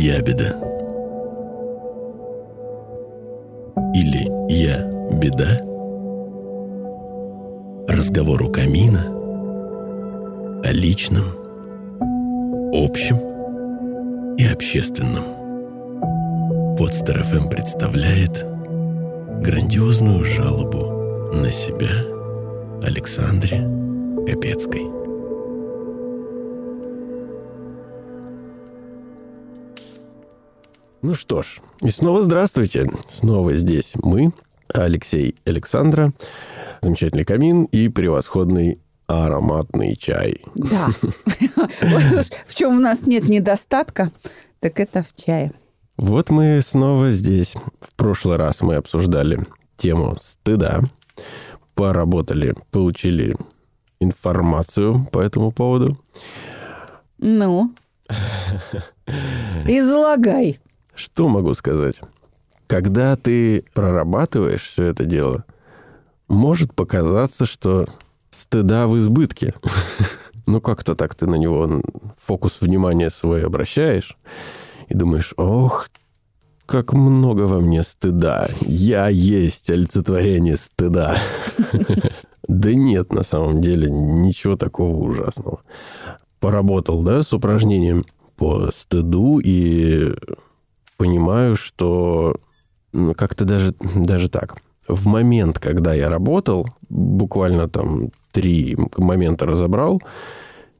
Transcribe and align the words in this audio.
ябеда. 0.00 0.56
Или 3.94 4.30
я 4.50 4.78
беда. 5.18 5.60
Разговор 7.86 8.42
у 8.42 8.50
камина 8.50 9.04
о 10.64 10.72
личном, 10.72 11.24
общем 12.72 13.18
и 14.38 14.46
общественном. 14.46 15.24
Подстер 16.78 17.22
ФМ 17.22 17.48
представляет 17.50 18.46
грандиозную 19.42 20.24
жалобу 20.24 21.34
на 21.34 21.52
себя 21.52 21.90
Александре 22.82 23.68
Капецкой. 24.26 24.99
Ну 31.02 31.14
что 31.14 31.42
ж, 31.42 31.60
и 31.80 31.90
снова 31.90 32.20
здравствуйте. 32.20 32.90
Снова 33.08 33.54
здесь 33.54 33.94
мы, 34.02 34.32
Алексей 34.68 35.34
Александра, 35.46 36.12
замечательный 36.82 37.24
камин 37.24 37.64
и 37.64 37.88
превосходный 37.88 38.80
ароматный 39.06 39.96
чай. 39.96 40.42
Да. 40.54 40.88
В 42.46 42.54
чем 42.54 42.76
у 42.76 42.80
нас 42.80 43.06
нет 43.06 43.24
недостатка, 43.24 44.12
так 44.58 44.78
это 44.78 45.02
в 45.02 45.18
чае. 45.18 45.52
Вот 45.96 46.28
мы 46.28 46.60
снова 46.60 47.10
здесь. 47.12 47.56
В 47.80 47.94
прошлый 47.94 48.36
раз 48.36 48.60
мы 48.60 48.74
обсуждали 48.74 49.46
тему 49.78 50.16
стыда, 50.20 50.82
поработали, 51.74 52.54
получили 52.70 53.36
информацию 54.00 55.06
по 55.10 55.20
этому 55.20 55.50
поводу. 55.50 55.98
Ну, 57.16 57.74
излагай. 59.66 60.58
Что 61.00 61.28
могу 61.28 61.54
сказать? 61.54 61.98
Когда 62.66 63.16
ты 63.16 63.64
прорабатываешь 63.72 64.64
все 64.64 64.84
это 64.84 65.06
дело, 65.06 65.46
может 66.28 66.74
показаться, 66.74 67.46
что 67.46 67.88
стыда 68.30 68.86
в 68.86 68.98
избытке. 68.98 69.54
Ну, 70.46 70.60
как-то 70.60 70.96
так 70.96 71.14
ты 71.14 71.26
на 71.26 71.36
него 71.36 71.80
фокус 72.18 72.60
внимания 72.60 73.10
свой 73.10 73.44
обращаешь 73.44 74.16
и 74.88 74.94
думаешь, 74.94 75.32
ох, 75.36 75.86
как 76.66 76.92
много 76.92 77.42
во 77.42 77.60
мне 77.60 77.84
стыда. 77.84 78.48
Я 78.62 79.08
есть 79.08 79.70
олицетворение 79.70 80.56
стыда. 80.56 81.16
Да 82.48 82.74
нет, 82.74 83.12
на 83.12 83.22
самом 83.22 83.60
деле, 83.60 83.88
ничего 83.88 84.56
такого 84.56 84.96
ужасного. 84.96 85.60
Поработал, 86.40 87.04
да, 87.04 87.22
с 87.22 87.32
упражнением 87.32 88.06
по 88.36 88.70
стыду 88.74 89.38
и 89.38 90.16
понимаю, 91.00 91.56
что 91.56 92.36
ну, 92.92 93.14
как-то 93.14 93.46
даже, 93.46 93.74
даже 93.94 94.28
так. 94.28 94.58
В 94.86 95.06
момент, 95.06 95.58
когда 95.58 95.94
я 95.94 96.10
работал, 96.10 96.68
буквально 96.90 97.70
там 97.70 98.10
три 98.32 98.76
момента 98.98 99.46
разобрал, 99.46 100.02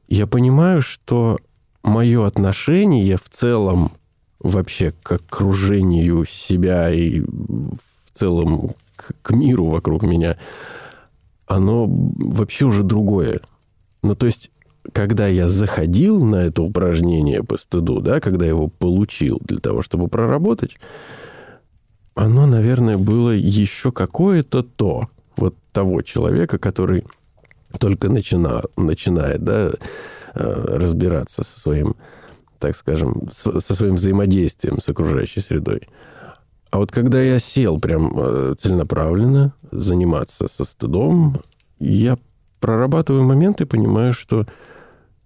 я 0.09 0.27
понимаю, 0.27 0.83
что 0.83 1.39
мое 1.81 2.27
отношение 2.27 3.17
в 3.17 3.29
целом 3.31 3.93
вообще 4.39 4.93
к 5.01 5.13
окружению 5.13 6.25
себя 6.25 6.91
и 6.91 7.21
в 7.21 8.11
целом 8.13 8.75
к, 8.95 9.13
к 9.23 9.31
миру 9.31 9.65
вокруг 9.65 10.03
меня, 10.03 10.37
оно 11.47 11.87
вообще 11.87 12.65
уже 12.65 12.83
другое. 12.83 13.41
Ну, 14.03 14.15
то 14.15 14.27
есть 14.27 14.50
когда 14.93 15.27
я 15.27 15.47
заходил 15.47 16.23
на 16.23 16.35
это 16.35 16.61
упражнение 16.61 17.43
по 17.43 17.57
стыду, 17.57 18.01
да, 18.01 18.19
когда 18.19 18.45
его 18.45 18.67
получил 18.67 19.39
для 19.41 19.59
того, 19.59 19.81
чтобы 19.81 20.07
проработать, 20.07 20.77
оно, 22.15 22.45
наверное, 22.45 22.97
было 22.97 23.31
еще 23.31 23.91
какое-то 23.91 24.63
то, 24.63 25.09
вот 25.37 25.55
того 25.71 26.01
человека, 26.01 26.57
который 26.57 27.05
только 27.79 28.09
начина, 28.09 28.63
начинает, 28.75 29.43
да, 29.43 29.71
э, 30.33 30.77
разбираться 30.77 31.43
со 31.43 31.59
своим, 31.59 31.95
так 32.59 32.75
скажем, 32.75 33.29
со 33.31 33.73
своим 33.73 33.95
взаимодействием 33.95 34.81
с 34.81 34.89
окружающей 34.89 35.39
средой. 35.39 35.83
А 36.69 36.77
вот 36.77 36.91
когда 36.91 37.21
я 37.21 37.39
сел 37.39 37.79
прям 37.79 38.13
э, 38.17 38.55
целенаправленно 38.57 39.53
заниматься 39.71 40.47
со 40.49 40.65
стыдом, 40.65 41.37
я 41.79 42.17
прорабатываю 42.59 43.23
моменты 43.23 43.63
и 43.63 43.67
понимаю, 43.67 44.13
что 44.13 44.45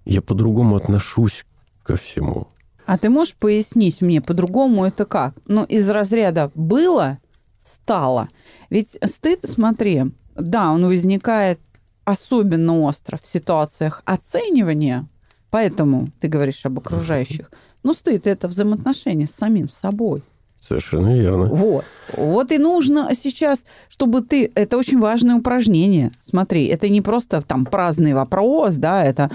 я 0.06 0.22
по-другому 0.22 0.76
отношусь 0.76 1.46
ко 1.84 1.96
всему. 1.96 2.48
А 2.86 2.98
ты 2.98 3.10
можешь 3.10 3.36
пояснить 3.36 4.02
мне 4.02 4.22
по-другому 4.22 4.86
это 4.86 5.06
как? 5.06 5.34
Ну, 5.48 5.64
из 5.64 5.90
разряда 5.90 6.52
было, 6.54 7.18
стало. 7.64 8.30
Ведь 8.70 8.98
стыд, 9.04 9.42
смотри, 9.44 10.04
да, 10.36 10.72
он 10.72 10.86
возникает 10.86 11.60
особенно 12.04 12.80
остро 12.82 13.18
в 13.18 13.26
ситуациях 13.26 14.04
оценивания, 14.06 15.08
поэтому 15.50 16.08
ты 16.20 16.28
говоришь 16.28 16.66
об 16.66 16.78
окружающих. 16.78 17.52
Но 17.82 17.94
стыд– 17.94 18.28
это 18.28 18.48
взаимоотношения 18.48 19.26
с 19.26 19.32
самим 19.32 19.70
собой. 19.70 20.24
Совершенно 20.60 21.16
верно. 21.16 21.46
Вот. 21.46 21.86
Вот 22.16 22.52
и 22.52 22.58
нужно 22.58 23.10
сейчас, 23.14 23.66
чтобы 23.90 24.22
ты... 24.22 24.52
Это 24.56 24.78
очень 24.78 25.00
важное 25.00 25.36
упражнение. 25.36 26.12
Смотри, 26.28 26.66
это 26.66 26.90
не 26.90 27.02
просто 27.02 27.42
там 27.42 27.66
праздный 27.66 28.14
вопрос, 28.14 28.76
да, 28.76 29.04
это 29.04 29.30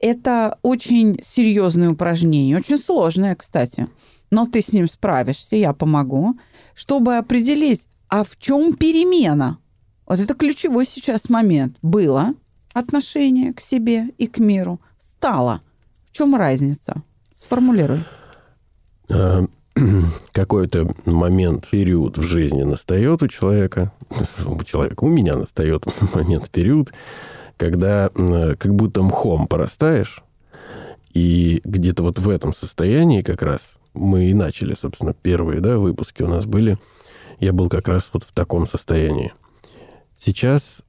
это 0.00 0.58
очень 0.62 1.18
серьезное 1.22 1.90
упражнение, 1.90 2.56
очень 2.56 2.78
сложное, 2.78 3.34
кстати. 3.34 3.88
Но 4.30 4.46
ты 4.46 4.60
с 4.60 4.72
ним 4.72 4.88
справишься, 4.88 5.56
я 5.56 5.72
помогу, 5.72 6.38
чтобы 6.74 7.16
определить, 7.16 7.86
а 8.08 8.24
в 8.24 8.36
чем 8.38 8.74
перемена. 8.74 9.58
Вот 10.06 10.20
это 10.20 10.34
ключевой 10.34 10.86
сейчас 10.86 11.28
момент. 11.28 11.76
Было 11.82 12.34
отношение 12.72 13.52
к 13.52 13.60
себе 13.60 14.08
и 14.18 14.26
к 14.26 14.38
миру. 14.38 14.80
Стало. 15.00 15.62
В 16.08 16.12
чем 16.12 16.36
разница? 16.36 17.02
Сформулируй. 17.34 18.04
А, 19.08 19.44
какой-то 20.32 20.88
момент, 21.04 21.68
период 21.70 22.18
в 22.18 22.22
жизни 22.22 22.62
настает 22.62 23.22
у 23.22 23.28
человека, 23.28 23.92
у 24.44 24.62
человека, 24.62 25.04
у 25.04 25.08
меня 25.08 25.36
настает 25.36 25.84
момент, 26.14 26.50
период, 26.50 26.92
когда 27.56 28.10
как 28.10 28.74
будто 28.74 29.02
мхом 29.02 29.46
порастаешь, 29.46 30.22
и 31.16 31.62
где-то 31.64 32.02
вот 32.02 32.18
в 32.18 32.28
этом 32.28 32.52
состоянии 32.52 33.22
как 33.22 33.40
раз 33.40 33.78
мы 33.94 34.26
и 34.26 34.34
начали, 34.34 34.74
собственно, 34.74 35.14
первые 35.14 35.60
да, 35.60 35.78
выпуски 35.78 36.22
у 36.22 36.28
нас 36.28 36.44
были. 36.44 36.78
Я 37.40 37.54
был 37.54 37.70
как 37.70 37.88
раз 37.88 38.10
вот 38.12 38.24
в 38.24 38.32
таком 38.32 38.66
состоянии. 38.66 39.32
Сейчас 40.18 40.82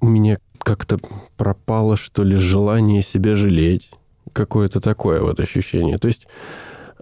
у 0.00 0.06
меня 0.06 0.38
как-то 0.58 0.98
пропало, 1.38 1.96
что 1.96 2.22
ли, 2.24 2.36
желание 2.36 3.00
себя 3.00 3.36
жалеть. 3.36 3.90
Какое-то 4.34 4.80
такое 4.80 5.22
вот 5.22 5.40
ощущение. 5.40 5.96
То 5.96 6.08
есть 6.08 6.26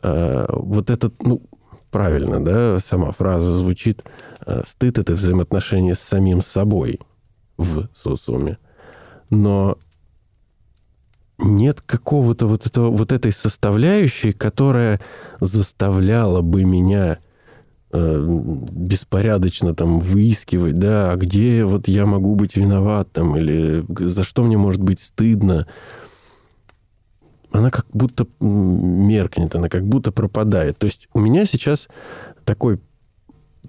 э, 0.03 0.47
вот 0.49 0.91
этот, 0.91 1.21
ну, 1.23 1.43
правильно, 1.91 2.45
да, 2.45 2.79
сама 2.79 3.11
фраза 3.11 3.53
звучит, 3.53 4.05
э, 4.47 4.63
стыд— 4.65 4.99
это 5.01 5.15
взаимоотношение 5.15 5.97
с 5.97 6.01
самим 6.01 6.43
собой 6.43 7.01
в 7.57 7.89
социуме 7.93 8.59
но 9.31 9.78
нет 11.38 11.81
какого-то 11.81 12.47
вот 12.47 12.66
этого 12.66 12.91
вот 12.91 13.12
этой 13.12 13.32
составляющей, 13.32 14.32
которая 14.32 15.00
заставляла 15.41 16.41
бы 16.41 16.64
меня 16.64 17.19
э, 17.92 18.26
беспорядочно 18.70 19.75
там 19.75 19.98
выискивать, 19.98 20.78
да, 20.78 21.12
а 21.12 21.16
где 21.16 21.64
вот 21.64 21.88
я 21.88 22.06
могу 22.06 22.34
быть 22.37 22.56
виноват 22.56 23.12
там 23.12 23.37
или 23.37 23.84
за 23.88 24.25
что 24.25 24.43
мне 24.43 24.56
может 24.56 24.82
быть 24.82 25.00
стыдно. 25.00 25.67
Она 27.50 27.70
как 27.70 27.87
будто 27.93 28.26
меркнет, 28.40 29.55
она 29.55 29.69
как 29.69 29.87
будто 29.87 30.12
пропадает. 30.12 30.79
То 30.79 30.87
есть 30.87 31.08
у 31.14 31.20
меня 31.20 31.46
сейчас 31.46 31.88
такой 32.44 32.81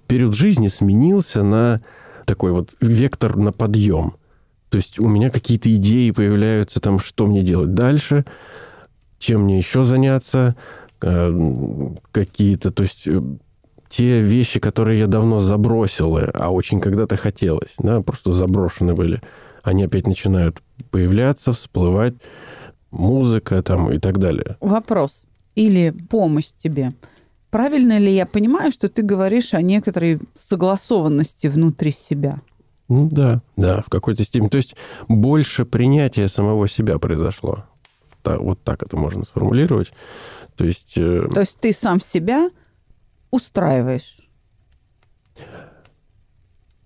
период 0.06 0.34
жизни 0.34 0.68
сменился 0.68 1.42
на 1.42 1.80
такой 2.26 2.52
вот 2.52 2.74
вектор 2.80 3.36
на 3.36 3.52
подъем. 3.52 4.14
То 4.70 4.76
есть 4.76 4.98
у 4.98 5.08
меня 5.08 5.30
какие-то 5.30 5.74
идеи 5.76 6.10
появляются, 6.10 6.80
там, 6.80 6.98
что 6.98 7.26
мне 7.26 7.42
делать 7.42 7.74
дальше, 7.74 8.24
чем 9.18 9.42
мне 9.42 9.58
еще 9.58 9.84
заняться, 9.84 10.56
э, 11.00 11.90
какие-то, 12.12 12.70
то 12.70 12.82
есть 12.82 13.06
э, 13.06 13.20
те 13.88 14.20
вещи, 14.20 14.60
которые 14.60 14.98
я 14.98 15.06
давно 15.06 15.40
забросил, 15.40 16.18
а 16.34 16.50
очень 16.50 16.80
когда-то 16.80 17.16
хотелось, 17.16 17.74
да, 17.78 18.02
просто 18.02 18.32
заброшены 18.32 18.94
были, 18.94 19.22
они 19.62 19.84
опять 19.84 20.06
начинают 20.06 20.62
появляться, 20.90 21.52
всплывать, 21.52 22.14
музыка 22.90 23.62
там 23.62 23.90
и 23.92 23.98
так 23.98 24.18
далее. 24.18 24.56
Вопрос 24.60 25.24
или 25.54 25.90
помощь 25.90 26.50
тебе. 26.62 26.92
Правильно 27.50 27.98
ли 27.98 28.12
я 28.12 28.26
понимаю, 28.26 28.70
что 28.70 28.88
ты 28.88 29.02
говоришь 29.02 29.54
о 29.54 29.62
некоторой 29.62 30.20
согласованности 30.34 31.46
внутри 31.46 31.92
себя? 31.92 32.40
Ну, 32.88 33.08
да, 33.10 33.42
да, 33.56 33.82
в 33.82 33.90
какой-то 33.90 34.24
степени. 34.24 34.48
То 34.48 34.56
есть 34.56 34.74
больше 35.08 35.64
принятия 35.64 36.28
самого 36.28 36.68
себя 36.68 36.98
произошло. 36.98 37.64
Да, 38.24 38.38
вот 38.38 38.62
так 38.62 38.82
это 38.82 38.96
можно 38.96 39.24
сформулировать. 39.24 39.92
То 40.56 40.64
есть... 40.64 40.94
э, 40.96 41.28
То 41.32 41.40
есть 41.40 41.58
ты 41.60 41.72
сам 41.72 42.00
себя 42.00 42.50
устраиваешь. 43.30 44.16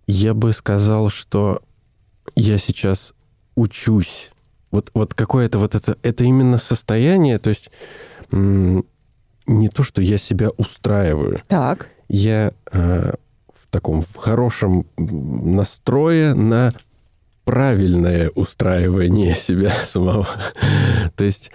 Я 0.07 0.35
бы 0.35 0.53
сказал, 0.53 1.09
что 1.09 1.63
я 2.35 2.59
сейчас 2.59 3.15
учусь. 3.55 4.33
Вот, 4.71 4.91
вот 4.95 5.15
какое-то 5.15 5.59
вот 5.59 5.75
это... 5.75 5.97
Это 6.03 6.25
именно 6.25 6.59
состояние, 6.59 7.39
то 7.39 7.51
есть 7.51 7.71
м, 8.33 8.85
не 9.47 9.69
то, 9.69 9.83
что 9.83 10.03
я 10.03 10.19
себя 10.19 10.51
устраиваю. 10.57 11.41
Так. 11.49 11.89
Я 12.09 12.53
э, 12.73 13.15
таком 13.73 14.03
в 14.03 14.17
хорошем 14.17 14.87
настрое 14.97 16.35
на 16.35 16.73
правильное 17.45 18.31
устраивание 18.35 19.35
себя 19.47 19.73
самого. 19.85 20.29
То 21.17 21.25
есть 21.25 21.51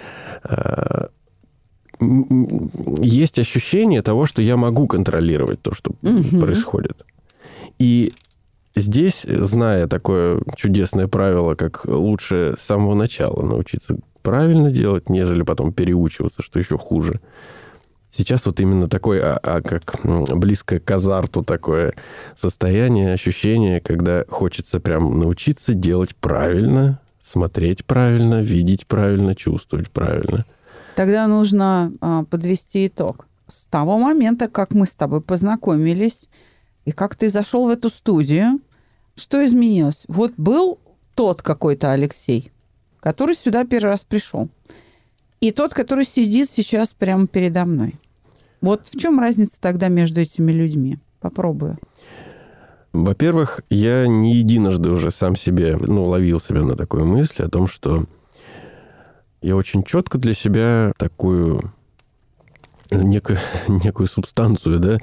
м, 2.02 2.72
есть 3.02 3.40
ощущение 3.40 4.02
того, 4.02 4.26
что 4.26 4.42
я 4.42 4.58
могу 4.58 4.88
контролировать 4.88 5.62
то, 5.62 5.74
что 5.74 5.92
Мгм. 6.02 6.42
происходит. 6.42 7.06
И 7.80 8.14
здесь, 8.76 9.24
зная 9.24 9.88
такое 9.88 10.42
чудесное 10.56 11.08
правило, 11.08 11.56
как 11.56 11.86
лучше 11.86 12.56
с 12.60 12.64
самого 12.66 12.96
начала 12.96 13.44
научиться 13.44 13.98
правильно 14.24 14.72
делать, 14.72 15.10
нежели 15.10 15.44
потом 15.44 15.72
переучиваться, 15.72 16.42
что 16.42 16.60
еще 16.60 16.78
хуже. 16.78 17.22
Сейчас 18.18 18.48
вот 18.48 18.60
именно 18.60 18.90
такое, 18.90 19.36
а, 19.36 19.40
а 19.44 19.62
как 19.62 20.00
близко 20.04 20.80
к 20.80 20.90
азарту 20.90 21.44
такое 21.44 21.94
состояние, 22.36 23.14
ощущение, 23.14 23.80
когда 23.80 24.24
хочется 24.28 24.80
прям 24.80 25.20
научиться 25.20 25.76
делать 25.76 26.16
правильно, 26.16 27.00
смотреть 27.22 27.86
правильно, 27.86 28.42
видеть 28.42 28.88
правильно, 28.88 29.36
чувствовать 29.36 29.92
правильно. 29.92 30.46
Тогда 30.96 31.28
нужно 31.28 31.94
а, 32.02 32.24
подвести 32.24 32.88
итог. 32.88 33.28
С 33.48 33.66
того 33.66 34.00
момента, 34.00 34.48
как 34.48 34.72
мы 34.72 34.88
с 34.88 34.96
тобой 34.96 35.22
познакомились, 35.22 36.28
и 36.86 36.94
как 36.94 37.16
ты 37.16 37.30
зашел 37.30 37.68
в 37.68 37.70
эту 37.70 37.90
студию, 37.90 38.60
что 39.16 39.46
изменилось? 39.46 40.06
Вот 40.08 40.34
был 40.38 40.80
тот 41.14 41.44
какой-то 41.44 41.92
Алексей, 41.92 42.52
который 43.00 43.36
сюда 43.36 43.64
первый 43.64 43.90
раз 43.92 44.04
пришел, 44.04 44.50
и 45.40 45.52
тот, 45.52 45.76
который 45.76 46.04
сидит 46.04 46.50
сейчас 46.50 46.96
прямо 46.96 47.28
передо 47.28 47.64
мной. 47.66 47.94
Вот 48.62 48.88
в 48.88 49.00
чем 49.00 49.20
разница 49.20 49.60
тогда 49.60 49.88
между 49.88 50.22
этими 50.22 50.52
людьми? 50.52 51.00
Попробую. 51.20 51.78
Во-первых, 52.94 53.62
я 53.70 54.08
не 54.08 54.36
единожды 54.36 54.90
уже 54.90 55.12
сам 55.12 55.36
себе, 55.36 55.78
ну, 55.80 56.06
ловил 56.06 56.40
себя 56.40 56.62
на 56.62 56.76
такой 56.76 57.04
мысли 57.04 57.44
о 57.44 57.50
том, 57.50 57.68
что 57.68 58.06
я 59.42 59.56
очень 59.56 59.84
четко 59.84 60.18
для 60.18 60.34
себя 60.34 60.94
такую 60.98 61.62
некую, 62.90 63.38
некую 63.68 64.08
субстанцию, 64.08 64.80
да, 64.80 64.98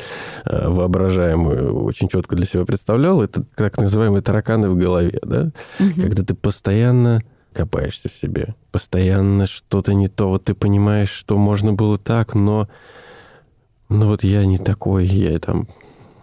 э, 0.47 0.69
воображаемую, 0.69 1.85
очень 1.85 2.09
четко 2.09 2.35
для 2.37 2.47
себя 2.47 2.65
представлял. 2.65 3.23
Это 3.23 3.45
так 3.55 3.79
называемые 3.79 4.23
тараканы 4.23 4.69
в 4.71 4.77
голове, 4.77 5.21
да, 5.23 5.51
Мгм. 5.79 6.01
когда 6.01 6.25
ты 6.25 6.35
постоянно 6.35 7.23
копаешься 7.53 8.09
в 8.09 8.13
себе, 8.15 8.55
постоянно 8.73 9.47
что-то 9.47 9.95
не 9.95 10.09
то, 10.09 10.29
вот 10.29 10.45
ты 10.45 10.55
понимаешь, 10.55 11.11
что 11.11 11.37
можно 11.37 11.73
было 11.73 11.99
так, 11.99 12.35
но, 12.35 12.69
но 13.89 14.09
вот 14.09 14.25
я 14.25 14.45
не 14.47 14.59
такой, 14.59 15.07
я 15.07 15.39
там, 15.39 15.67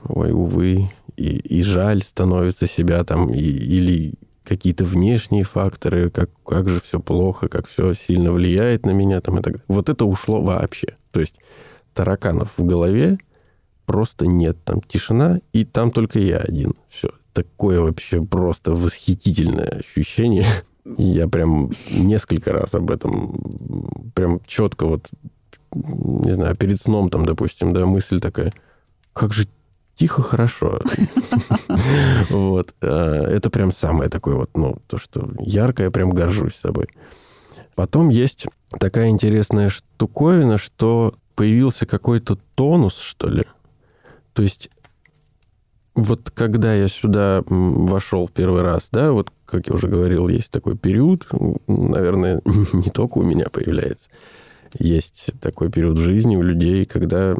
ой, 0.07 0.31
увы, 0.31 0.91
и, 1.17 1.37
и 1.37 1.63
жаль 1.63 2.01
становится 2.03 2.67
себя 2.67 3.03
там, 3.03 3.33
и- 3.33 3.37
или 3.39 4.13
какие-то 4.43 4.83
внешние 4.83 5.43
факторы, 5.43 6.09
как, 6.09 6.29
как 6.45 6.67
же 6.67 6.81
все 6.81 6.99
плохо, 6.99 7.47
как 7.47 7.67
все 7.67 7.93
сильно 7.93 8.31
влияет 8.31 8.85
на 8.85 8.91
меня 8.91 9.21
там 9.21 9.39
и 9.39 9.41
так 9.41 9.53
далее. 9.53 9.65
Вот 9.67 9.89
это 9.89 10.05
ушло 10.05 10.41
вообще. 10.41 10.97
То 11.11 11.19
есть 11.21 11.35
тараканов 11.93 12.51
в 12.57 12.65
голове 12.65 13.17
просто 13.85 14.25
нет. 14.25 14.57
Там 14.63 14.81
тишина, 14.81 15.39
и 15.53 15.63
там 15.63 15.91
только 15.91 16.19
я 16.19 16.37
один. 16.37 16.73
Все. 16.89 17.09
Такое 17.33 17.79
вообще 17.79 18.21
просто 18.21 18.73
восхитительное 18.73 19.79
ощущение. 19.79 20.45
Я 20.97 21.27
прям 21.27 21.71
несколько 21.91 22.51
раз 22.51 22.73
об 22.73 22.89
этом 22.89 24.11
прям 24.15 24.41
четко 24.47 24.85
вот, 24.87 25.09
не 25.73 26.31
знаю, 26.31 26.56
перед 26.56 26.81
сном 26.81 27.09
там, 27.09 27.25
допустим, 27.25 27.73
да, 27.73 27.85
мысль 27.85 28.19
такая, 28.19 28.53
как 29.13 29.33
же 29.33 29.47
тихо, 29.95 30.21
хорошо. 30.21 30.81
Вот. 32.29 32.73
А, 32.81 33.23
Это 33.27 33.50
прям 33.50 33.71
самое 33.71 34.09
такое 34.09 34.35
вот, 34.35 34.50
ну, 34.56 34.77
то, 34.88 34.97
что 34.97 35.29
ярко, 35.39 35.83
я 35.83 35.91
прям 35.91 36.12
горжусь 36.12 36.56
собой. 36.56 36.88
Потом 37.75 38.09
есть 38.09 38.45
такая 38.79 39.09
интересная 39.09 39.69
штуковина, 39.69 40.57
что 40.57 41.15
появился 41.35 41.85
какой-то 41.85 42.38
тонус, 42.56 42.97
что 42.97 43.29
ли. 43.29 43.45
То 44.33 44.44
есть 44.44 44.69
вот 45.95 46.31
когда 46.31 46.73
я 46.73 46.88
сюда 46.88 47.44
вошел 47.47 48.25
в 48.25 48.31
первый 48.31 48.62
раз, 48.62 48.89
да, 48.91 49.12
вот, 49.12 49.31
как 49.45 49.68
я 49.68 49.73
уже 49.73 49.88
говорил, 49.88 50.27
есть 50.29 50.51
такой 50.51 50.77
период, 50.77 51.27
наверное, 51.68 52.41
не 52.73 52.89
только 52.89 53.18
у 53.18 53.23
меня 53.23 53.45
появляется, 53.51 54.09
есть 54.77 55.31
такой 55.39 55.71
период 55.71 55.97
в 55.97 56.01
жизни 56.01 56.35
у 56.35 56.41
людей, 56.41 56.85
когда 56.85 57.35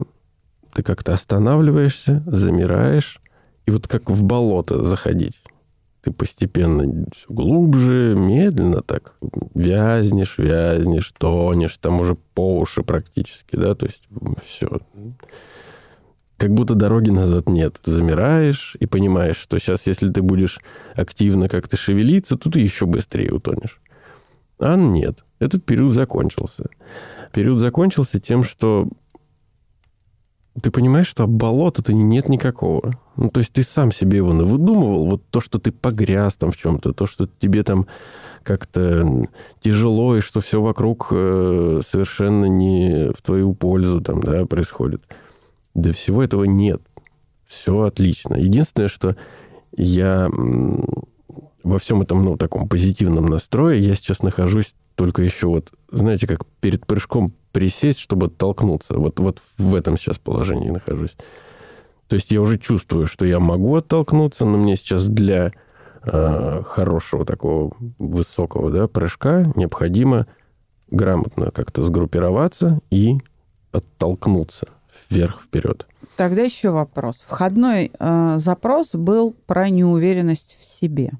ты 0.74 0.83
как-то 0.83 1.13
останавливаешься, 1.13 2.24
замираешь, 2.25 3.19
и 3.66 3.72
вот 3.72 3.88
как 3.88 4.10
в 4.10 4.24
болото 4.24 4.83
заходить. 4.83 5.42
Ты 6.01 6.12
постепенно 6.12 7.06
все 7.16 7.25
глубже, 7.30 8.16
медленно 8.18 8.81
так 8.81 9.13
вязнешь, 9.54 10.39
вязнешь, 10.39 11.13
тонешь, 11.18 11.78
там 11.78 12.00
уже 12.00 12.16
по 12.33 12.57
уши 12.57 12.81
практически, 12.81 13.56
да, 13.56 13.75
то 13.75 13.86
есть 13.86 14.01
все. 14.44 14.80
Как 16.38 16.56
будто 16.56 16.74
дороги 16.74 17.12
назад 17.12 17.50
нет. 17.50 17.80
Замираешь 17.83 18.75
и 18.80 18.88
понимаешь, 18.88 19.38
что 19.38 19.60
сейчас, 19.60 19.86
если 19.86 20.10
ты 20.10 20.24
будешь 20.24 20.60
активно 20.95 21.48
как-то 21.48 21.78
шевелиться, 21.78 22.36
то 22.36 22.50
ты 22.50 22.62
еще 22.62 22.88
быстрее 22.88 23.31
утонешь. 23.31 23.80
А 24.57 24.75
нет, 24.75 25.24
этот 25.38 25.63
период 25.66 25.94
закончился. 25.94 26.66
Период 27.33 27.60
закончился 27.60 28.19
тем, 28.19 28.44
что 28.44 28.88
ты 30.62 30.69
понимаешь, 30.69 31.07
что 31.07 31.28
болота-то 31.28 31.94
нет 31.94 32.28
никакого. 32.28 32.94
Ну, 33.16 33.30
то 33.30 33.39
есть 33.39 33.54
ты 33.54 33.63
сам 33.63 33.92
себе 33.92 34.18
его 34.18 34.31
выдумывал. 34.31 35.06
Вот 35.06 35.24
то, 35.30 35.39
что 35.39 35.60
ты 35.60 35.72
погряз 35.72 36.36
там 36.36 36.51
в 36.51 36.57
чем-то, 36.57 36.94
то, 36.94 37.06
что 37.06 37.28
тебе 37.39 37.63
там 37.63 37.88
как-то 38.44 39.28
тяжело, 39.61 40.18
и 40.18 40.21
что 40.21 40.42
все 40.42 40.61
вокруг 40.61 41.09
э, 41.11 41.81
совершенно 41.85 42.45
не 42.45 43.11
в 43.16 43.21
твою 43.21 43.54
пользу 43.54 44.02
там, 44.02 44.21
да, 44.21 44.45
происходит. 44.45 45.04
Да 45.73 45.94
всего 45.94 46.23
этого 46.23 46.44
нет. 46.44 46.81
Все 47.47 47.81
отлично. 47.81 48.35
Единственное, 48.35 48.90
что 48.90 49.16
я 49.78 50.30
во 51.64 51.80
всем 51.80 52.02
этом, 52.02 52.26
ну, 52.26 52.38
таком 52.38 52.68
позитивном 52.68 53.28
настрое, 53.28 53.78
я 53.78 53.95
сейчас 53.95 54.21
нахожусь 54.21 54.73
только 55.02 55.24
еще 55.24 55.48
вот, 55.48 55.74
знаете, 55.92 56.28
как 56.28 56.46
перед 56.60 56.86
прыжком 56.86 57.34
присесть, 57.52 57.98
чтобы 57.98 58.28
оттолкнуться. 58.28 59.00
Вот, 59.00 59.20
вот 59.20 59.42
в 59.58 59.74
этом 59.74 59.98
сейчас 59.98 60.20
положении 60.20 60.70
нахожусь. 60.70 61.16
То 62.08 62.18
есть 62.18 62.30
я 62.30 62.40
уже 62.40 62.60
чувствую, 62.60 63.08
что 63.08 63.26
я 63.26 63.40
могу 63.40 63.76
оттолкнуться, 63.76 64.46
но 64.46 64.60
мне 64.60 64.76
сейчас 64.76 65.08
для 65.08 65.54
э, 66.04 66.62
хорошего 66.64 67.26
такого 67.26 67.76
высокого 67.98 68.70
да, 68.70 68.88
прыжка 68.88 69.52
необходимо 69.56 70.28
грамотно 70.92 71.50
как-то 71.50 71.84
сгруппироваться 71.84 72.80
и 72.92 73.18
оттолкнуться 73.72 74.68
вверх, 75.10 75.42
вперед. 75.42 75.88
Тогда 76.16 76.44
еще 76.44 76.70
вопрос. 76.70 77.26
Входной 77.28 77.90
э, 77.92 78.38
запрос 78.38 78.92
был 78.94 79.31
про 79.48 79.68
неуверенность 79.68 80.60
в 80.62 80.66
себе. 80.66 81.14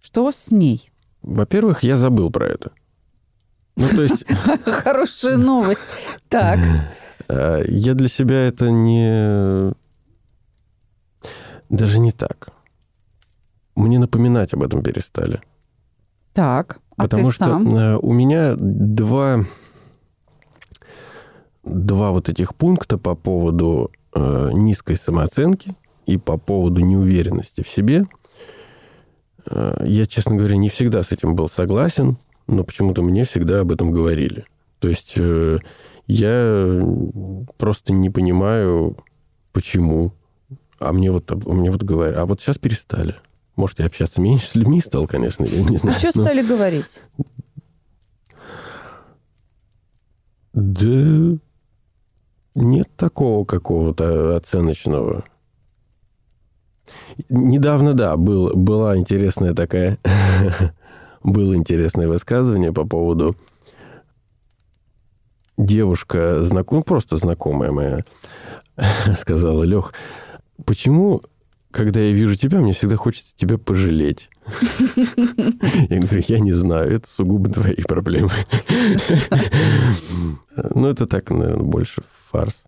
Что 0.00 0.30
с 0.30 0.52
ней? 0.52 0.93
Во-первых, 1.24 1.82
я 1.82 1.96
забыл 1.96 2.30
про 2.30 2.46
это. 2.46 2.72
Ну, 3.76 3.88
то 3.88 4.02
есть 4.02 4.24
Хорошая 4.66 5.36
новость. 5.36 5.80
Так. 6.28 6.58
э, 7.28 7.64
я 7.66 7.94
для 7.94 8.08
себя 8.08 8.46
это 8.46 8.70
не... 8.70 9.72
Даже 11.70 11.98
не 11.98 12.12
так. 12.12 12.50
Мне 13.74 13.98
напоминать 13.98 14.52
об 14.52 14.62
этом 14.62 14.82
перестали. 14.82 15.40
Так. 16.34 16.78
А 16.96 17.02
Потому 17.04 17.24
ты 17.26 17.32
что 17.32 17.44
сам? 17.44 17.74
э, 17.74 17.96
у 17.96 18.12
меня 18.12 18.54
два, 18.56 19.44
два 21.64 22.12
вот 22.12 22.28
этих 22.28 22.54
пункта 22.54 22.98
по 22.98 23.16
поводу 23.16 23.90
э, 24.14 24.50
низкой 24.52 24.96
самооценки 24.96 25.74
и 26.06 26.18
по 26.18 26.36
поводу 26.36 26.82
неуверенности 26.82 27.62
в 27.62 27.68
себе. 27.68 28.04
Э, 29.46 29.84
я, 29.84 30.06
честно 30.06 30.36
говоря, 30.36 30.56
не 30.56 30.68
всегда 30.68 31.02
с 31.02 31.12
этим 31.12 31.34
был 31.34 31.48
согласен, 31.48 32.16
но 32.46 32.64
почему-то 32.64 33.02
мне 33.02 33.24
всегда 33.24 33.60
об 33.60 33.72
этом 33.72 33.90
говорили. 33.92 34.44
То 34.78 34.88
есть 34.88 35.14
э, 35.16 35.58
я 36.06 36.82
просто 37.56 37.92
не 37.92 38.10
понимаю, 38.10 38.96
почему. 39.52 40.12
А 40.78 40.92
мне 40.92 41.10
вот, 41.10 41.30
а 41.30 41.36
мне 41.36 41.70
вот 41.70 41.82
говорят, 41.82 42.18
а 42.18 42.26
вот 42.26 42.40
сейчас 42.40 42.58
перестали. 42.58 43.16
Может, 43.56 43.78
я 43.78 43.86
общаться 43.86 44.20
меньше 44.20 44.48
с 44.48 44.54
людьми 44.54 44.80
стал, 44.80 45.06
конечно, 45.06 45.44
я 45.44 45.62
не 45.62 45.76
знаю. 45.76 45.98
Что 45.98 46.10
но- 46.14 46.24
стали 46.24 46.42
говорить? 46.42 46.98
Да 50.52 51.38
нет 52.54 52.88
такого 52.96 53.44
какого-то 53.44 54.36
оценочного. 54.36 55.24
Недавно, 57.28 57.94
да, 57.94 58.16
был, 58.16 58.54
была 58.54 58.96
интересная 58.96 59.54
такая... 59.54 59.98
было 61.24 61.56
интересное 61.56 62.06
высказывание 62.06 62.72
по 62.72 62.84
поводу 62.84 63.36
девушка, 65.56 66.44
знаком, 66.44 66.82
просто 66.82 67.16
знакомая 67.16 67.72
моя, 67.72 68.04
сказала, 69.18 69.62
Лех, 69.64 69.94
почему, 70.64 71.22
когда 71.70 72.00
я 72.00 72.12
вижу 72.12 72.36
тебя, 72.36 72.60
мне 72.60 72.72
всегда 72.72 72.96
хочется 72.96 73.34
тебя 73.36 73.58
пожалеть? 73.58 74.30
Я 75.88 76.00
говорю, 76.00 76.22
я 76.28 76.38
не 76.38 76.52
знаю, 76.52 76.92
это 76.92 77.08
сугубо 77.08 77.50
твои 77.50 77.82
проблемы. 77.82 78.28
Ну, 80.54 80.86
это 80.86 81.06
так, 81.06 81.30
наверное, 81.30 81.64
больше 81.64 82.02
фарс. 82.30 82.64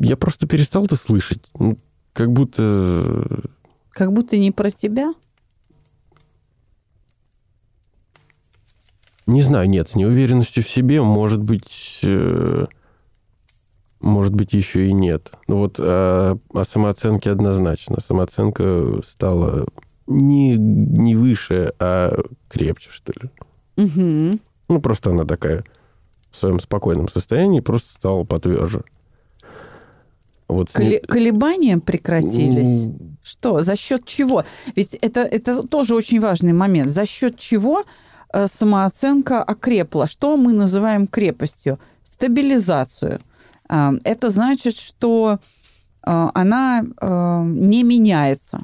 Я 0.00 0.16
просто 0.16 0.46
перестал 0.46 0.86
это 0.86 0.96
слышать. 0.96 1.42
Ну, 1.58 1.76
как 2.16 2.32
будто... 2.32 3.26
Как 3.90 4.10
будто 4.10 4.38
не 4.38 4.50
про 4.50 4.70
тебя? 4.70 5.12
Не 9.26 9.42
знаю, 9.42 9.68
нет, 9.68 9.90
с 9.90 9.94
неуверенностью 9.96 10.62
в 10.62 10.70
себе, 10.70 11.02
может 11.02 11.42
быть, 11.42 12.00
э, 12.02 12.66
может 14.00 14.34
быть, 14.34 14.54
еще 14.54 14.86
и 14.86 14.92
нет. 14.92 15.32
Ну 15.46 15.58
вот 15.58 15.76
а, 15.78 16.38
о 16.54 16.64
самооценке 16.64 17.30
однозначно. 17.30 18.00
Самооценка 18.00 19.02
стала 19.06 19.66
не, 20.06 20.56
не 20.56 21.14
выше, 21.16 21.74
а 21.78 22.18
крепче, 22.48 22.90
что 22.90 23.12
ли. 23.12 23.30
Угу. 23.76 24.38
Ну, 24.68 24.80
просто 24.80 25.10
она 25.10 25.24
такая 25.24 25.64
в 26.30 26.36
своем 26.36 26.60
спокойном 26.60 27.08
состоянии 27.10 27.60
просто 27.60 27.90
стала 27.90 28.24
потверже. 28.24 28.84
Вот 30.48 30.70
Коли- 30.72 30.88
ней... 30.88 31.00
Колебания 31.00 31.78
прекратились. 31.78 32.88
Что? 33.22 33.62
За 33.62 33.76
счет 33.76 34.04
чего? 34.04 34.44
Ведь 34.76 34.94
это, 34.94 35.20
это 35.20 35.62
тоже 35.66 35.94
очень 35.94 36.20
важный 36.20 36.52
момент. 36.52 36.90
За 36.90 37.06
счет 37.06 37.36
чего 37.38 37.84
э, 38.32 38.46
самооценка 38.46 39.42
окрепла? 39.42 40.06
Что 40.06 40.36
мы 40.36 40.52
называем 40.52 41.06
крепостью? 41.06 41.78
Стабилизацию. 42.08 43.18
Э, 43.68 43.92
это 44.04 44.30
значит, 44.30 44.76
что 44.76 45.38
э, 46.06 46.28
она 46.34 46.84
э, 46.84 47.42
не 47.44 47.82
меняется. 47.82 48.60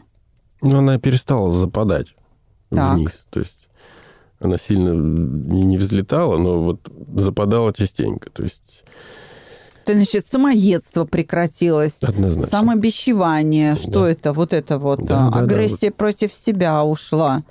Ну, 0.60 0.78
она 0.78 0.98
перестала 0.98 1.50
западать 1.50 2.14
так. 2.70 2.94
вниз. 2.94 3.26
То 3.30 3.40
есть 3.40 3.68
она 4.38 4.56
сильно 4.58 4.92
не 4.92 5.78
взлетала, 5.78 6.38
но 6.38 6.62
вот 6.62 6.88
западала 7.16 7.72
частенько. 7.72 8.30
То 8.30 8.44
есть... 8.44 8.84
То, 9.84 9.94
значит, 9.94 10.26
самоедство 10.26 11.04
прекратилось. 11.04 12.02
Однозначно. 12.02 12.48
Самобичевание. 12.48 13.76
Что 13.76 14.04
да. 14.04 14.10
это? 14.10 14.32
Вот 14.32 14.52
это 14.52 14.78
вот. 14.78 15.04
Да, 15.04 15.28
а, 15.28 15.40
агрессия 15.40 15.90
да, 15.90 15.96
против 15.96 16.32
себя 16.32 16.84
ушла. 16.84 17.42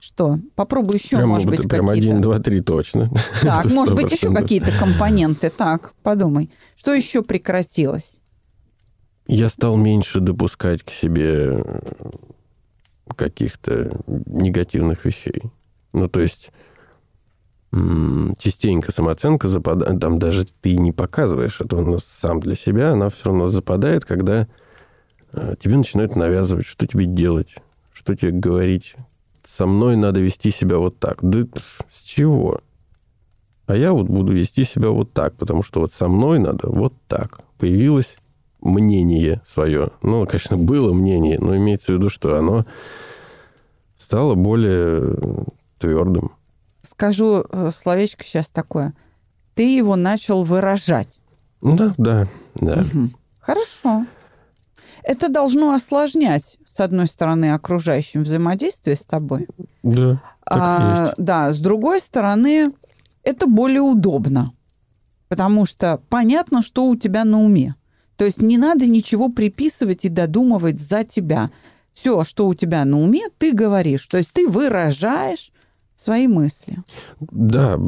Что? 0.00 0.38
Попробуй 0.54 0.96
еще, 0.96 1.16
прям, 1.16 1.30
может 1.30 1.48
быть, 1.48 1.56
какие-то. 1.56 1.76
Прям 1.76 1.88
один, 1.90 2.20
два, 2.20 2.38
три 2.38 2.60
точно. 2.60 3.10
Так, 3.42 3.64
может 3.66 3.94
быть, 3.94 4.12
еще 4.12 4.32
какие-то 4.32 4.72
компоненты. 4.78 5.50
Так, 5.50 5.92
подумай. 6.02 6.50
Что 6.76 6.94
еще 6.94 7.22
прекратилось? 7.22 8.10
Я 9.26 9.50
стал 9.50 9.76
меньше 9.76 10.20
допускать 10.20 10.84
к 10.84 10.90
себе 10.90 11.64
каких-то 13.16 14.00
негативных 14.06 15.04
вещей. 15.04 15.42
Ну, 15.92 16.08
то 16.08 16.20
есть 16.20 16.50
частенько 18.38 18.92
самооценка 18.92 19.48
западает, 19.48 20.00
там 20.00 20.18
даже 20.18 20.46
ты 20.60 20.76
не 20.76 20.92
показываешь 20.92 21.60
это 21.60 21.76
но 21.76 21.98
сам 21.98 22.40
для 22.40 22.54
себя, 22.54 22.92
она 22.92 23.10
все 23.10 23.26
равно 23.26 23.48
западает, 23.48 24.04
когда 24.04 24.46
э, 25.32 25.54
тебе 25.62 25.76
начинают 25.76 26.16
навязывать, 26.16 26.66
что 26.66 26.86
тебе 26.86 27.06
делать, 27.06 27.56
что 27.92 28.14
тебе 28.14 28.32
говорить. 28.32 28.94
Со 29.44 29.66
мной 29.66 29.96
надо 29.96 30.20
вести 30.20 30.50
себя 30.50 30.78
вот 30.78 30.98
так. 30.98 31.18
Да 31.22 31.46
с 31.90 32.02
чего? 32.02 32.60
А 33.66 33.76
я 33.76 33.92
вот 33.92 34.06
буду 34.06 34.32
вести 34.32 34.64
себя 34.64 34.90
вот 34.90 35.12
так, 35.12 35.34
потому 35.36 35.62
что 35.62 35.80
вот 35.80 35.92
со 35.92 36.08
мной 36.08 36.38
надо 36.38 36.68
вот 36.68 36.94
так. 37.08 37.40
Появилось 37.58 38.16
мнение 38.60 39.40
свое. 39.44 39.90
Ну, 40.02 40.26
конечно, 40.26 40.56
было 40.56 40.92
мнение, 40.92 41.38
но 41.40 41.56
имеется 41.56 41.92
в 41.92 41.96
виду, 41.96 42.08
что 42.08 42.36
оно 42.36 42.64
стало 43.98 44.34
более 44.34 45.16
твердым. 45.78 46.32
Скажу 46.88 47.44
э, 47.48 47.70
словечко 47.76 48.24
сейчас 48.24 48.48
такое. 48.48 48.94
Ты 49.54 49.74
его 49.74 49.96
начал 49.96 50.42
выражать. 50.42 51.08
Да, 51.60 51.94
да, 51.96 52.26
да. 52.54 52.82
Угу. 52.82 53.10
Хорошо. 53.40 54.06
Это 55.02 55.28
должно 55.28 55.72
осложнять, 55.72 56.58
с 56.72 56.80
одной 56.80 57.06
стороны, 57.06 57.52
окружающим 57.52 58.24
взаимодействие 58.24 58.96
с 58.96 59.06
тобой. 59.06 59.46
Да. 59.82 60.20
а, 60.44 61.14
да, 61.16 61.52
с 61.52 61.58
другой 61.58 62.00
стороны, 62.00 62.72
это 63.22 63.46
более 63.46 63.82
удобно. 63.82 64.52
Потому 65.28 65.64
что 65.66 66.00
понятно, 66.08 66.62
что 66.62 66.86
у 66.86 66.96
тебя 66.96 67.24
на 67.24 67.42
уме. 67.42 67.74
То 68.16 68.24
есть 68.24 68.40
не 68.40 68.58
надо 68.58 68.86
ничего 68.86 69.28
приписывать 69.28 70.04
и 70.04 70.08
додумывать 70.08 70.80
за 70.80 71.04
тебя 71.04 71.50
все, 71.92 72.24
что 72.24 72.46
у 72.46 72.54
тебя 72.54 72.84
на 72.84 73.00
уме, 73.00 73.28
ты 73.38 73.52
говоришь. 73.52 74.06
То 74.06 74.18
есть 74.18 74.32
ты 74.32 74.46
выражаешь 74.46 75.52
свои 75.96 76.26
мысли. 76.26 76.78
Да, 77.20 77.78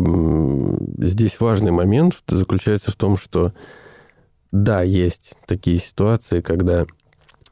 здесь 0.98 1.38
важный 1.40 1.70
момент 1.70 2.22
заключается 2.26 2.90
в 2.90 2.96
том, 2.96 3.16
что 3.16 3.52
да, 4.50 4.82
есть 4.82 5.34
такие 5.46 5.78
ситуации, 5.78 6.40
когда 6.40 6.86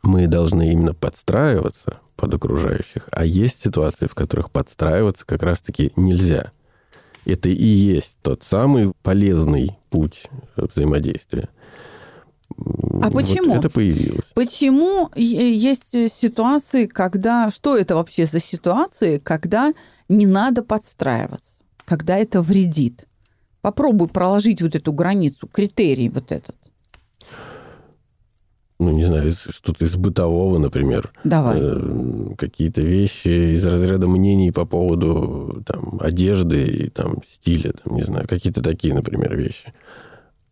мы 0.02 0.26
должны 0.26 0.72
именно 0.72 0.94
подстраиваться 0.94 2.00
под 2.16 2.34
окружающих, 2.34 3.08
а 3.12 3.24
есть 3.24 3.60
ситуации, 3.62 4.06
в 4.06 4.14
которых 4.14 4.50
подстраиваться 4.50 5.26
как 5.26 5.42
раз-таки 5.42 5.92
нельзя. 5.96 6.52
Это 7.26 7.48
и 7.48 7.64
есть 7.64 8.16
тот 8.22 8.42
самый 8.42 8.92
полезный 9.02 9.76
путь 9.90 10.30
взаимодействия. 10.56 11.48
А 13.02 13.10
почему? 13.10 13.54
Вот 13.54 13.58
это 13.58 13.68
появилось. 13.68 14.30
Почему 14.34 15.10
есть 15.16 15.90
ситуации, 16.12 16.86
когда... 16.86 17.50
Что 17.50 17.76
это 17.76 17.96
вообще 17.96 18.24
за 18.24 18.40
ситуации, 18.40 19.18
когда 19.18 19.74
не 20.08 20.26
надо 20.26 20.62
подстраиваться, 20.62 21.60
когда 21.84 22.16
это 22.16 22.42
вредит? 22.42 23.06
Попробуй 23.60 24.08
проложить 24.08 24.62
вот 24.62 24.74
эту 24.74 24.92
границу, 24.92 25.48
критерий 25.48 26.08
вот 26.08 26.32
этот. 26.32 26.56
Ну, 28.78 28.92
не 28.92 29.06
знаю, 29.06 29.30
что-то 29.30 29.86
из 29.86 29.96
бытового, 29.96 30.58
например. 30.58 31.10
Давай. 31.24 31.58
Э, 31.60 32.34
какие-то 32.36 32.82
вещи 32.82 33.54
из 33.54 33.64
разряда 33.64 34.06
мнений 34.06 34.52
по 34.52 34.66
поводу 34.66 35.62
там, 35.66 35.98
одежды 35.98 36.66
и 36.66 36.88
там, 36.90 37.22
стиля, 37.26 37.72
там, 37.72 37.96
не 37.96 38.02
знаю, 38.02 38.28
какие-то 38.28 38.62
такие, 38.62 38.94
например, 38.94 39.34
вещи 39.34 39.72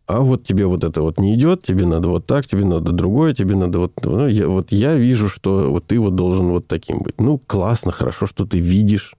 а 0.07 0.19
вот 0.21 0.43
тебе 0.43 0.67
вот 0.67 0.83
это 0.83 1.01
вот 1.01 1.19
не 1.19 1.33
идет, 1.33 1.63
тебе 1.63 1.85
надо 1.85 2.09
вот 2.09 2.27
так, 2.27 2.45
тебе 2.45 2.63
надо 2.63 2.91
другое, 2.91 3.33
тебе 3.33 3.55
надо 3.55 3.79
вот... 3.79 3.93
Ну, 4.03 4.27
я, 4.27 4.47
вот 4.47 4.71
я 4.71 4.95
вижу, 4.95 5.29
что 5.29 5.71
вот 5.71 5.85
ты 5.87 5.99
вот 5.99 6.15
должен 6.15 6.47
вот 6.49 6.67
таким 6.67 6.99
быть. 6.99 7.19
Ну, 7.19 7.39
классно, 7.39 7.91
хорошо, 7.91 8.27
что 8.27 8.45
ты 8.45 8.59
видишь, 8.59 9.15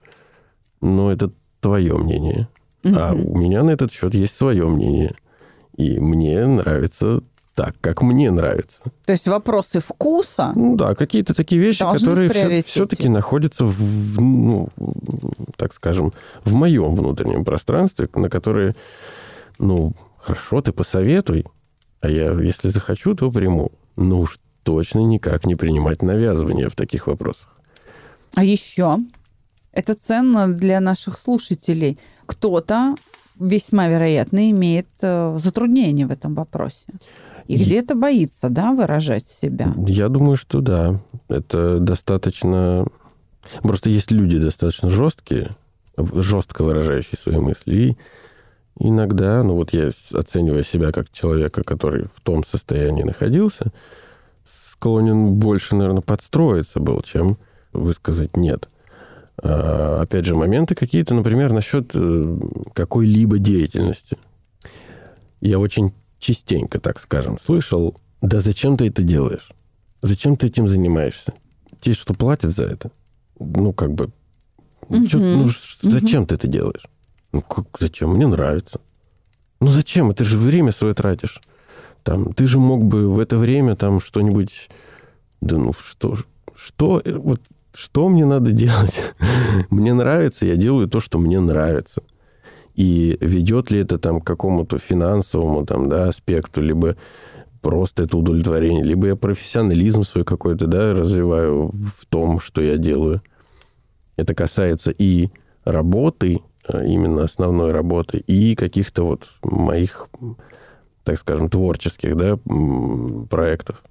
но 0.81 1.11
это 1.11 1.31
твое 1.59 1.95
мнение. 1.95 2.47
Угу. 2.83 2.95
А 2.95 3.13
у 3.13 3.37
меня 3.37 3.63
на 3.63 3.71
этот 3.71 3.91
счет 3.91 4.13
есть 4.13 4.35
свое 4.35 4.67
мнение. 4.67 5.13
И 5.75 5.99
мне 5.99 6.45
нравится 6.45 7.21
так, 7.53 7.75
как 7.81 8.01
мне 8.03 8.29
нравится. 8.29 8.81
То 9.05 9.13
есть 9.13 9.27
вопросы 9.27 9.79
вкуса? 9.79 10.51
Ну 10.55 10.75
да, 10.75 10.93
какие-то 10.95 11.33
такие 11.33 11.59
вещи, 11.59 11.79
которые 11.79 12.29
все, 12.29 12.63
все-таки 12.63 13.09
находятся 13.09 13.65
в, 13.65 14.21
ну, 14.21 14.69
так 15.55 15.73
скажем, 15.73 16.13
в 16.43 16.53
моем 16.53 16.95
внутреннем 16.95 17.45
пространстве, 17.45 18.09
на 18.13 18.29
которые, 18.29 18.75
ну, 19.57 19.93
Хорошо, 20.27 20.61
ты 20.61 20.73
посоветуй, 20.73 21.45
а 22.01 22.09
я, 22.09 22.33
если 22.33 22.67
захочу, 22.67 23.15
то 23.15 23.31
приму. 23.31 23.71
Ну 23.95 24.19
уж 24.19 24.39
точно 24.63 24.99
никак 24.99 25.45
не 25.45 25.55
принимать 25.55 26.01
навязывания 26.01 26.67
в 26.67 26.75
таких 26.75 27.07
вопросах. 27.07 27.55
А 28.35 28.43
еще 28.43 28.97
это 29.77 29.93
ценно 29.93 30.51
для 30.51 30.79
наших 30.79 31.19
слушателей. 31.19 31.99
Кто-то 32.25 32.95
весьма 33.39 33.87
вероятно 33.87 34.49
имеет 34.49 34.87
э, 35.01 35.37
затруднения 35.39 36.07
в 36.07 36.11
этом 36.11 36.33
вопросе. 36.33 36.87
И 37.45 37.57
где-то 37.57 37.93
боится, 37.93 38.49
да, 38.49 38.71
выражать 38.71 39.27
себя. 39.27 39.73
Я 39.87 40.09
думаю, 40.09 40.35
что 40.35 40.61
да. 40.61 40.99
Это 41.29 41.79
достаточно... 41.79 42.87
Просто 43.61 43.91
есть 43.91 44.09
люди 44.09 44.39
достаточно 44.39 44.89
жесткие, 44.89 45.51
жестко 45.95 46.63
выражающие 46.63 47.17
свои 47.17 47.37
мысли, 47.37 47.75
и 47.75 47.97
Иногда, 48.79 49.41
ну 49.41 49.55
вот 49.55 49.73
я 49.73 49.89
оценивая 50.13 50.61
себя 50.61 50.91
как 50.91 51.11
человека, 51.11 51.63
который 51.63 52.05
в 52.13 52.21
том 52.21 52.45
состоянии 52.45 53.01
находился, 53.01 53.71
склонен 54.47 55.33
больше, 55.33 55.75
наверное, 55.75 56.03
подстроиться 56.03 56.79
был, 56.79 57.01
чем 57.01 57.39
высказать 57.73 58.37
«нет». 58.37 58.69
А, 59.41 60.01
опять 60.01 60.25
же, 60.25 60.35
моменты 60.35 60.75
какие-то, 60.75 61.13
например, 61.13 61.51
насчет 61.53 61.91
э, 61.93 62.39
какой-либо 62.73 63.37
деятельности. 63.37 64.17
я 65.41 65.59
очень 65.59 65.93
частенько, 66.19 66.79
так 66.79 66.99
скажем, 66.99 67.37
слышал, 67.37 67.95
да 68.21 68.41
зачем 68.41 68.77
ты 68.77 68.87
это 68.87 69.03
делаешь? 69.03 69.51
Зачем 70.01 70.37
ты 70.37 70.47
этим 70.47 70.67
занимаешься? 70.67 71.33
Те, 71.79 71.93
что 71.93 72.13
платят 72.13 72.55
за 72.55 72.65
это? 72.65 72.91
Ну, 73.39 73.73
как 73.73 73.93
бы, 73.93 74.09
угу. 74.89 75.05
чё, 75.05 75.19
ну, 75.19 75.49
зачем 75.81 76.21
угу. 76.21 76.29
ты 76.29 76.35
это 76.35 76.47
делаешь? 76.47 76.87
Ну, 77.31 77.41
как, 77.41 77.67
зачем? 77.79 78.11
Мне 78.11 78.25
нравится. 78.25 78.81
Ну, 79.59 79.67
зачем? 79.67 80.13
Ты 80.13 80.23
же 80.23 80.37
время 80.37 80.71
свое 80.71 80.93
тратишь. 80.93 81.41
Там, 82.03 82.33
ты 82.33 82.47
же 82.47 82.57
мог 82.57 82.83
бы 82.85 83.11
в 83.11 83.19
это 83.19 83.37
время 83.37 83.75
там 83.75 83.99
что-нибудь... 83.99 84.69
Да 85.41 85.57
ну, 85.57 85.73
что, 85.73 86.17
что, 86.55 87.03
вот, 87.05 87.41
что 87.77 88.09
мне 88.09 88.25
надо 88.25 88.51
делать? 88.51 89.13
мне 89.69 89.93
нравится, 89.93 90.47
я 90.47 90.55
делаю 90.55 90.87
то, 90.87 90.99
что 90.99 91.19
мне 91.19 91.39
нравится. 91.39 92.01
И 92.73 93.17
ведет 93.21 93.69
ли 93.69 93.79
это 93.79 93.99
там 93.99 94.19
к 94.19 94.25
какому-то 94.25 94.79
финансовому 94.79 95.63
там, 95.63 95.87
да, 95.87 96.07
аспекту, 96.07 96.59
либо 96.61 96.97
просто 97.61 98.03
это 98.03 98.17
удовлетворение, 98.17 98.83
либо 98.83 99.07
я 99.07 99.15
профессионализм 99.15 100.01
свой 100.01 100.25
какой-то, 100.25 100.65
да, 100.65 100.95
развиваю 100.95 101.71
в 101.71 102.07
том, 102.07 102.39
что 102.39 102.61
я 102.61 102.77
делаю. 102.77 103.21
Это 104.15 104.33
касается 104.33 104.89
и 104.89 105.29
работы, 105.63 106.39
э, 106.67 106.83
именно 106.87 107.25
основной 107.25 107.71
работы, 107.73 108.17
и 108.17 108.55
каких-то 108.55 109.03
вот 109.03 109.29
моих, 109.43 110.09
так 111.03 111.19
скажем, 111.19 111.47
творческих, 111.47 112.15
да, 112.15 112.39
проектов. 113.29 113.83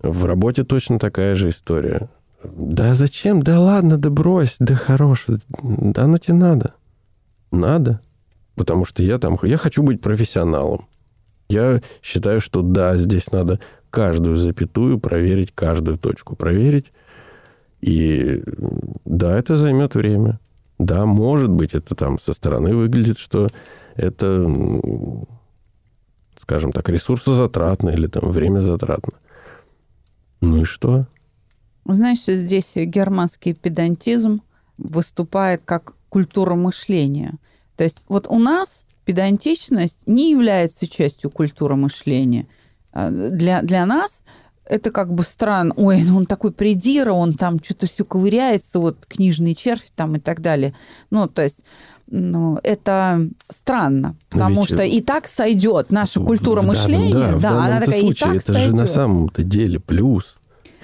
В 0.00 0.26
работе 0.26 0.64
точно 0.64 0.98
такая 0.98 1.34
же 1.34 1.48
история. 1.48 2.10
Да 2.42 2.94
зачем? 2.94 3.42
Да 3.42 3.60
ладно, 3.60 3.98
да 3.98 4.10
брось, 4.10 4.56
да 4.58 4.74
хорош. 4.74 5.26
Да 5.62 6.04
оно 6.04 6.18
тебе 6.18 6.34
надо. 6.34 6.74
Надо. 7.50 8.00
Потому 8.54 8.84
что 8.84 9.02
я 9.02 9.18
там, 9.18 9.38
я 9.42 9.56
хочу 9.56 9.82
быть 9.82 10.00
профессионалом. 10.00 10.86
Я 11.48 11.80
считаю, 12.02 12.40
что 12.40 12.62
да, 12.62 12.96
здесь 12.96 13.32
надо 13.32 13.60
каждую 13.90 14.36
запятую 14.36 14.98
проверить, 14.98 15.52
каждую 15.54 15.98
точку 15.98 16.36
проверить. 16.36 16.92
И 17.80 18.42
да, 19.04 19.38
это 19.38 19.56
займет 19.56 19.94
время. 19.94 20.40
Да, 20.78 21.06
может 21.06 21.50
быть, 21.50 21.74
это 21.74 21.94
там 21.94 22.18
со 22.18 22.32
стороны 22.32 22.74
выглядит, 22.74 23.18
что 23.18 23.48
это, 23.96 24.44
скажем 26.36 26.72
так, 26.72 26.88
ресурсозатратно 26.88 27.90
или 27.90 28.06
там 28.06 28.30
время 28.30 28.60
затратно. 28.60 29.14
Ну 30.40 30.62
и 30.62 30.64
что? 30.64 31.06
Знаешь, 31.88 32.24
здесь 32.24 32.72
германский 32.74 33.54
педантизм 33.54 34.42
выступает 34.76 35.62
как 35.64 35.94
культура 36.08 36.54
мышления. 36.54 37.34
То 37.76 37.84
есть 37.84 38.04
вот 38.08 38.26
у 38.28 38.38
нас 38.38 38.84
педантичность 39.04 40.00
не 40.06 40.30
является 40.30 40.86
частью 40.86 41.30
культуры 41.30 41.76
мышления. 41.76 42.46
А, 42.92 43.10
для, 43.10 43.62
для 43.62 43.86
нас 43.86 44.22
это 44.64 44.90
как 44.90 45.12
бы 45.12 45.22
странно. 45.22 45.72
Ой, 45.76 46.02
ну 46.02 46.18
он 46.18 46.26
такой 46.26 46.52
придира, 46.52 47.12
он 47.12 47.34
там 47.34 47.58
что-то 47.62 47.86
все 47.86 48.04
ковыряется, 48.04 48.78
вот 48.78 49.06
книжный 49.06 49.54
червь 49.54 49.90
там 49.96 50.16
и 50.16 50.18
так 50.18 50.40
далее. 50.40 50.74
Ну, 51.10 51.26
то 51.26 51.42
есть 51.42 51.64
ну, 52.10 52.58
это 52.62 53.28
странно, 53.50 54.16
потому 54.30 54.62
ведь... 54.62 54.70
что 54.70 54.82
и 54.82 55.00
так 55.00 55.28
сойдет 55.28 55.90
наша 55.90 56.20
культура 56.20 56.62
в, 56.62 56.66
мышления. 56.66 57.32
Да, 57.32 57.38
да, 57.38 57.64
она 57.64 57.80
такая 57.80 58.00
случае, 58.00 58.12
и 58.12 58.14
так 58.14 58.36
это 58.36 58.52
сойдет. 58.52 58.70
же 58.70 58.76
на 58.76 58.86
самом-то 58.86 59.42
деле 59.42 59.78
плюс. 59.78 60.37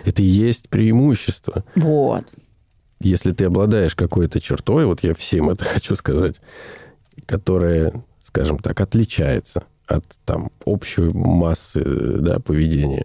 Это 0.04 0.22
и 0.22 0.26
есть 0.26 0.68
преимущество. 0.68 1.64
Вот. 1.76 2.24
Если 3.00 3.32
ты 3.32 3.44
обладаешь 3.44 3.94
какой-то 3.94 4.40
чертой, 4.40 4.86
вот 4.86 5.02
я 5.02 5.14
всем 5.14 5.50
это 5.50 5.64
хочу 5.64 5.96
сказать, 5.96 6.40
которая 7.26 7.92
скажем 8.24 8.58
так, 8.58 8.80
отличается 8.80 9.64
от 9.86 10.04
там, 10.24 10.50
общей 10.64 11.02
массы 11.02 11.84
да, 11.84 12.40
поведения. 12.40 13.04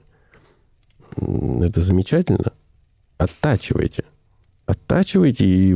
Это 1.18 1.82
замечательно. 1.82 2.54
Оттачивайте. 3.18 4.06
Оттачивайте 4.66 5.46
и 5.46 5.76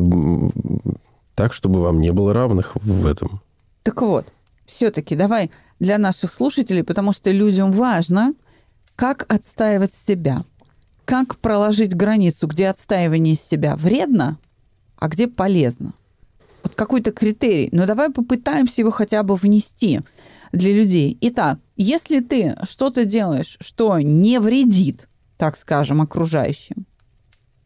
так, 1.36 1.52
чтобы 1.52 1.82
вам 1.82 2.00
не 2.00 2.14
было 2.14 2.34
равных 2.34 2.76
в 2.76 3.06
этом. 3.06 3.42
Так 3.84 4.02
вот, 4.02 4.32
все-таки 4.66 5.16
давай 5.16 5.52
для 5.80 5.98
наших 5.98 6.34
слушателей, 6.34 6.86
потому 6.86 7.12
что 7.12 7.30
людям 7.30 7.74
важно, 7.74 8.34
как 8.96 9.26
отстаивать 9.28 9.94
себя, 9.94 10.46
как 11.06 11.38
проложить 11.38 11.96
границу, 11.96 12.48
где 12.48 12.70
отстаивание 12.70 13.36
себя 13.36 13.76
вредно, 13.76 14.38
а 14.98 15.08
где 15.08 15.28
полезно 15.28 15.94
вот 16.63 16.76
какой-то 16.76 17.12
критерий, 17.12 17.70
но 17.72 17.86
давай 17.86 18.10
попытаемся 18.10 18.82
его 18.82 18.92
хотя 18.92 19.22
бы 19.24 19.36
внести 19.36 20.00
для 20.52 20.74
людей. 20.74 21.18
Итак, 21.22 21.60
если 21.76 22.22
ты 22.22 22.56
что-то 22.70 23.06
делаешь, 23.06 23.58
что 23.60 24.00
не 24.00 24.39
вредит, 24.39 25.08
так 25.38 25.58
скажем, 25.58 26.02
окружающим, 26.02 26.86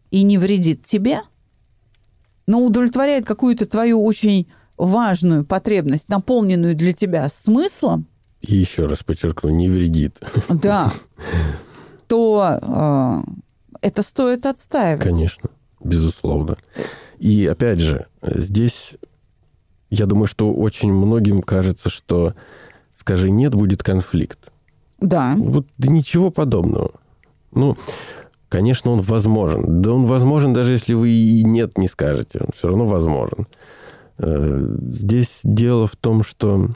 и 0.10 0.23
не 0.23 0.38
вредит 0.38 0.86
тебе, 0.86 1.21
но 2.47 2.63
удовлетворяет 2.63 3.26
какую-то 3.26 3.65
твою 3.65 4.04
очень 4.04 4.47
важную 4.78 5.45
потребность, 5.45 6.10
наполненную 6.10 6.76
для 6.76 6.93
тебя 6.93 7.30
смыслом. 7.30 8.08
И 8.41 8.56
еще 8.56 8.86
раз 8.86 9.04
подчеркну, 9.04 9.50
не 9.50 9.67
вредит. 9.69 10.19
Да. 10.50 10.91
То 12.08 12.60
э, 12.62 13.32
это 13.82 14.04
стоит 14.04 14.46
отстаивать. 14.46 15.04
Конечно, 15.04 15.50
безусловно. 15.84 16.58
И 17.20 17.48
опять 17.48 17.80
же, 17.80 18.08
здесь 18.22 18.98
я 19.89 20.06
думаю, 20.06 20.28
что 20.28 20.54
очень 20.54 20.91
многим 20.91 21.41
кажется, 21.41 21.89
что 21.89 22.34
скажи 22.93 23.30
нет, 23.30 23.54
будет 23.56 23.84
конфликт. 23.84 24.52
Да. 25.00 25.36
Вот 25.38 25.67
да 25.78 25.91
ничего 25.91 26.32
подобного. 26.32 26.91
Ну, 27.52 27.78
конечно, 28.50 28.91
он 28.91 29.02
возможен. 29.02 29.82
Да 29.82 29.91
он 29.91 30.06
возможен, 30.06 30.54
даже 30.54 30.72
если 30.72 30.93
вы 30.93 31.10
и 31.10 31.43
нет 31.43 31.78
не 31.78 31.88
скажете. 31.88 32.39
Он 32.39 32.50
все 32.56 32.67
равно 32.67 32.86
возможен. 32.86 33.48
Э, 34.17 34.76
здесь 34.93 35.41
дело 35.43 35.88
в 35.88 35.96
том, 35.96 36.24
что 36.24 36.70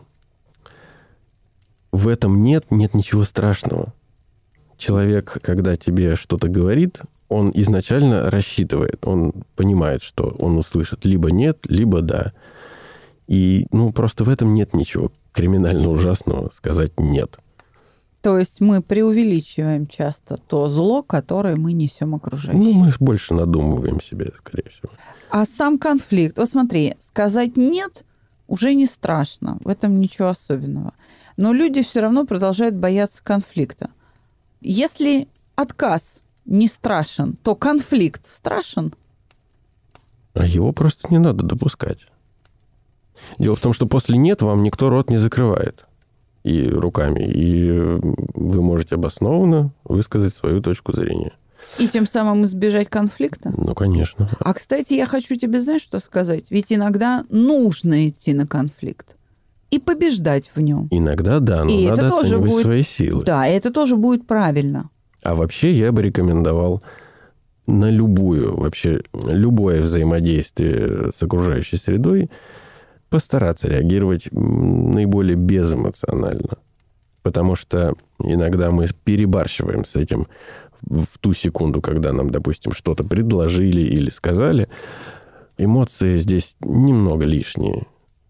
в 1.91 2.08
этом 2.08 2.41
нет, 2.41 2.72
нет 2.72 2.94
ничего 2.94 3.24
страшного. 3.24 3.94
Человек, 4.82 5.38
когда 5.44 5.78
тебе 5.78 6.15
что-то 6.15 6.50
говорит, 6.50 7.02
он 7.30 7.52
изначально 7.54 8.32
рассчитывает, 8.32 9.06
он 9.06 9.32
понимает, 9.56 10.02
что 10.02 10.36
он 10.39 10.58
услышит 10.58 11.06
либо 11.06 11.30
нет, 11.32 11.60
либо 11.70 12.02
да. 12.02 12.34
И, 13.28 13.67
ну, 13.72 13.94
просто 13.94 14.24
в 14.24 14.30
этом 14.30 14.56
нет 14.56 14.74
ничего 14.74 15.12
криминально 15.34 15.88
ужасного 15.89 16.50
сказать 16.52 17.00
нет. 17.00 17.38
То 18.22 18.39
есть 18.39 18.60
мы 18.60 18.82
преувеличиваем 18.82 19.86
часто 19.86 20.38
то 20.38 20.67
зло, 20.67 21.04
которое 21.04 21.56
мы 21.58 21.74
несем 21.74 22.15
окружающим. 22.15 22.63
Ну, 22.63 22.74
мы 22.74 22.91
больше 23.00 23.36
надумываем 23.36 24.02
себе, 24.02 24.32
скорее 24.39 24.72
всего. 24.72 24.94
А 25.30 25.46
сам 25.46 25.78
конфликт, 25.78 26.39
вот 26.39 26.50
смотри, 26.50 26.96
сказать 27.00 27.56
нет 27.56 28.04
уже 28.48 28.74
не 28.74 28.88
страшно, 28.88 29.60
в 29.63 29.67
этом 29.67 30.02
ничего 30.02 30.30
особенного. 30.30 30.94
Но 31.38 31.54
люди 31.54 31.84
все 31.84 32.02
равно 32.02 32.26
продолжают 32.26 32.74
бояться 32.74 33.24
конфликта. 33.24 33.91
Если 34.62 35.28
отказ 35.56 36.21
не 36.45 36.67
страшен, 36.67 37.36
то 37.43 37.56
конфликт 37.56 38.28
страшен. 38.28 38.93
А 40.34 40.45
его 40.45 40.71
просто 40.71 41.08
не 41.12 41.17
надо 41.17 41.43
допускать. 41.43 42.08
Дело 43.38 43.56
в 43.56 43.60
том, 43.60 43.74
что 43.74 43.86
после 43.86 44.17
«нет» 44.17 44.41
вам 44.41 44.63
никто 44.63 44.89
рот 44.89 45.10
не 45.10 45.17
закрывает 45.17 45.86
и 46.43 46.67
руками, 46.67 47.24
и 47.24 47.71
вы 47.71 48.62
можете 48.62 48.95
обоснованно 48.95 49.71
высказать 49.84 50.34
свою 50.34 50.62
точку 50.62 50.93
зрения. 50.93 51.34
И 51.78 51.88
тем 51.88 52.08
самым 52.08 52.45
избежать 52.45 52.89
конфликта? 52.89 53.54
Ну, 53.56 53.76
конечно. 53.76 54.30
А, 54.39 54.54
кстати, 54.54 54.93
я 54.93 55.06
хочу 55.06 55.36
тебе, 55.36 55.62
знаешь, 55.62 55.84
что 55.84 56.00
сказать? 56.00 56.45
Ведь 56.50 56.74
иногда 56.74 57.24
нужно 57.30 58.08
идти 58.08 58.34
на 58.34 58.47
конфликт 58.47 59.15
и 59.71 59.79
побеждать 59.79 60.51
в 60.53 60.62
нем. 60.62 60.88
Иногда 60.91 61.39
да, 61.39 61.63
но 61.63 61.71
и 61.71 61.88
надо 61.88 62.07
это 62.07 62.19
оценивать 62.19 62.51
будет, 62.51 62.62
свои 62.62 62.84
силы. 62.84 63.23
Да, 63.23 63.47
это 63.47 63.71
тоже 63.71 63.95
будет 63.95 64.27
правильно. 64.27 64.89
А 65.23 65.34
вообще 65.34 65.71
я 65.71 65.91
бы 65.91 66.01
рекомендовал 66.03 66.84
на 67.67 67.89
любую, 67.89 68.57
вообще 68.57 69.01
любое 69.13 69.81
взаимодействие 69.81 71.12
с 71.12 71.23
окружающей 71.23 71.77
средой 71.77 72.29
постараться 73.10 73.67
реагировать 73.67 74.27
наиболее 74.31 75.36
безэмоционально. 75.36 76.57
Потому 77.23 77.55
что 77.55 77.93
иногда 78.19 78.71
мы 78.71 78.88
перебарщиваем 79.03 79.86
с 79.86 79.95
этим 79.95 80.27
в 80.81 81.17
ту 81.19 81.34
секунду, 81.34 81.81
когда 81.81 82.13
нам, 82.13 82.29
допустим, 82.29 82.73
что-то 82.73 83.03
предложили 83.03 83.81
или 83.81 84.10
сказали. 84.10 84.67
Эмоции 85.57 86.17
здесь 86.17 86.55
немного 86.62 87.25
лишние. 87.25 87.86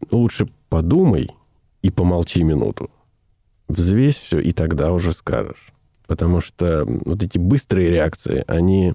Лучше 0.09 0.47
подумай 0.71 1.29
и 1.81 1.91
помолчи 1.91 2.43
минуту. 2.43 2.89
Взвесь 3.67 4.15
все, 4.15 4.39
и 4.39 4.53
тогда 4.53 4.93
уже 4.93 5.11
скажешь. 5.11 5.73
Потому 6.07 6.39
что 6.39 6.85
вот 7.05 7.21
эти 7.21 7.37
быстрые 7.37 7.89
реакции, 7.89 8.45
они 8.47 8.93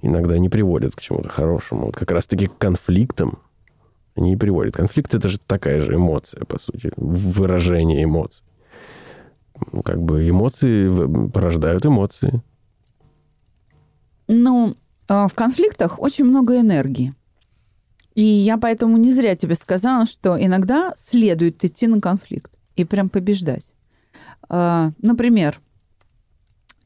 иногда 0.00 0.38
не 0.38 0.48
приводят 0.48 0.96
к 0.96 1.00
чему-то 1.00 1.28
хорошему. 1.28 1.86
Вот 1.86 1.96
как 1.96 2.10
раз-таки 2.10 2.46
к 2.46 2.56
конфликтам. 2.56 3.38
они 4.16 4.32
и 4.32 4.36
приводят. 4.36 4.74
Конфликт 4.74 5.14
это 5.14 5.28
же 5.28 5.38
такая 5.38 5.82
же 5.82 5.94
эмоция, 5.94 6.44
по 6.46 6.58
сути, 6.58 6.90
выражение 6.96 8.04
эмоций. 8.04 8.44
Ну, 9.72 9.82
как 9.82 10.02
бы 10.02 10.26
эмоции 10.28 10.88
порождают 11.28 11.84
эмоции. 11.84 12.42
Ну, 14.28 14.74
а, 15.08 15.28
в 15.28 15.34
конфликтах 15.34 16.00
очень 16.00 16.24
много 16.24 16.58
энергии. 16.58 17.14
И 18.14 18.22
я 18.22 18.58
поэтому 18.58 18.96
не 18.96 19.12
зря 19.12 19.36
тебе 19.36 19.54
сказала, 19.54 20.06
что 20.06 20.40
иногда 20.40 20.92
следует 20.96 21.64
идти 21.64 21.86
на 21.86 22.00
конфликт 22.00 22.52
и 22.76 22.84
прям 22.84 23.08
побеждать. 23.08 23.64
А, 24.48 24.90
например, 25.00 25.60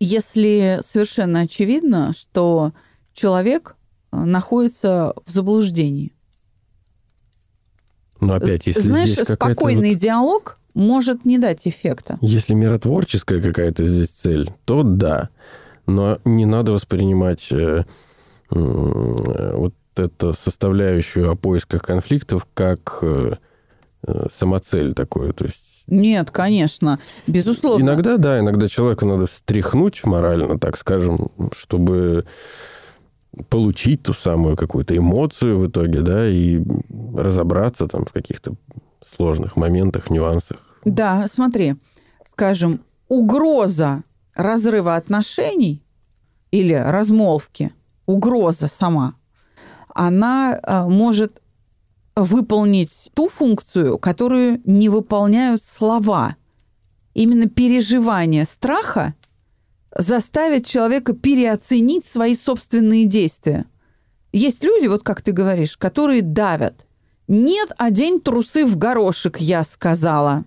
если 0.01 0.81
совершенно 0.85 1.41
очевидно, 1.41 2.13
что 2.13 2.73
человек 3.15 3.77
а, 4.11 4.25
находится 4.25 5.15
в 5.25 5.31
заблуждении. 5.31 6.13
Но 8.21 8.35
опять, 8.35 8.67
если 8.67 8.83
Знаешь, 8.83 9.11
здесь 9.11 9.27
спокойный 9.27 9.93
вот... 9.93 9.99
диалог 9.99 10.59
может 10.75 11.25
не 11.25 11.39
дать 11.39 11.63
эффекта. 11.65 12.19
Если 12.21 12.55
миротворческая 12.55 13.41
какая-то 13.41 13.87
здесь 13.87 14.09
цель, 14.09 14.53
то 14.65 14.83
да. 14.83 15.31
Но 15.87 16.19
не 16.25 16.47
надо 16.47 16.73
воспринимать 16.73 17.47
э, 17.53 17.85
э, 18.51 19.57
вот 19.57 19.75
эту 19.99 20.35
составляющую 20.35 21.31
о 21.31 21.37
поисках 21.37 21.83
конфликтов 21.83 22.47
как 22.55 22.99
э, 23.03 23.35
э 24.07 24.27
самоцель 24.31 24.95
такую. 24.95 25.33
То 25.35 25.47
есть 25.47 25.75
нет, 25.87 26.31
конечно, 26.31 26.99
безусловно. 27.27 27.83
Иногда, 27.83 28.17
да, 28.17 28.41
иногда 28.41 28.69
человеку 28.69 29.05
надо 29.05 29.27
встряхнуть 29.27 30.05
морально, 30.05 30.59
так 30.59 30.79
скажем, 30.79 31.31
чтобы 31.53 32.25
получить 33.49 34.03
ту 34.03 34.15
самую 34.15 34.57
какую-то 34.57 34.97
эмоцию 34.97 35.59
в 35.59 35.67
итоге, 35.67 36.01
да, 36.01 36.27
и 36.27 36.63
разобраться 37.15 37.87
там 37.87 38.07
в 38.07 38.13
каких-то 38.13 38.55
сложных 39.05 39.57
моментах, 39.57 40.09
нюансах. 40.09 40.59
Да, 40.85 41.27
смотри, 41.29 41.75
скажем, 42.31 42.81
угроза 43.09 44.05
разрыва 44.35 44.97
отношений 44.97 45.83
или 46.51 46.73
размолвки, 46.75 47.73
угроза 48.07 48.69
сама, 48.69 49.15
она 49.95 50.61
э, 50.63 50.85
может 50.85 51.41
выполнить 52.15 53.11
ту 53.15 53.29
функцию, 53.29 53.99
которую 53.99 54.61
не 54.65 54.89
выполняют 54.89 55.63
слова. 55.63 56.37
Именно 57.15 57.49
переживание 57.49 58.45
страха 58.45 59.15
заставит 59.97 60.67
человека 60.67 61.15
переоценить 61.15 62.05
свои 62.07 62.37
собственные 62.37 63.07
действия. 63.07 63.67
Есть 64.33 64.65
люди, 64.65 64.89
вот 64.89 65.03
как 65.03 65.23
ты 65.23 65.33
говоришь, 65.33 65.77
которые 65.77 66.23
давят. 66.23 66.87
Нет, 67.29 67.71
одень 67.79 68.21
трусы 68.21 68.67
в 68.67 68.77
горошек, 68.77 69.39
я 69.39 69.65
сказала. 69.65 70.45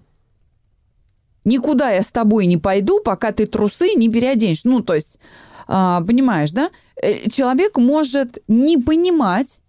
Никуда 1.45 1.91
я 1.91 2.03
с 2.03 2.11
тобой 2.11 2.45
не 2.45 2.57
пойду, 2.57 2.99
пока 2.99 3.31
ты 3.31 3.45
трусы 3.45 3.93
не 3.95 4.09
переоденешь. 4.09 4.65
Ну, 4.65 4.81
то 4.81 4.93
есть, 4.93 5.17
понимаешь, 5.67 6.51
да? 6.51 6.69
Э, 6.95 7.29
человек 7.29 7.77
может 7.77 8.39
не 8.47 8.77
понимать, 8.77 9.61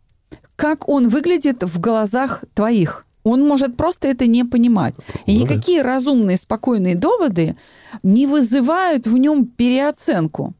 как 0.56 0.88
он 0.88 1.08
выглядит 1.08 1.62
в 1.62 1.80
глазах 1.80 2.44
твоих. 2.54 3.04
Он 3.24 3.46
может 3.46 3.76
просто 3.76 4.08
это 4.08 4.26
не 4.26 4.44
понимать. 4.44 4.94
И 5.26 5.36
ну, 5.36 5.42
никакие 5.42 5.82
разумные, 5.82 6.36
спокойные 6.36 6.94
доводы 6.94 7.56
не 8.02 8.26
вызывают 8.26 9.06
в 9.06 9.16
нем 9.16 9.46
переоценку. 9.46 10.54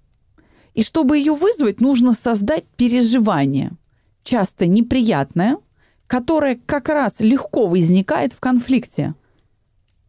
И 0.75 0.83
чтобы 0.83 1.19
ее 1.19 1.35
вызвать, 1.35 1.81
нужно 1.81 2.13
создать 2.13 2.65
переживание, 2.77 3.73
часто 4.23 4.67
неприятное, 4.67 5.59
которое 6.07 6.59
как 6.67 6.89
раз 6.89 7.21
легко 7.21 7.67
возникает 7.67 8.33
в 8.33 8.41
конфликте. 8.41 9.15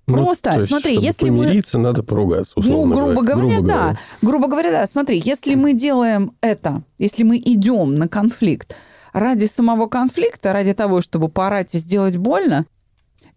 Ну, 0.09 0.23
Просто, 0.23 0.55
есть, 0.55 0.67
смотри, 0.67 0.93
чтобы 0.93 1.05
если 1.05 1.29
помириться, 1.29 1.77
мы... 1.77 1.83
надо 1.85 2.03
поругаться, 2.03 2.53
условно 2.55 2.95
Ну, 2.95 3.05
грубо 3.05 3.21
говоря, 3.21 3.55
грубо 3.55 3.67
да. 3.67 3.77
Говоря. 3.77 3.99
Грубо 4.21 4.47
говоря, 4.47 4.71
да. 4.71 4.87
Смотри, 4.87 5.21
если 5.23 5.55
мы 5.55 5.73
делаем 5.73 6.33
это, 6.41 6.83
если 6.97 7.23
мы 7.23 7.37
идем 7.37 7.95
на 7.95 8.07
конфликт 8.07 8.75
ради 9.13 9.45
самого 9.45 9.87
конфликта, 9.87 10.53
ради 10.53 10.73
того, 10.73 11.01
чтобы 11.01 11.29
поорать 11.29 11.73
и 11.75 11.77
сделать 11.77 12.17
больно, 12.17 12.65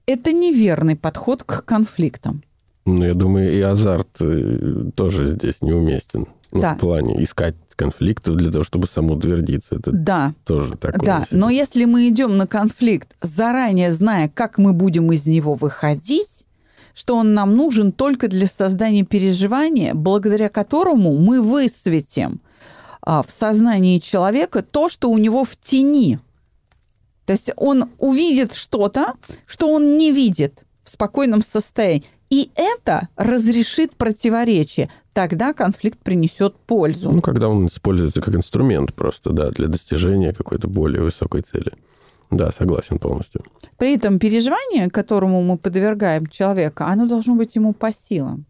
это 0.07 0.33
неверный 0.33 0.97
подход 0.97 1.45
к 1.45 1.65
конфликтам. 1.65 2.43
Ну, 2.85 3.05
я 3.05 3.15
думаю, 3.15 3.53
и 3.53 3.61
азарт 3.61 4.21
э, 4.21 4.91
тоже 4.95 5.29
здесь 5.29 5.63
неуместен. 5.63 6.27
Ну, 6.51 6.61
да. 6.61 6.75
в 6.75 6.79
плане 6.79 7.23
искать 7.25 7.57
конфликтов 7.77 8.37
для 8.37 8.51
того, 8.51 8.63
чтобы 8.63 8.87
самоутвердиться. 8.87 9.77
Это 9.77 9.91
да. 9.91 10.35
тоже 10.45 10.77
такое. 10.77 11.01
Да, 11.01 11.25
себе. 11.25 11.39
но 11.39 11.49
если 11.49 11.87
мы 11.87 12.09
идем 12.09 12.37
на 12.37 12.47
конфликт, 12.47 13.17
заранее 13.23 13.91
зная, 13.91 14.29
как 14.29 14.59
мы 14.59 14.75
будем 14.75 15.11
из 15.13 15.27
него 15.27 15.55
выходить, 15.55 16.41
что 16.94 17.16
он 17.16 17.35
нам 17.35 17.55
нужен 17.55 17.92
только 17.92 18.28
для 18.28 18.46
создания 18.46 19.05
переживания, 19.05 19.94
благодаря 19.94 20.48
которому 20.48 21.18
мы 21.18 21.40
высветим 21.40 22.40
а, 23.00 23.22
в 23.22 23.31
сознании 23.31 23.98
человека 23.98 24.62
то, 24.62 24.88
что 24.88 25.11
у 25.11 25.18
него 25.18 25.44
в 25.44 25.57
тени. 25.57 26.18
То 27.26 27.33
есть 27.33 27.50
он 27.57 27.90
увидит 27.98 28.55
что-то, 28.55 29.14
что 29.46 29.68
он 29.68 29.96
не 29.96 30.12
видит 30.12 30.64
в 30.85 30.90
спокойном 30.90 31.42
состоянии. 31.42 32.05
И 32.31 32.50
это 32.55 33.09
разрешит 33.16 33.94
противоречие. 33.94 34.90
Тогда 35.12 35.52
конфликт 35.52 35.98
принесет 35.98 36.57
пользу. 36.57 37.11
Ну, 37.12 37.20
когда 37.20 37.48
он 37.48 37.66
используется 37.66 38.22
как 38.22 38.35
инструмент 38.35 38.94
просто, 38.94 39.33
да, 39.33 39.50
для 39.50 39.68
достижения 39.68 40.33
какой-то 40.33 40.68
более 40.68 41.02
высокой 41.02 41.42
цели. 41.42 41.72
Да, 42.33 42.51
согласен 42.51 42.99
полностью. 42.99 43.42
При 43.77 43.95
этом 43.95 44.18
переживание, 44.18 44.90
которому 44.90 45.42
мы 45.42 45.59
подвергаем 45.59 46.27
человека, 46.27 46.87
оно 46.87 47.07
должно 47.07 47.35
быть 47.35 47.55
ему 47.55 47.73
по 47.75 47.92
силам. 47.92 48.47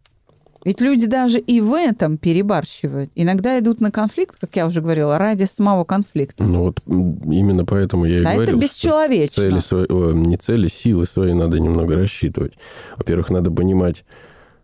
Ведь 0.65 0.81
люди 0.81 1.07
даже 1.07 1.41
и 1.41 1.61
в 1.61 1.75
этом 1.75 2.19
перебарщивают. 2.19 3.11
Иногда 3.17 3.59
идут 3.59 3.81
на 3.81 3.91
конфликт, 3.91 4.37
как 4.41 4.55
я 4.55 4.67
уже 4.67 4.81
говорила, 4.81 5.19
ради 5.19 5.45
самого 5.45 5.85
конфликта. 5.85 6.45
Ну 6.45 6.61
вот 6.61 6.81
именно 6.87 7.65
поэтому 7.65 8.05
я 8.05 8.19
и 8.19 8.25
а 8.25 8.35
говорил, 8.35 8.43
это 8.43 8.67
бесчеловечно. 8.67 9.43
Цели 9.43 9.59
свои, 9.59 9.87
о, 9.89 10.13
не 10.13 10.37
цели, 10.37 10.69
силы 10.69 11.07
свои 11.07 11.35
надо 11.35 11.59
немного 11.59 11.97
рассчитывать. 11.97 12.53
Во-первых, 12.97 13.31
надо 13.31 13.51
понимать, 13.51 14.05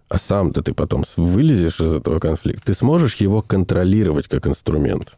а 0.08 0.18
сам-то 0.20 0.62
ты 0.62 0.72
потом 0.72 1.04
вылезешь 1.16 1.80
из 1.80 1.92
этого 1.92 2.20
конфликта, 2.20 2.66
ты 2.66 2.74
сможешь 2.74 3.16
его 3.16 3.42
контролировать 3.42 4.28
как 4.28 4.46
инструмент. 4.46 5.16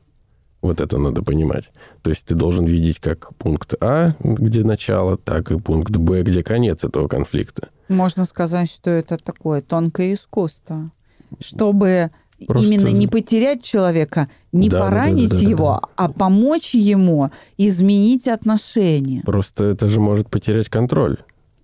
Вот 0.63 0.81
это 0.81 0.99
надо 0.99 1.23
понимать. 1.23 1.71
То 2.03 2.11
есть 2.11 2.27
ты 2.27 2.35
должен 2.35 2.67
видеть 2.67 2.99
как 2.99 3.35
пункт 3.37 3.75
А, 3.81 4.15
где 4.21 4.63
начало, 4.63 5.17
так 5.17 5.51
и 5.51 5.59
пункт 5.59 5.97
Б, 5.97 6.23
где 6.23 6.43
конец 6.43 6.85
этого 6.85 7.09
конфликта. 7.09 7.69
Можно 7.89 8.25
сказать, 8.25 8.71
что 8.71 8.91
это 8.91 9.17
такое 9.17 9.63
тонкое 9.63 10.15
искусство. 10.15 10.91
Чтобы 11.39 12.11
Просто... 12.47 12.67
именно 12.67 12.89
не 12.89 13.07
потерять 13.07 13.63
человека, 13.63 14.29
не 14.53 14.69
да, 14.69 14.81
поранить 14.81 15.31
да, 15.31 15.37
да, 15.37 15.43
да, 15.43 15.49
его, 15.49 15.67
да, 15.67 15.81
да. 15.81 15.89
а 15.97 16.09
помочь 16.13 16.75
ему 16.75 17.31
изменить 17.57 18.29
отношения. 18.29 19.23
Просто 19.25 19.65
это 19.65 19.89
же 19.89 20.01
может 20.01 20.29
потерять 20.29 20.69
контроль. 20.69 21.19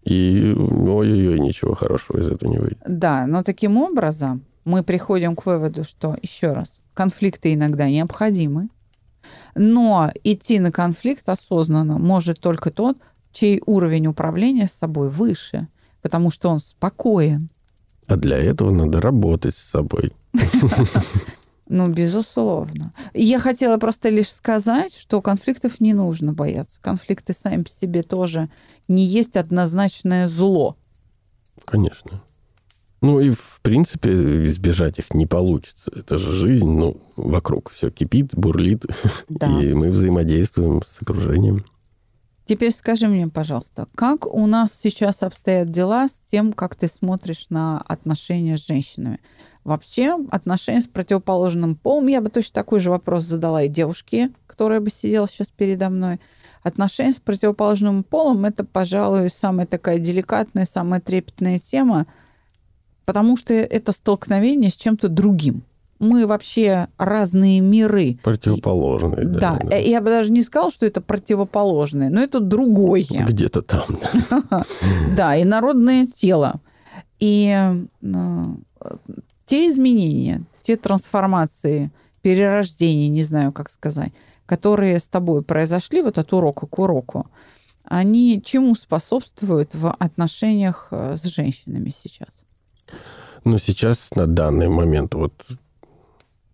И 0.04 0.54
ой-ой-ой, 0.56 1.40
ничего 1.40 1.74
хорошего 1.74 2.18
из 2.18 2.28
этого 2.28 2.48
не 2.48 2.58
выйдет. 2.58 2.78
Да, 2.86 3.26
но 3.26 3.42
таким 3.42 3.76
образом 3.76 4.42
мы 4.64 4.82
приходим 4.82 5.34
к 5.34 5.44
выводу, 5.44 5.82
что, 5.82 6.16
еще 6.22 6.52
раз, 6.52 6.78
конфликты 6.94 7.54
иногда 7.54 7.88
необходимы, 7.88 8.68
но 9.56 10.12
идти 10.22 10.60
на 10.60 10.70
конфликт 10.70 11.28
осознанно 11.28 11.98
может 11.98 12.40
только 12.40 12.70
тот, 12.70 12.98
чей 13.32 13.62
уровень 13.66 14.06
управления 14.06 14.68
с 14.68 14.72
собой 14.72 15.10
выше, 15.10 15.68
потому 16.02 16.30
что 16.30 16.50
он 16.50 16.60
спокоен. 16.60 17.50
А 18.06 18.16
для 18.16 18.36
этого 18.36 18.70
надо 18.70 19.00
работать 19.00 19.56
с 19.56 19.62
собой. 19.62 20.12
Ну, 21.68 21.88
безусловно. 21.88 22.92
Я 23.12 23.40
хотела 23.40 23.76
просто 23.76 24.08
лишь 24.08 24.32
сказать, 24.32 24.94
что 24.94 25.20
конфликтов 25.20 25.80
не 25.80 25.94
нужно 25.94 26.32
бояться. 26.32 26.78
Конфликты 26.80 27.32
сами 27.32 27.64
по 27.64 27.70
себе 27.70 28.04
тоже 28.04 28.48
не 28.86 29.04
есть 29.04 29.36
однозначное 29.36 30.28
зло. 30.28 30.76
Конечно. 31.64 32.22
Ну 33.02 33.20
и, 33.20 33.30
в 33.30 33.60
принципе, 33.62 34.46
избежать 34.46 34.98
их 34.98 35.12
не 35.12 35.26
получится. 35.26 35.90
Это 35.94 36.18
же 36.18 36.32
жизнь, 36.32 36.70
ну, 36.70 36.96
вокруг 37.16 37.70
все 37.70 37.90
кипит, 37.90 38.34
бурлит, 38.34 38.86
да. 39.28 39.46
и 39.60 39.74
мы 39.74 39.90
взаимодействуем 39.90 40.82
с 40.82 41.02
окружением. 41.02 41.64
Теперь 42.46 42.72
скажи 42.72 43.08
мне, 43.08 43.26
пожалуйста, 43.28 43.86
как 43.94 44.24
у 44.24 44.46
нас 44.46 44.72
сейчас 44.72 45.22
обстоят 45.22 45.68
дела 45.68 46.08
с 46.08 46.22
тем, 46.30 46.52
как 46.52 46.76
ты 46.76 46.86
смотришь 46.86 47.46
на 47.50 47.80
отношения 47.80 48.56
с 48.56 48.66
женщинами? 48.66 49.18
Вообще, 49.64 50.16
отношения 50.30 50.80
с 50.80 50.86
противоположным 50.86 51.74
полом, 51.74 52.06
я 52.06 52.20
бы 52.20 52.30
точно 52.30 52.54
такой 52.54 52.78
же 52.78 52.90
вопрос 52.90 53.24
задала 53.24 53.64
и 53.64 53.68
девушке, 53.68 54.30
которая 54.46 54.78
бы 54.80 54.90
сидела 54.90 55.26
сейчас 55.26 55.48
передо 55.48 55.88
мной. 55.88 56.20
Отношения 56.62 57.12
с 57.12 57.16
противоположным 57.16 58.04
полом– 58.04 58.44
это, 58.46 58.62
пожалуй, 58.64 59.28
самая 59.28 59.66
такая 59.66 59.98
деликатная, 59.98 60.66
самая 60.72 61.00
трепетная 61.00 61.58
тема– 61.58 62.06
потому 63.06 63.38
что 63.38 63.54
это 63.54 63.92
столкновение 63.92 64.70
с 64.70 64.76
чем-то 64.76 65.08
другим. 65.08 65.62
мы 65.98 66.26
вообще 66.26 66.88
разные 66.98 67.60
миры. 67.60 68.18
Противоположные, 68.22 69.24
да. 69.24 69.58
Да, 69.64 69.76
я 69.76 70.02
бы 70.02 70.10
даже 70.10 70.30
не 70.30 70.42
сказала, 70.42 70.70
что 70.70 70.84
это 70.84 71.00
противоположные, 71.00 72.10
но 72.10 72.20
это 72.20 72.38
другое. 72.38 73.06
Где-то 73.26 73.62
там, 73.62 73.86
да. 74.02 74.64
Да, 75.16 75.36
и 75.36 75.44
народное 75.44 76.04
тело. 76.04 76.56
И 77.18 77.56
э, 78.02 78.54
те 79.46 79.70
изменения, 79.70 80.42
те 80.62 80.76
трансформации, 80.76 81.90
перерождения, 82.20 83.08
не 83.08 83.22
знаю, 83.22 83.52
как 83.52 83.70
сказать, 83.70 84.12
которые 84.44 84.98
с 84.98 85.08
тобой 85.08 85.42
произошли 85.42 86.02
вот 86.02 86.18
от 86.18 86.30
урока 86.34 86.66
к 86.66 86.78
уроку, 86.78 87.26
они 87.84 88.42
чему 88.44 88.74
способствуют 88.74 89.74
в 89.74 89.92
отношениях 89.92 90.88
э, 90.90 91.16
с 91.16 91.22
женщинами 91.24 91.90
сейчас? 91.90 92.28
Ну, 93.46 93.58
сейчас, 93.58 94.10
на 94.16 94.26
данный 94.26 94.68
момент, 94.68 95.14
вот 95.14 95.32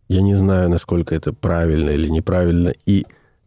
я 0.09 0.20
не 0.20 0.35
знаю, 0.35 0.68
насколько 0.68 1.14
это 1.14 1.33
правильно 1.33 1.88
или 1.88 2.07
неправильно, 2.07 2.74
и 2.85 3.07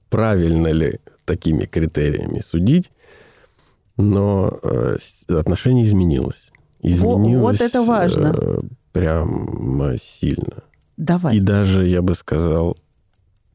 правильно 0.10 0.70
ли 0.70 1.00
такими 1.26 1.66
критериями 1.66 2.40
судить, 2.40 2.90
но 3.98 4.52
э, 4.64 4.98
отношение 5.30 5.86
изменилось. 5.86 6.42
Изменилось 6.82 7.60
вот 7.60 7.62
это 7.62 7.84
важно. 7.84 8.36
Э, 8.36 8.60
прям 8.92 9.96
сильно. 10.02 10.64
Давай. 10.98 11.38
И 11.38 11.40
даже, 11.40 11.86
я 11.86 12.02
бы 12.02 12.16
сказал, 12.16 12.76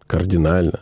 кардинально. 0.06 0.78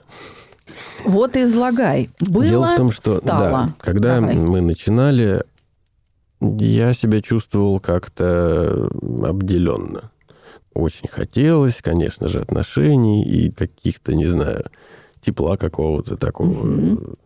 Вот 1.07 1.35
и 1.35 1.45
излагай. 1.45 2.11
Было, 2.21 2.45
Дело 2.45 2.67
в 2.67 2.77
том, 2.77 2.91
что 2.91 3.17
стало. 3.23 3.51
Да, 3.51 3.75
когда 3.79 4.21
Давай. 4.21 4.35
мы 4.35 4.61
начинали, 4.61 5.45
я 6.41 6.95
себя 6.95 7.21
чувствовал 7.21 7.81
как-то 7.81 8.91
обделенно. 9.25 10.11
Очень 10.75 11.09
хотелось, 11.09 11.83
конечно 11.83 12.29
же, 12.29 12.41
отношений 12.41 13.25
и 13.25 13.51
каких-то, 13.51 14.15
не 14.15 14.27
знаю, 14.27 14.67
тепла 15.21 15.57
какого-то 15.57 16.17
такого. 16.17 16.51
Угу. 16.51 17.17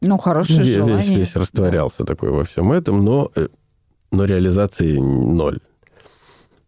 Ну, 0.00 0.18
хорошее 0.18 0.58
весь, 0.60 0.74
желание. 0.74 1.18
Весь 1.18 1.36
растворялся 1.36 2.00
да. 2.00 2.06
такой 2.06 2.30
во 2.30 2.44
всем 2.44 2.72
этом, 2.72 3.04
но, 3.04 3.30
э, 3.34 3.48
но 4.10 4.24
реализации 4.24 4.98
ноль. 4.98 5.60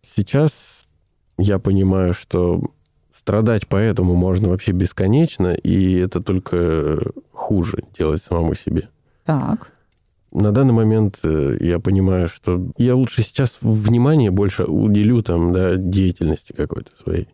Сейчас 0.03 0.87
я 1.37 1.59
понимаю, 1.59 2.15
что 2.15 2.63
страдать 3.11 3.67
поэтому 3.67 4.15
можно 4.15 4.49
вообще 4.49 4.73
бесконечно, 4.73 5.55
и 5.55 5.99
это 5.99 6.23
только 6.23 7.01
хуже 7.33 7.83
делать 7.99 8.23
самому 8.23 8.55
себе. 8.55 8.89
Так. 9.25 9.73
На 10.33 10.53
данный 10.53 10.75
момент 10.75 11.21
э, 11.23 11.57
я 11.61 11.79
понимаю, 11.79 12.29
что 12.29 12.73
я 12.77 12.95
лучше 12.95 13.23
сейчас 13.23 13.59
внимание 13.61 14.31
больше 14.31 14.65
уделю 14.65 15.23
там, 15.23 15.53
да, 15.53 15.77
деятельности 15.77 16.53
какой-то 16.53 16.91
своей, 17.03 17.29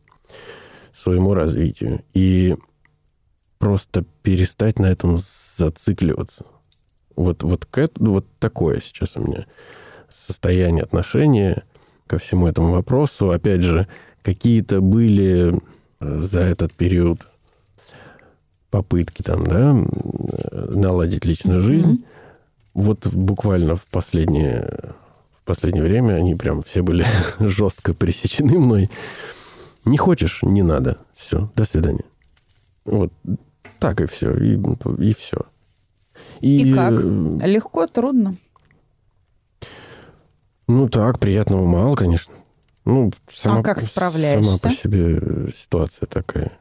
своему 0.93 1.35
развитию. 1.35 2.05
И 2.15 2.55
просто 3.59 4.05
перестать 4.23 4.79
на 4.79 4.87
этом 4.87 5.19
зацикливаться. 5.19 6.45
Вот, 7.17 7.43
вот, 7.43 7.65
к, 7.65 7.89
вот 7.97 8.27
такое 8.39 8.81
сейчас 8.81 9.17
у 9.17 9.23
меня 9.23 9.47
состояние 10.09 10.83
отношения 10.83 11.65
ко 12.07 12.19
всему 12.19 12.47
этому 12.47 12.73
вопросу. 12.73 13.31
Опять 13.31 13.63
же, 13.63 13.89
какие-то 14.23 14.81
были 14.81 15.55
э, 16.01 16.19
за 16.21 16.41
этот 16.41 16.73
период 16.75 17.27
попытки 18.71 19.23
там, 19.23 19.45
да, 19.45 19.75
наладить 20.69 21.25
личную 21.25 21.63
жизнь. 21.63 21.93
Mm-hmm. 21.93 22.12
Вот 22.75 23.07
буквально 23.07 23.77
в 23.77 23.87
последнее, 23.87 24.95
в 25.39 25.45
последнее 25.45 25.85
время 25.85 26.15
они 26.15 26.35
прям 26.35 26.63
все 26.63 26.83
были 26.83 27.07
жестко 27.39 27.95
пресечены 27.95 28.59
мной. 28.59 28.91
Не 29.85 29.99
хочешь, 29.99 30.41
не 30.43 30.63
надо. 30.63 30.99
Все, 31.15 31.51
до 31.55 31.65
свидания. 31.65 32.05
Вот 32.85 33.13
так 33.79 34.01
и 34.01 34.07
все. 34.07 34.35
И, 34.37 34.57
и 34.99 35.15
все. 35.15 35.39
И, 36.41 36.71
и 36.71 36.75
как? 36.75 36.93
Легко, 36.93 37.87
трудно? 37.87 38.37
Ну 40.69 40.89
так, 40.89 41.19
приятного 41.19 41.67
мало, 41.67 41.97
конечно. 41.97 42.33
Ну, 42.85 43.13
сама, 43.33 43.61
а 43.61 43.63
как 43.63 43.81
справляешься? 43.81 44.57
Сама 44.57 44.59
по 44.59 44.71
себе 44.71 45.53
ситуация 45.55 46.07
такая. 46.07 46.53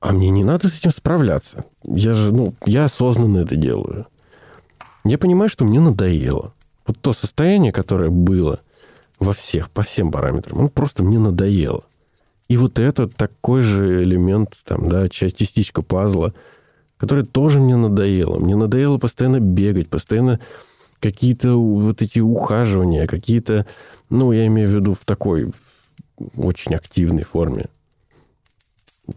А 0.00 0.12
мне 0.12 0.30
не 0.30 0.44
надо 0.44 0.68
с 0.68 0.78
этим 0.78 0.90
справляться. 0.90 1.64
Я 1.82 2.14
же, 2.14 2.32
ну, 2.32 2.54
я 2.64 2.84
осознанно 2.84 3.38
это 3.38 3.56
делаю. 3.56 4.06
Я 5.04 5.18
понимаю, 5.18 5.48
что 5.48 5.64
мне 5.64 5.80
надоело. 5.80 6.52
Вот 6.86 6.98
то 7.00 7.12
состояние, 7.12 7.72
которое 7.72 8.10
было 8.10 8.60
во 9.18 9.32
всех, 9.32 9.70
по 9.70 9.82
всем 9.82 10.10
параметрам, 10.12 10.58
оно 10.58 10.68
просто 10.68 11.02
мне 11.02 11.18
надоело. 11.18 11.84
И 12.48 12.56
вот 12.56 12.78
это 12.78 13.08
такой 13.08 13.62
же 13.62 14.04
элемент, 14.04 14.56
там, 14.64 14.88
да, 14.88 15.08
часть, 15.08 15.36
частичка 15.36 15.82
пазла, 15.82 16.32
который 16.96 17.24
тоже 17.24 17.58
мне 17.58 17.76
надоело. 17.76 18.38
Мне 18.38 18.54
надоело 18.54 18.98
постоянно 18.98 19.40
бегать, 19.40 19.88
постоянно 19.88 20.38
какие-то 21.00 21.56
вот 21.56 22.02
эти 22.02 22.20
ухаживания, 22.20 23.06
какие-то, 23.06 23.66
ну, 24.10 24.32
я 24.32 24.46
имею 24.46 24.68
в 24.68 24.74
виду 24.74 24.94
в 24.94 25.04
такой 25.04 25.52
очень 26.36 26.74
активной 26.74 27.24
форме. 27.24 27.66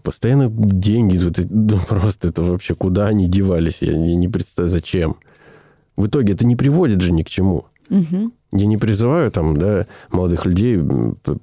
Постоянно 0.04 0.49
деньги, 0.49 1.19
ну, 1.49 1.80
просто 1.88 2.30
это 2.30 2.43
вообще 2.43 2.73
куда 2.75 3.08
они 3.08 3.28
девались, 3.28 3.78
я 3.82 3.97
не 3.97 4.28
представляю, 4.28 4.71
зачем. 4.71 5.15
В 5.95 6.08
итоге 6.08 6.34
это 6.34 6.45
не 6.45 6.56
приводит 6.56 7.02
же 7.02 7.12
ни 7.12 7.23
к 7.23 7.30
чему. 7.30 7.65
Угу. 7.89 8.32
Я 8.52 8.65
не 8.65 8.78
призываю 8.78 9.32
там, 9.32 9.58
да, 9.58 9.86
молодых 10.12 10.45
людей 10.45 10.80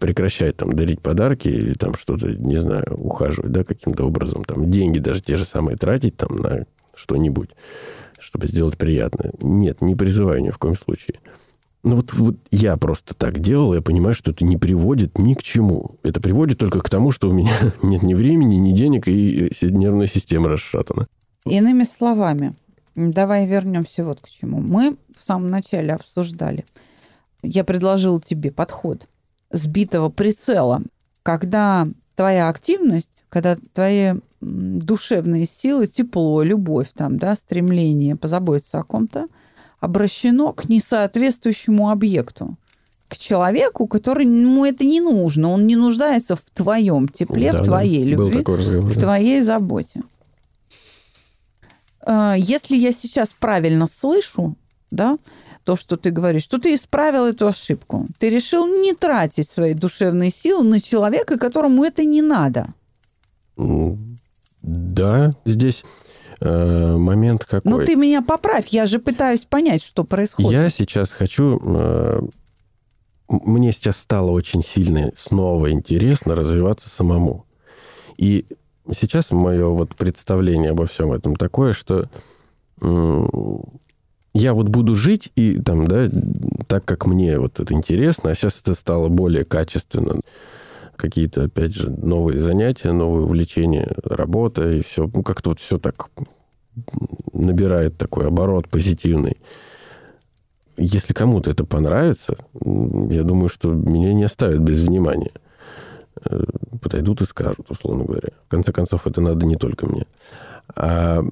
прекращать 0.00 0.56
там 0.56 0.72
дарить 0.72 1.00
подарки 1.00 1.48
или 1.48 1.74
там 1.74 1.94
что-то, 1.94 2.28
не 2.28 2.56
знаю, 2.56 2.96
ухаживать, 2.96 3.52
да, 3.52 3.64
каким-то 3.64 4.04
образом, 4.04 4.44
там, 4.44 4.70
деньги 4.70 4.98
даже 4.98 5.20
те 5.20 5.36
же 5.36 5.44
самые 5.44 5.76
тратить 5.76 6.16
там 6.16 6.36
на 6.36 6.66
что-нибудь, 6.94 7.50
чтобы 8.18 8.46
сделать 8.46 8.76
приятное. 8.76 9.32
Нет, 9.40 9.80
не 9.82 9.94
призываю 9.94 10.42
ни 10.42 10.50
в 10.50 10.58
коем 10.58 10.76
случае. 10.76 11.18
Ну 11.86 11.94
вот, 11.94 12.14
вот 12.14 12.34
я 12.50 12.76
просто 12.76 13.14
так 13.14 13.38
делал, 13.38 13.72
я 13.72 13.80
понимаю, 13.80 14.12
что 14.12 14.32
это 14.32 14.44
не 14.44 14.56
приводит 14.56 15.18
ни 15.18 15.34
к 15.34 15.42
чему. 15.44 16.00
Это 16.02 16.20
приводит 16.20 16.58
только 16.58 16.80
к 16.80 16.90
тому, 16.90 17.12
что 17.12 17.28
у 17.30 17.32
меня 17.32 17.52
нет 17.82 18.02
ни 18.02 18.14
времени, 18.14 18.56
ни 18.56 18.72
денег, 18.72 19.06
и 19.06 19.52
нервная 19.62 20.08
система 20.08 20.48
расшатана. 20.48 21.06
Иными 21.44 21.84
словами, 21.84 22.56
давай 22.96 23.46
вернемся 23.46 24.04
вот 24.04 24.20
к 24.20 24.28
чему. 24.28 24.58
Мы 24.58 24.96
в 25.16 25.24
самом 25.24 25.48
начале 25.48 25.92
обсуждали. 25.92 26.64
Я 27.44 27.62
предложил 27.62 28.20
тебе 28.20 28.50
подход 28.50 29.06
сбитого 29.52 30.08
прицела, 30.08 30.82
когда 31.22 31.86
твоя 32.16 32.48
активность, 32.48 33.10
когда 33.28 33.56
твои 33.74 34.14
душевные 34.40 35.46
силы, 35.46 35.86
тепло, 35.86 36.42
любовь, 36.42 36.88
там, 36.92 37.16
да, 37.20 37.36
стремление 37.36 38.16
позаботиться 38.16 38.80
о 38.80 38.82
ком-то– 38.82 39.28
обращено 39.80 40.52
к 40.52 40.68
несоответствующему 40.68 41.90
объекту 41.90 42.56
к 43.08 43.16
человеку, 43.16 43.86
который 43.86 44.26
ему 44.26 44.64
это 44.64 44.84
не 44.84 45.00
нужно. 45.00 45.50
Он 45.50 45.66
не 45.66 45.76
нуждается 45.76 46.36
в 46.36 46.42
твоем 46.52 47.08
тепле, 47.08 47.52
да, 47.52 47.62
в 47.62 47.64
твоей 47.64 48.02
да, 48.02 48.10
любви, 48.10 48.44
разговор, 48.44 48.84
в 48.84 48.94
да. 48.94 49.00
твоей 49.00 49.42
заботе. 49.42 50.02
А, 52.00 52.34
если 52.36 52.76
я 52.76 52.92
сейчас 52.92 53.30
правильно 53.38 53.86
слышу, 53.86 54.56
да, 54.90 55.18
то, 55.64 55.76
что 55.76 55.96
ты 55.96 56.10
говоришь, 56.10 56.44
что 56.44 56.58
ты 56.58 56.74
исправил 56.74 57.26
эту 57.26 57.48
ошибку. 57.48 58.06
Ты 58.18 58.30
решил 58.30 58.66
не 58.66 58.94
тратить 58.94 59.50
свои 59.50 59.74
душевные 59.74 60.30
силы 60.30 60.62
на 60.62 60.80
человека, 60.80 61.38
которому 61.38 61.84
это 61.84 62.04
не 62.04 62.22
надо. 62.22 62.68
Да, 64.62 65.32
здесь 65.44 65.84
момент 66.40 67.44
какой. 67.44 67.70
Ну, 67.70 67.84
ты 67.84 67.96
меня 67.96 68.22
поправь, 68.22 68.68
я 68.68 68.86
же 68.86 68.98
пытаюсь 68.98 69.44
понять, 69.44 69.82
что 69.82 70.04
происходит. 70.04 70.52
Я 70.52 70.70
сейчас 70.70 71.12
хочу... 71.12 71.60
Э, 71.62 72.20
мне 73.28 73.72
сейчас 73.72 73.96
стало 73.96 74.30
очень 74.30 74.62
сильно 74.62 75.10
снова 75.16 75.70
интересно 75.72 76.34
развиваться 76.34 76.88
самому. 76.88 77.44
И 78.16 78.46
сейчас 78.94 79.30
мое 79.30 79.68
вот 79.68 79.96
представление 79.96 80.70
обо 80.70 80.86
всем 80.86 81.12
этом 81.12 81.36
такое, 81.36 81.72
что 81.72 82.08
э, 82.80 83.26
я 84.34 84.54
вот 84.54 84.68
буду 84.68 84.94
жить 84.94 85.32
и 85.34 85.60
там, 85.60 85.88
да, 85.88 86.08
так, 86.66 86.84
как 86.84 87.06
мне 87.06 87.38
вот 87.38 87.58
это 87.58 87.74
интересно, 87.74 88.30
а 88.30 88.34
сейчас 88.34 88.60
это 88.60 88.74
стало 88.74 89.08
более 89.08 89.44
качественно 89.44 90.20
какие-то, 90.96 91.44
опять 91.44 91.74
же, 91.74 91.90
новые 91.90 92.38
занятия, 92.40 92.92
новые 92.92 93.24
увлечения, 93.24 93.94
работа, 94.04 94.70
и 94.70 94.82
все, 94.82 95.08
ну, 95.12 95.22
как-то 95.22 95.50
вот 95.50 95.60
все 95.60 95.78
так 95.78 96.10
набирает 97.32 97.96
такой 97.96 98.26
оборот 98.26 98.68
позитивный. 98.68 99.38
Если 100.76 101.14
кому-то 101.14 101.50
это 101.50 101.64
понравится, 101.64 102.36
я 102.62 103.22
думаю, 103.22 103.48
что 103.48 103.72
меня 103.72 104.12
не 104.12 104.24
оставят 104.24 104.60
без 104.60 104.80
внимания. 104.82 105.32
Э, 106.24 106.42
подойдут 106.82 107.22
и 107.22 107.24
скажут, 107.24 107.70
условно 107.70 108.04
говоря. 108.04 108.28
В 108.46 108.50
конце 108.50 108.72
концов, 108.72 109.06
это 109.06 109.20
надо 109.20 109.46
не 109.46 109.56
только 109.56 109.86
мне. 109.86 110.06
А 110.74 111.22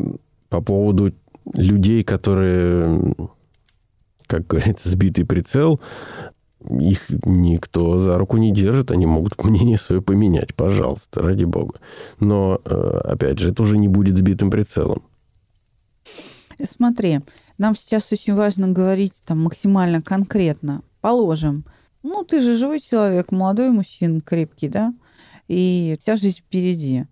по 0.48 0.62
поводу 0.62 1.12
людей, 1.52 2.02
которые, 2.04 3.14
как 4.26 4.46
говорится, 4.46 4.88
сбитый 4.88 5.26
прицел, 5.26 5.80
их 6.68 7.06
никто 7.24 7.98
за 7.98 8.18
руку 8.18 8.36
не 8.36 8.52
держит, 8.52 8.90
они 8.90 9.06
могут 9.06 9.32
мнение 9.44 9.76
свое 9.76 10.02
поменять, 10.02 10.54
пожалуйста, 10.54 11.22
ради 11.22 11.44
бога. 11.44 11.80
Но, 12.20 12.60
э, 12.64 13.00
опять 13.04 13.38
же, 13.38 13.50
это 13.50 13.62
уже 13.62 13.78
не 13.78 13.88
будет 13.88 14.16
сбитым 14.16 14.50
прицелом. 14.50 15.02
Смотри, 16.62 17.20
нам 17.58 17.74
сейчас 17.76 18.12
очень 18.12 18.34
важно 18.34 18.68
говорить 18.68 19.14
там 19.24 19.42
максимально 19.42 20.02
конкретно. 20.02 20.82
Положим, 21.00 21.64
ну, 22.02 22.24
ты 22.24 22.40
же 22.40 22.56
живой 22.56 22.80
человек, 22.80 23.32
молодой 23.32 23.70
мужчина, 23.70 24.20
крепкий, 24.20 24.68
да, 24.68 24.94
и 25.48 25.98
вся 26.00 26.16
жизнь 26.16 26.38
впереди. 26.38 27.06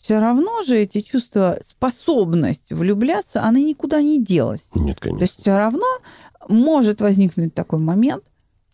Все 0.00 0.20
равно 0.20 0.62
же 0.62 0.78
эти 0.78 1.00
чувства, 1.00 1.58
способность 1.66 2.70
влюбляться, 2.70 3.42
она 3.42 3.58
никуда 3.58 4.00
не 4.00 4.22
делась. 4.22 4.62
Нет, 4.74 5.00
конечно. 5.00 5.18
То 5.18 5.24
есть 5.24 5.40
все 5.40 5.56
равно 5.56 5.86
может 6.48 7.00
возникнуть 7.00 7.54
такой 7.54 7.80
момент, 7.80 8.22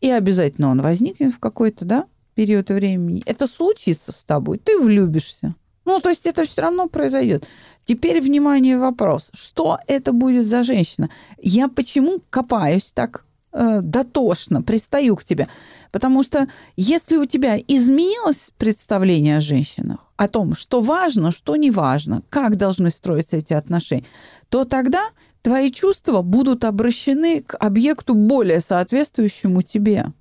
и 0.03 0.11
обязательно 0.11 0.69
он 0.69 0.83
возникнет 0.83 1.33
в 1.33 1.39
какой-то, 1.39 1.85
да, 1.85 2.07
период 2.35 2.71
времени. 2.71 3.23
Это 3.25 3.47
случится 3.47 4.13
с 4.13 4.25
тобой, 4.25 4.59
ты 4.59 4.79
влюбишься. 4.79 5.55
Ну, 5.85 6.01
то 6.01 6.11
есть 6.11 6.27
это 6.27 6.45
все 6.45 6.63
равно 6.63 6.89
произойдет. 6.89 7.47
Теперь, 7.85 8.21
внимание, 8.21 8.79
вопрос. 8.79 9.27
Что 9.33 9.79
это 9.87 10.13
будет 10.13 10.47
за 10.47 10.65
женщина? 10.65 11.09
Я 11.39 11.69
почему 11.69 12.21
копаюсь 12.31 12.93
так 12.93 13.25
э, 13.53 13.81
дотошно, 13.81 14.63
пристаю 14.63 15.17
к 15.17 15.25
тебе? 15.25 15.49
Потому 15.93 16.23
что 16.23 16.49
если 16.77 17.17
у 17.17 17.25
тебя 17.25 17.57
изменилось 17.59 18.51
представление 18.57 19.39
о 19.39 19.41
женщинах, 19.41 20.01
о 20.17 20.29
том, 20.29 20.55
что 20.55 20.81
важно, 20.81 21.33
что 21.33 21.57
не 21.57 21.71
важно, 21.71 22.23
как 22.29 22.57
должны 22.57 22.91
строиться 22.91 23.37
эти 23.37 23.53
отношения, 23.53 24.05
то 24.49 24.65
тогда 24.65 25.11
твои 25.43 25.71
чувства 25.71 26.23
будут 26.23 26.65
обращены 26.65 27.43
к 27.43 27.57
объекту 27.57 28.15
более 28.15 28.61
соответствующему 28.61 29.63
тебе 29.63 30.13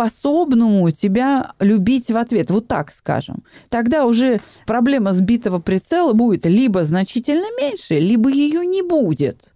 способному 0.00 0.90
тебя 0.90 1.52
любить 1.58 2.10
в 2.10 2.16
ответ, 2.16 2.50
вот 2.50 2.66
так 2.66 2.90
скажем. 2.90 3.42
Тогда 3.68 4.06
уже 4.06 4.40
проблема 4.66 5.12
сбитого 5.12 5.58
прицела 5.58 6.14
будет 6.14 6.46
либо 6.46 6.84
значительно 6.84 7.44
меньше, 7.60 7.98
либо 7.98 8.30
ее 8.30 8.64
не 8.64 8.80
будет. 8.80 9.52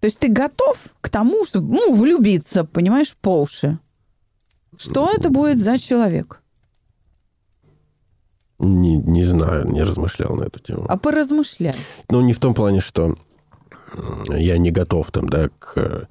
То 0.00 0.06
есть 0.06 0.18
ты 0.18 0.28
готов 0.28 0.76
к 1.00 1.08
тому, 1.08 1.46
чтобы 1.46 1.74
ну, 1.74 1.94
влюбиться, 1.94 2.64
понимаешь, 2.64 3.16
по 3.20 3.40
уши. 3.40 3.78
Что 4.76 5.10
это 5.10 5.30
будет 5.30 5.58
за 5.58 5.78
человек? 5.78 6.42
Не, 8.58 8.96
не 8.96 9.24
знаю, 9.24 9.66
не 9.66 9.82
размышлял 9.82 10.36
на 10.36 10.44
эту 10.44 10.60
тему. 10.60 10.84
А 10.88 10.98
поразмышляй. 10.98 11.76
Ну, 12.10 12.20
не 12.20 12.34
в 12.34 12.38
том 12.38 12.54
плане, 12.54 12.80
что 12.80 13.14
я 14.28 14.58
не 14.58 14.70
готов 14.70 15.10
там, 15.10 15.28
да, 15.28 15.48
к... 15.58 16.08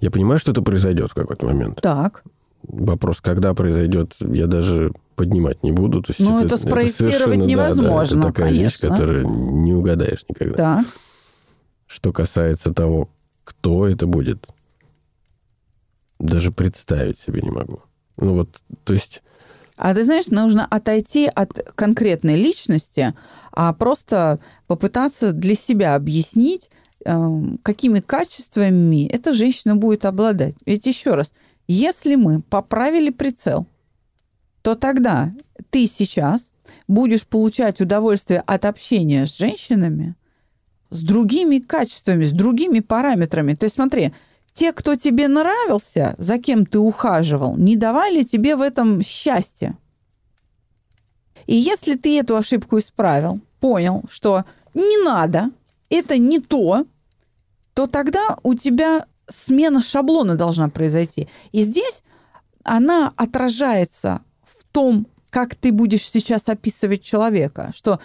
Я 0.00 0.10
понимаю, 0.10 0.38
что 0.38 0.52
это 0.52 0.62
произойдет 0.62 1.10
в 1.10 1.14
какой-то 1.14 1.46
момент. 1.46 1.80
Так. 1.80 2.24
Вопрос, 2.62 3.20
когда 3.20 3.54
произойдет, 3.54 4.14
я 4.20 4.46
даже 4.46 4.92
поднимать 5.16 5.62
не 5.62 5.72
буду. 5.72 6.02
То 6.02 6.10
есть 6.10 6.20
ну, 6.20 6.38
это, 6.38 6.46
это 6.46 6.56
спроектировать 6.56 7.38
это 7.38 7.46
невозможно, 7.46 8.22
да, 8.22 8.28
это 8.28 8.32
такая 8.34 8.48
конечно. 8.48 8.64
вещь, 8.64 8.78
которую 8.80 9.26
не 9.62 9.72
угадаешь 9.72 10.24
никогда. 10.28 10.56
Так. 10.56 10.86
Что 11.86 12.12
касается 12.12 12.72
того, 12.72 13.08
кто 13.44 13.86
это 13.86 14.06
будет, 14.06 14.46
даже 16.18 16.52
представить 16.52 17.18
себе 17.18 17.40
не 17.42 17.50
могу. 17.50 17.82
Ну 18.16 18.34
вот, 18.34 18.62
то 18.84 18.92
есть... 18.92 19.22
А 19.76 19.92
ты 19.94 20.04
знаешь, 20.04 20.28
нужно 20.28 20.64
отойти 20.66 21.26
от 21.26 21.60
конкретной 21.74 22.36
личности, 22.36 23.14
а 23.52 23.72
просто 23.72 24.38
попытаться 24.66 25.32
для 25.32 25.54
себя 25.54 25.94
объяснить, 25.94 26.70
какими 27.04 28.00
качествами 28.00 29.06
эта 29.06 29.32
женщина 29.32 29.76
будет 29.76 30.04
обладать. 30.04 30.54
Ведь 30.64 30.86
еще 30.86 31.14
раз, 31.14 31.32
если 31.68 32.14
мы 32.14 32.42
поправили 32.42 33.10
прицел, 33.10 33.66
то 34.62 34.74
тогда 34.74 35.32
ты 35.70 35.86
сейчас 35.86 36.52
будешь 36.88 37.26
получать 37.26 37.80
удовольствие 37.80 38.40
от 38.40 38.64
общения 38.64 39.26
с 39.26 39.36
женщинами 39.36 40.16
с 40.94 41.02
другими 41.02 41.58
качествами, 41.58 42.24
с 42.24 42.30
другими 42.30 42.78
параметрами. 42.78 43.54
То 43.54 43.64
есть 43.64 43.74
смотри, 43.74 44.14
те, 44.52 44.72
кто 44.72 44.94
тебе 44.94 45.26
нравился, 45.26 46.14
за 46.18 46.38
кем 46.38 46.64
ты 46.64 46.78
ухаживал, 46.78 47.56
не 47.56 47.76
давали 47.76 48.22
тебе 48.22 48.54
в 48.54 48.62
этом 48.62 49.02
счастья. 49.02 49.76
И 51.46 51.56
если 51.56 51.96
ты 51.96 52.18
эту 52.20 52.36
ошибку 52.36 52.78
исправил, 52.78 53.40
понял, 53.58 54.04
что 54.08 54.44
не 54.72 55.04
надо, 55.04 55.50
это 55.90 56.16
не 56.16 56.38
то, 56.38 56.86
то 57.74 57.86
тогда 57.86 58.38
у 58.42 58.54
тебя 58.54 59.06
смена 59.28 59.82
шаблона 59.82 60.36
должна 60.36 60.68
произойти. 60.68 61.28
И 61.52 61.62
здесь 61.62 62.02
она 62.62 63.12
отражается 63.16 64.22
в 64.42 64.64
том, 64.72 65.06
как 65.30 65.54
ты 65.54 65.72
будешь 65.72 66.08
сейчас 66.08 66.48
описывать 66.48 67.02
человека, 67.02 67.72
что 67.74 68.00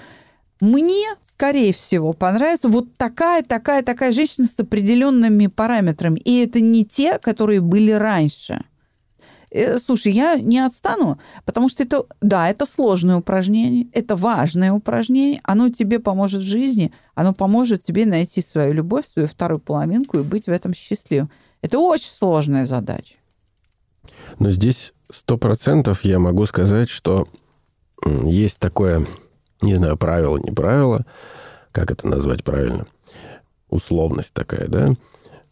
мне, 0.60 1.05
скорее 1.32 1.73
всего, 1.73 2.12
понравится 2.13 2.67
вот 2.67 2.95
такая, 2.97 3.43
такая, 3.43 3.82
такая 3.82 4.12
женщина 4.12 4.45
с 4.45 4.60
определенными 4.60 5.47
параметрами. 5.47 6.19
И 6.19 6.43
это 6.43 6.60
не 6.60 6.84
те, 6.86 7.17
которые 7.17 7.62
были 7.62 7.91
раньше. 7.91 8.65
Э, 9.51 9.79
слушай, 9.79 10.12
я 10.12 10.36
не 10.36 10.60
отстану, 10.60 11.19
потому 11.45 11.69
что 11.69 11.84
это, 11.84 12.05
да, 12.21 12.49
это 12.49 12.65
сложное 12.65 13.17
упражнение, 13.17 13.88
это 13.93 14.15
важное 14.15 14.73
упражнение, 14.73 15.41
оно 15.43 15.69
тебе 15.69 15.99
поможет 15.99 16.41
в 16.41 16.45
жизни, 16.45 16.91
оно 17.19 17.34
поможет 17.34 17.84
тебе 17.84 18.05
найти 18.05 18.41
свою 18.41 18.73
любовь, 18.73 19.05
свою 19.12 19.27
вторую 19.27 19.60
половинку 19.60 20.19
и 20.19 20.23
быть 20.23 20.45
в 20.45 20.51
этом 20.51 20.73
счастливым. 20.73 21.29
Это 21.62 21.79
очень 21.79 22.12
сложная 22.12 22.65
задача. 22.65 23.15
Но 24.39 24.49
здесь 24.51 24.93
сто 25.12 25.38
процентов 25.38 26.05
я 26.05 26.19
могу 26.19 26.45
сказать, 26.45 26.89
что 26.89 27.27
есть 28.05 28.60
такое 28.60 29.05
не 29.62 29.75
знаю, 29.75 29.97
правило, 29.97 30.38
не 30.38 30.51
правило, 30.51 31.05
как 31.71 31.91
это 31.91 32.08
назвать 32.08 32.43
правильно, 32.43 32.88
условность 33.69 34.34
такая, 34.34 34.67
да, 34.67 34.93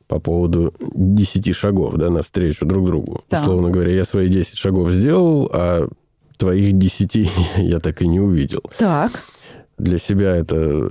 по 0.07 0.19
поводу 0.19 0.73
10 0.79 1.53
шагов, 1.55 1.95
да, 1.95 2.09
навстречу 2.09 2.65
друг 2.65 2.85
другу. 2.85 3.23
Да. 3.29 3.41
Условно 3.41 3.69
говоря, 3.69 3.91
я 3.91 4.05
свои 4.05 4.29
10 4.29 4.57
шагов 4.57 4.91
сделал, 4.91 5.49
а 5.51 5.87
твоих 6.37 6.77
10 6.77 7.29
я 7.57 7.79
так 7.79 8.01
и 8.01 8.07
не 8.07 8.19
увидел. 8.19 8.61
Так. 8.77 9.11
Для 9.77 9.99
себя 9.99 10.35
это 10.35 10.89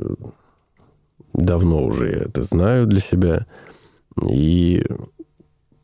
давно 1.46 1.84
уже 1.84 2.10
это 2.10 2.42
знаю 2.42 2.86
для 2.86 3.00
себя. 3.00 3.46
И 4.28 4.84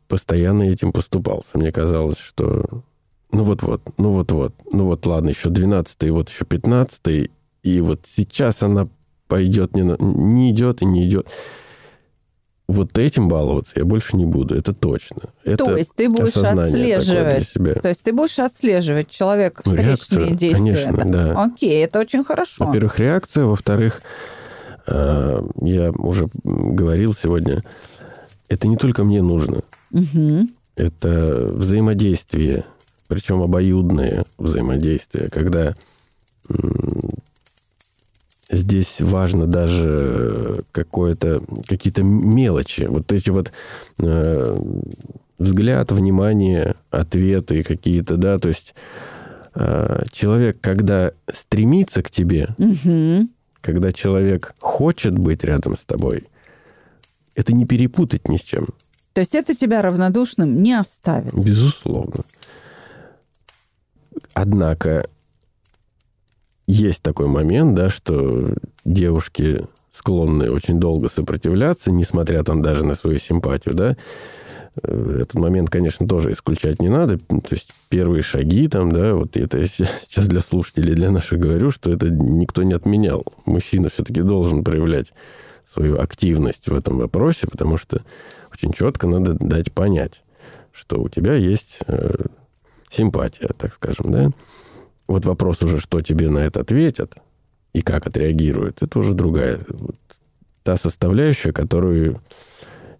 постоянно 0.07 0.63
этим 0.63 0.91
поступался. 0.91 1.57
Мне 1.57 1.71
казалось, 1.71 2.19
что 2.19 2.83
ну 3.31 3.43
вот-вот, 3.43 3.81
ну 3.97 4.11
вот-вот, 4.11 4.53
ну 4.71 4.85
вот 4.85 5.05
ладно, 5.07 5.29
еще 5.29 5.49
12 5.49 6.09
вот 6.11 6.29
еще 6.29 6.45
15 6.45 7.31
и 7.63 7.81
вот 7.81 8.01
сейчас 8.05 8.61
она 8.61 8.87
пойдет, 9.27 9.73
не, 9.73 9.81
не 9.99 10.51
идет 10.51 10.81
и 10.81 10.85
не 10.85 11.07
идет. 11.07 11.27
Вот 12.67 12.97
этим 12.97 13.27
баловаться 13.27 13.73
я 13.77 13.85
больше 13.85 14.15
не 14.15 14.25
буду, 14.25 14.55
это 14.55 14.73
точно. 14.73 15.33
Это 15.43 15.65
то 15.65 15.75
есть 15.75 15.95
ты 15.95 16.09
будешь 16.09 16.37
отслеживать, 16.37 17.53
то 17.81 17.89
есть 17.89 18.03
ты 18.03 18.13
будешь 18.13 18.39
отслеживать 18.39 19.09
человека 19.09 19.63
встречные 19.65 19.85
ну, 19.85 19.89
реакция, 19.89 20.35
действия. 20.35 20.93
Конечно, 20.93 21.11
да. 21.11 21.43
Окей, 21.43 21.83
это 21.83 21.99
очень 21.99 22.23
хорошо. 22.23 22.65
Во-первых, 22.65 22.99
реакция, 22.99 23.45
во-вторых, 23.45 24.01
я 24.85 25.91
уже 25.91 26.29
говорил 26.43 27.13
сегодня, 27.13 27.63
это 28.49 28.67
не 28.67 28.77
только 28.77 29.03
мне 29.03 29.21
нужно, 29.21 29.61
угу. 29.91 30.47
это 30.75 31.51
взаимодействие 31.53 32.65
причем 33.13 33.43
обоюдные 33.43 34.23
взаимодействия, 34.39 35.29
когда 35.29 35.75
здесь 38.49 39.01
важно 39.01 39.45
даже 39.45 40.63
какое-то, 40.71 41.43
какие-то 41.67 42.01
мелочи. 42.01 42.87
Вот 42.89 43.11
эти 43.11 43.29
вот 43.29 43.51
э, 43.99 44.57
взгляд, 45.37 45.91
внимание, 45.91 46.75
ответы 46.89 47.63
какие-то, 47.63 48.17
да, 48.17 48.39
то 48.39 48.49
есть 48.49 48.73
э, 49.53 50.05
человек, 50.11 50.57
когда 50.59 51.11
стремится 51.31 52.01
к 52.01 52.09
тебе, 52.09 52.49
угу. 52.57 53.27
Когда 53.63 53.93
человек 53.93 54.53
хочет 54.59 55.17
быть 55.17 55.43
рядом 55.43 55.77
с 55.77 55.85
тобой, 55.85 56.27
это 57.33 57.53
не 57.53 57.65
перепутать 57.65 58.27
ни 58.27 58.35
с 58.35 58.41
чем. 58.41 58.67
То 59.13 59.21
есть 59.21 59.33
это 59.35 59.55
тебя 59.55 59.81
равнодушным 59.81 60.61
не 60.61 60.73
оставит? 60.73 61.33
Безусловно. 61.33 62.25
Однако 64.33 65.07
есть 66.67 67.01
такой 67.01 67.27
момент, 67.27 67.75
да, 67.75 67.89
что 67.89 68.53
девушки 68.83 69.65
склонны 69.91 70.51
очень 70.51 70.79
долго 70.79 71.07
сопротивляться, 71.07 71.91
несмотря 71.91 72.43
там 72.43 72.61
даже 72.61 72.83
на 72.83 72.95
свою 72.95 73.17
симпатию, 73.17 73.75
да. 73.75 73.97
Этот 74.75 75.35
момент, 75.35 75.69
конечно, 75.69 76.07
тоже 76.07 76.33
исключать 76.33 76.81
не 76.81 76.89
надо. 76.89 77.19
То 77.19 77.51
есть 77.51 77.73
первые 77.89 78.23
шаги 78.23 78.67
там, 78.67 78.91
да, 78.91 79.13
вот 79.13 79.37
это 79.37 79.59
я 79.59 79.67
сейчас 79.67 80.27
для 80.27 80.41
слушателей, 80.41 80.95
для 80.95 81.11
наших 81.11 81.39
говорю, 81.39 81.69
что 81.69 81.91
это 81.91 82.09
никто 82.09 82.63
не 82.63 82.73
отменял. 82.73 83.23
Мужчина 83.45 83.89
все-таки 83.89 84.21
должен 84.21 84.63
проявлять 84.63 85.13
свою 85.65 85.99
активность 85.99 86.67
в 86.67 86.73
этом 86.73 86.97
вопросе, 86.97 87.47
потому 87.47 87.77
что 87.77 88.01
очень 88.51 88.73
четко 88.73 89.07
надо 89.07 89.35
дать 89.35 89.71
понять, 89.71 90.23
что 90.71 91.01
у 91.01 91.07
тебя 91.07 91.35
есть 91.35 91.79
э, 91.87 92.25
симпатия, 92.89 93.49
так 93.57 93.73
скажем, 93.73 94.11
да? 94.11 94.31
Вот 95.07 95.25
вопрос 95.25 95.61
уже, 95.61 95.79
что 95.79 96.01
тебе 96.01 96.29
на 96.29 96.39
это 96.39 96.61
ответят 96.61 97.15
и 97.73 97.81
как 97.81 98.07
отреагируют, 98.07 98.81
это 98.81 98.99
уже 98.99 99.13
другая. 99.13 99.59
Вот, 99.67 99.95
та 100.63 100.77
составляющая, 100.77 101.51
которую 101.51 102.21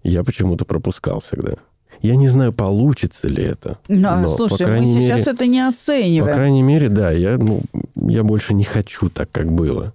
я 0.04 0.24
почему-то 0.24 0.66
пропускал 0.66 1.22
всегда. 1.22 1.56
Я 2.02 2.18
не 2.18 2.28
знаю, 2.28 2.52
получится 2.52 3.30
ли 3.30 3.44
это. 3.44 3.80
Но, 3.88 4.18
но 4.18 4.28
слушай, 4.28 4.68
мы 4.68 4.86
сейчас 4.86 5.20
мере, 5.20 5.32
это 5.32 5.48
не 5.48 5.66
оцениваем. 5.66 6.26
По 6.26 6.34
крайней 6.34 6.62
мере, 6.62 6.90
да, 6.90 7.12
я, 7.12 7.38
ну, 7.38 7.62
я 7.96 8.24
больше 8.24 8.54
не 8.54 8.66
хочу 8.66 9.10
так, 9.10 9.32
как 9.32 9.52
было. 9.52 9.94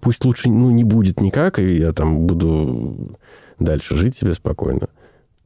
Пусть 0.00 0.24
лучше 0.24 0.48
ну, 0.48 0.70
не 0.70 0.82
будет 0.82 1.20
никак, 1.20 1.60
и 1.60 1.76
я 1.76 1.92
там 1.92 2.26
буду 2.26 3.16
дальше 3.60 3.94
жить 3.96 4.16
себе 4.16 4.34
спокойно. 4.34 4.88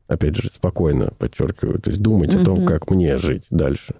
Опять 0.07 0.37
же, 0.37 0.49
спокойно, 0.49 1.13
подчеркиваю. 1.19 1.79
То 1.79 1.91
есть 1.91 2.01
думать 2.01 2.35
о 2.35 2.43
том, 2.43 2.65
как 2.65 2.91
мне 2.91 3.19
жить 3.19 3.47
дальше. 3.51 3.97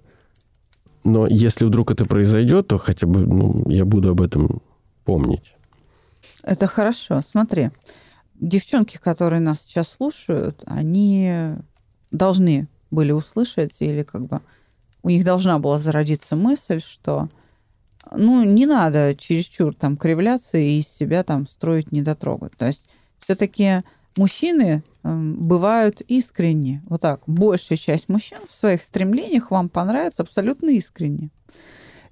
Но 1.03 1.27
если 1.27 1.65
вдруг 1.65 1.91
это 1.91 2.05
произойдет, 2.05 2.67
то 2.67 2.79
хотя 2.79 3.05
бы 3.05 3.19
ну, 3.19 3.69
я 3.69 3.85
буду 3.85 4.09
об 4.09 4.21
этом 4.21 4.63
помнить. 5.03 5.53
Это 6.41 6.65
хорошо. 6.65 7.21
Смотри, 7.21 7.69
девчонки, 8.39 8.97
которые 8.97 9.39
нас 9.39 9.61
сейчас 9.61 9.89
слушают, 9.89 10.63
они 10.65 11.55
должны 12.11 12.67
были 12.91 13.11
услышать 13.11 13.75
или 13.79 14.03
как 14.03 14.25
бы 14.27 14.41
у 15.03 15.09
них 15.09 15.23
должна 15.23 15.59
была 15.59 15.77
зародиться 15.79 16.35
мысль, 16.35 16.81
что 16.81 17.29
ну, 18.11 18.43
не 18.43 18.65
надо 18.65 19.15
чересчур 19.15 19.75
там 19.75 19.97
кривляться 19.97 20.57
и 20.57 20.79
из 20.79 20.87
себя 20.87 21.23
там 21.23 21.47
строить 21.47 21.91
недотрогу. 21.91 22.49
То 22.55 22.67
есть 22.67 22.83
все-таки 23.19 23.83
мужчины 24.15 24.83
э, 25.03 25.15
бывают 25.15 26.01
искренни. 26.01 26.81
Вот 26.87 27.01
так. 27.01 27.21
Большая 27.27 27.77
часть 27.77 28.09
мужчин 28.09 28.39
в 28.49 28.53
своих 28.53 28.83
стремлениях 28.83 29.51
вам 29.51 29.69
понравится 29.69 30.21
абсолютно 30.21 30.69
искренне. 30.69 31.29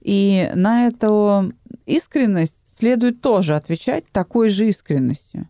И 0.02 0.52
на 0.54 0.88
эту 0.88 1.54
искренность 1.86 2.78
следует 2.78 3.22
тоже 3.22 3.56
отвечать 3.56 4.06
такой 4.12 4.50
же 4.50 4.68
искренностью. 4.68 5.48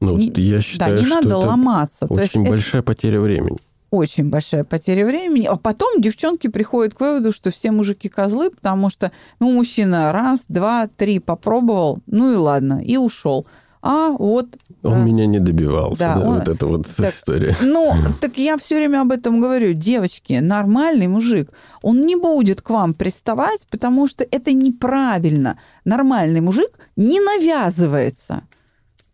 Ну, 0.00 0.16
не, 0.16 0.32
я 0.36 0.60
считаю, 0.60 0.96
да, 0.96 1.00
не 1.00 1.06
что 1.06 1.14
надо 1.16 1.28
это 1.28 1.38
ломаться. 1.38 2.06
Очень 2.08 2.44
То 2.44 2.50
большая 2.50 2.82
это 2.82 2.86
потеря 2.86 3.20
времени. 3.20 3.58
Очень 3.90 4.28
большая 4.28 4.64
потеря 4.64 5.06
времени. 5.06 5.46
А 5.46 5.56
потом 5.56 6.00
девчонки 6.00 6.48
приходят 6.48 6.94
к 6.94 7.00
выводу, 7.00 7.32
что 7.32 7.50
все 7.50 7.70
мужики 7.70 8.08
козлы, 8.08 8.50
потому 8.50 8.90
что, 8.90 9.12
ну, 9.40 9.52
мужчина 9.52 10.12
раз, 10.12 10.44
два, 10.48 10.88
три 10.88 11.18
попробовал, 11.18 12.00
ну 12.06 12.32
и 12.32 12.36
ладно, 12.36 12.82
и 12.84 12.96
ушел. 12.96 13.46
А 13.82 14.10
вот... 14.10 14.48
Он 14.82 14.92
да, 14.92 14.98
меня 14.98 15.26
не 15.26 15.38
добивался, 15.38 16.00
да, 16.00 16.14
да 16.16 16.20
он, 16.20 16.38
вот 16.38 16.48
эта 16.48 16.66
вот 16.66 16.86
так, 16.96 17.14
история. 17.14 17.56
Ну, 17.62 17.94
так 18.20 18.36
я 18.36 18.58
все 18.58 18.76
время 18.76 19.02
об 19.02 19.12
этом 19.12 19.40
говорю. 19.40 19.72
Девочки, 19.72 20.32
нормальный 20.34 21.06
мужик, 21.06 21.50
он 21.82 22.04
не 22.04 22.16
будет 22.16 22.62
к 22.62 22.70
вам 22.70 22.94
приставать, 22.94 23.64
потому 23.70 24.08
что 24.08 24.26
это 24.28 24.52
неправильно. 24.52 25.58
Нормальный 25.84 26.40
мужик 26.40 26.70
не 26.96 27.20
навязывается 27.20 28.42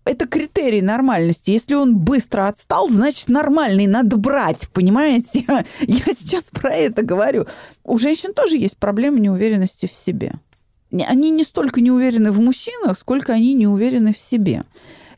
это 0.04 0.26
критерий 0.26 0.82
нормальности. 0.82 1.50
Если 1.50 1.74
он 1.74 1.96
быстро 1.96 2.48
отстал, 2.48 2.88
значит 2.88 3.28
нормальный, 3.28 3.86
надо 3.86 4.16
брать, 4.16 4.68
понимаете? 4.72 5.44
Я 5.80 6.14
сейчас 6.14 6.44
про 6.44 6.74
это 6.74 7.02
говорю. 7.02 7.46
У 7.84 7.98
женщин 7.98 8.34
тоже 8.34 8.56
есть 8.56 8.76
проблемы 8.76 9.20
неуверенности 9.20 9.86
в 9.86 9.92
себе. 9.92 10.34
Они 10.90 11.30
не 11.30 11.44
столько 11.44 11.80
не 11.80 11.90
уверены 11.90 12.32
в 12.32 12.40
мужчинах, 12.40 12.98
сколько 12.98 13.32
они 13.32 13.54
не 13.54 13.66
уверены 13.66 14.12
в 14.12 14.18
себе. 14.18 14.62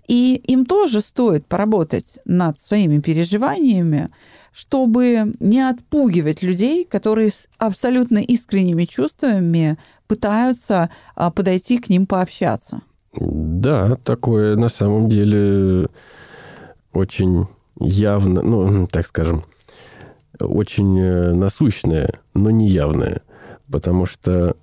И 0.07 0.37
им 0.47 0.67
тоже 0.67 1.01
стоит 1.01 1.47
поработать 1.47 2.19
над 2.25 2.61
своими 2.61 3.01
переживаниями, 3.01 4.11
чтобы 4.53 5.35
не 5.41 5.63
отпугивать 5.63 6.43
людей, 6.43 6.85
которые 6.85 7.31
с 7.31 7.49
абсолютно 7.59 8.19
искренними 8.19 8.85
чувствами 8.85 9.79
пытаются 10.07 10.91
а, 11.17 11.31
подойти 11.31 11.79
к 11.79 11.89
ним 11.89 12.07
пообщаться. 12.07 12.83
Да, 13.17 13.97
такое 14.05 14.57
на 14.57 14.69
самом 14.69 15.09
деле 15.09 15.89
очень 16.93 17.47
явно, 17.79 18.43
ну, 18.43 18.87
так 18.91 19.07
скажем, 19.07 19.45
очень 20.41 20.99
э, 20.99 21.33
насущное, 21.33 22.21
но 22.35 22.51
не 22.51 22.69
явное. 22.69 23.23
Потому 23.71 24.07
что 24.07 24.57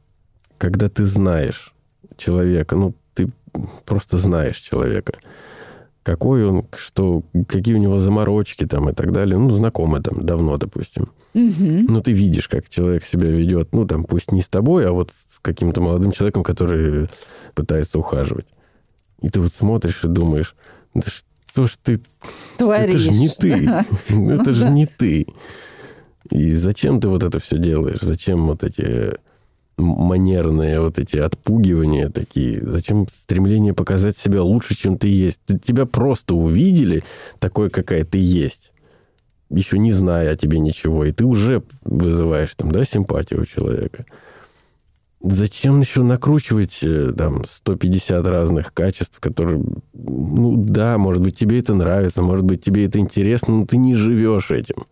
когда 0.58 0.90
ты 0.90 1.06
знаешь 1.06 1.74
человека, 2.18 2.76
ну, 2.76 2.94
ты 3.14 3.32
просто 3.86 4.18
знаешь 4.18 4.58
человека, 4.58 5.14
какой 6.04 6.46
он, 6.46 6.68
что, 6.76 7.24
какие 7.48 7.76
у 7.76 7.80
него 7.80 7.98
заморочки 7.98 8.66
там 8.66 8.90
и 8.90 8.94
так 8.94 9.12
далее, 9.12 9.38
ну, 9.38 9.50
знакомы 9.52 10.02
там 10.02 10.26
давно, 10.26 10.58
допустим. 10.58 11.10
Угу. 11.34 11.86
Ну, 11.88 12.02
ты 12.02 12.12
видишь, 12.12 12.48
как 12.48 12.68
человек 12.70 13.06
себя 13.06 13.30
ведет, 13.30 13.74
ну, 13.74 13.86
там, 13.86 14.04
пусть 14.04 14.32
не 14.32 14.42
с 14.42 14.50
тобой, 14.50 14.88
а 14.88 14.92
вот 14.92 15.12
с 15.12 15.40
каким-то 15.40 15.82
молодым 15.82 16.12
человеком, 16.12 16.44
который 16.44 17.08
пытается 17.54 18.00
ухаживать. 18.00 18.48
И 19.22 19.30
ты 19.30 19.40
вот 19.40 19.54
смотришь 19.54 20.04
и 20.04 20.08
думаешь, 20.08 20.56
да 20.94 21.04
что 21.52 21.68
ж 21.68 21.72
ты... 21.84 22.02
Творишь. 22.58 22.90
Это 22.90 22.98
же 22.98 23.12
не 23.12 23.30
ты. 23.30 23.70
Это 24.10 24.54
же 24.54 24.70
не 24.70 24.86
ты. 24.86 25.28
И 26.30 26.52
зачем 26.52 27.02
ты 27.02 27.10
вот 27.10 27.24
это 27.24 27.40
все 27.40 27.58
делаешь? 27.58 28.00
Зачем 28.02 28.48
вот 28.48 28.64
эти 28.64 29.18
манерные 29.78 30.80
вот 30.80 30.98
эти 30.98 31.18
отпугивания 31.18 32.10
такие? 32.10 32.62
Зачем 32.62 33.08
стремление 33.10 33.74
показать 33.74 34.18
себя 34.18 34.42
лучше, 34.42 34.78
чем 34.78 34.98
ты 34.98 35.10
есть? 35.10 35.42
Тебя 35.62 35.86
просто 35.86 36.36
увидели 36.36 37.04
такой, 37.40 37.70
какая 37.70 38.06
ты 38.06 38.18
есть, 38.18 38.71
еще 39.52 39.78
не 39.78 39.92
зная 39.92 40.32
о 40.32 40.36
тебе 40.36 40.60
ничего, 40.60 41.06
и 41.06 41.12
ты 41.12 41.26
уже 41.26 41.64
вызываешь 41.84 42.54
там, 42.56 42.72
да, 42.72 42.84
симпатию 42.84 43.42
у 43.42 43.46
человека. 43.46 44.06
Зачем 45.24 45.82
еще 45.82 46.02
накручивать 46.02 46.80
э, 46.82 47.14
там 47.16 47.46
150 47.46 48.26
разных 48.26 48.74
качеств, 48.74 49.20
которые, 49.20 49.64
ну 49.94 50.56
да, 50.58 50.98
может 50.98 51.22
быть, 51.22 51.38
тебе 51.38 51.60
это 51.60 51.76
нравится, 51.76 52.24
может 52.24 52.44
быть, 52.44 52.64
тебе 52.64 52.86
это 52.86 52.98
интересно, 52.98 53.60
но 53.60 53.66
ты 53.68 53.78
не 53.78 53.94
живешь 53.94 54.50
этим. 54.50 54.88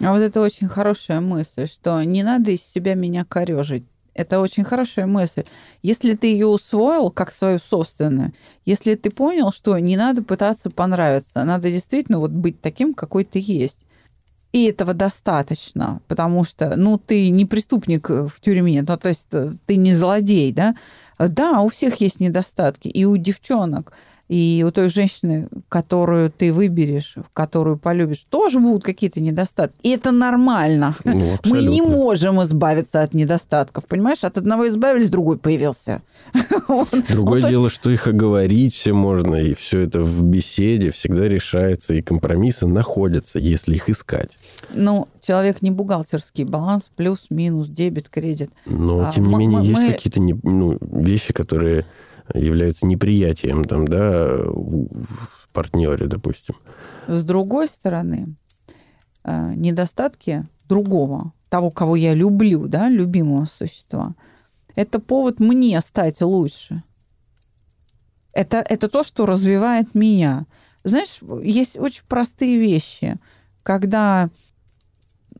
А 0.00 0.12
вот 0.12 0.20
это 0.20 0.40
очень 0.40 0.68
хорошая 0.68 1.20
мысль, 1.20 1.66
что 1.66 2.02
не 2.02 2.22
надо 2.22 2.52
из 2.52 2.62
себя 2.62 2.94
меня 2.94 3.24
корежить. 3.24 3.84
Это 4.16 4.40
очень 4.40 4.64
хорошая 4.64 5.06
мысль. 5.06 5.44
Если 5.82 6.14
ты 6.14 6.28
ее 6.28 6.46
усвоил 6.46 7.10
как 7.10 7.30
свою 7.30 7.58
собственную, 7.58 8.32
если 8.64 8.94
ты 8.94 9.10
понял, 9.10 9.52
что 9.52 9.78
не 9.78 9.96
надо 9.98 10.22
пытаться 10.22 10.70
понравиться, 10.70 11.44
надо 11.44 11.70
действительно 11.70 12.18
вот 12.18 12.30
быть 12.30 12.62
таким, 12.62 12.94
какой 12.94 13.24
ты 13.24 13.42
есть. 13.42 13.80
И 14.56 14.64
этого 14.64 14.94
достаточно, 14.94 16.00
потому 16.08 16.42
что, 16.44 16.76
ну, 16.76 16.96
ты 16.96 17.28
не 17.28 17.44
преступник 17.44 18.08
в 18.08 18.32
тюрьме, 18.40 18.82
ну, 18.88 18.96
то 18.96 19.10
есть 19.10 19.26
э, 19.32 19.52
ты 19.66 19.76
не 19.76 19.92
злодей, 19.92 20.50
да? 20.50 20.74
Да, 21.18 21.60
у 21.60 21.68
всех 21.68 22.00
есть 22.00 22.20
недостатки, 22.20 22.88
и 22.88 23.04
у 23.04 23.18
девчонок. 23.18 23.92
И 24.28 24.64
у 24.66 24.72
той 24.72 24.90
женщины, 24.90 25.48
которую 25.68 26.30
ты 26.30 26.52
выберешь, 26.52 27.14
которую 27.32 27.78
полюбишь, 27.78 28.26
тоже 28.28 28.58
будут 28.58 28.82
какие-то 28.82 29.20
недостатки. 29.20 29.78
И 29.82 29.90
это 29.90 30.10
нормально. 30.10 30.96
Ну, 31.04 31.38
Мы 31.44 31.62
не 31.62 31.80
можем 31.80 32.42
избавиться 32.42 33.02
от 33.02 33.14
недостатков. 33.14 33.86
Понимаешь, 33.86 34.24
от 34.24 34.36
одного 34.36 34.66
избавились, 34.68 35.10
другой 35.10 35.38
появился. 35.38 36.02
Другое 37.08 37.42
ну, 37.42 37.48
дело, 37.48 37.70
что 37.70 37.90
их 37.90 38.06
оговорить 38.08 38.74
все 38.74 38.92
можно, 38.92 39.36
и 39.36 39.54
все 39.54 39.80
это 39.80 40.02
в 40.02 40.24
беседе 40.24 40.90
всегда 40.90 41.28
решается, 41.28 41.94
и 41.94 42.02
компромиссы 42.02 42.66
находятся, 42.66 43.38
если 43.38 43.76
их 43.76 43.88
искать. 43.88 44.30
Ну, 44.74 45.08
человек 45.24 45.62
не 45.62 45.70
бухгалтерский 45.70 46.44
баланс, 46.44 46.84
плюс, 46.96 47.26
минус, 47.30 47.68
дебет, 47.68 48.08
кредит. 48.08 48.50
Но, 48.64 49.08
а, 49.08 49.12
тем 49.12 49.28
не 49.28 49.36
менее, 49.36 49.64
есть 49.64 49.86
какие-то 49.86 50.20
ну, 50.20 50.76
вещи, 50.80 51.32
которые 51.32 51.86
являются 52.34 52.86
неприятием 52.86 53.64
там, 53.64 53.86
да, 53.86 54.38
в 54.46 55.48
партнере, 55.52 56.06
допустим. 56.06 56.54
С 57.06 57.24
другой 57.24 57.68
стороны, 57.68 58.36
э, 59.24 59.54
недостатки 59.54 60.44
другого, 60.68 61.32
того, 61.48 61.70
кого 61.70 61.96
я 61.96 62.14
люблю, 62.14 62.66
да, 62.66 62.88
любимого 62.88 63.46
существа, 63.46 64.14
это 64.74 65.00
повод 65.00 65.40
мне 65.40 65.80
стать 65.80 66.20
лучше. 66.20 66.82
Это, 68.32 68.58
это 68.58 68.88
то, 68.88 69.02
что 69.02 69.24
развивает 69.24 69.94
меня. 69.94 70.46
Знаешь, 70.84 71.20
есть 71.42 71.78
очень 71.78 72.02
простые 72.06 72.58
вещи, 72.58 73.16
когда, 73.62 74.28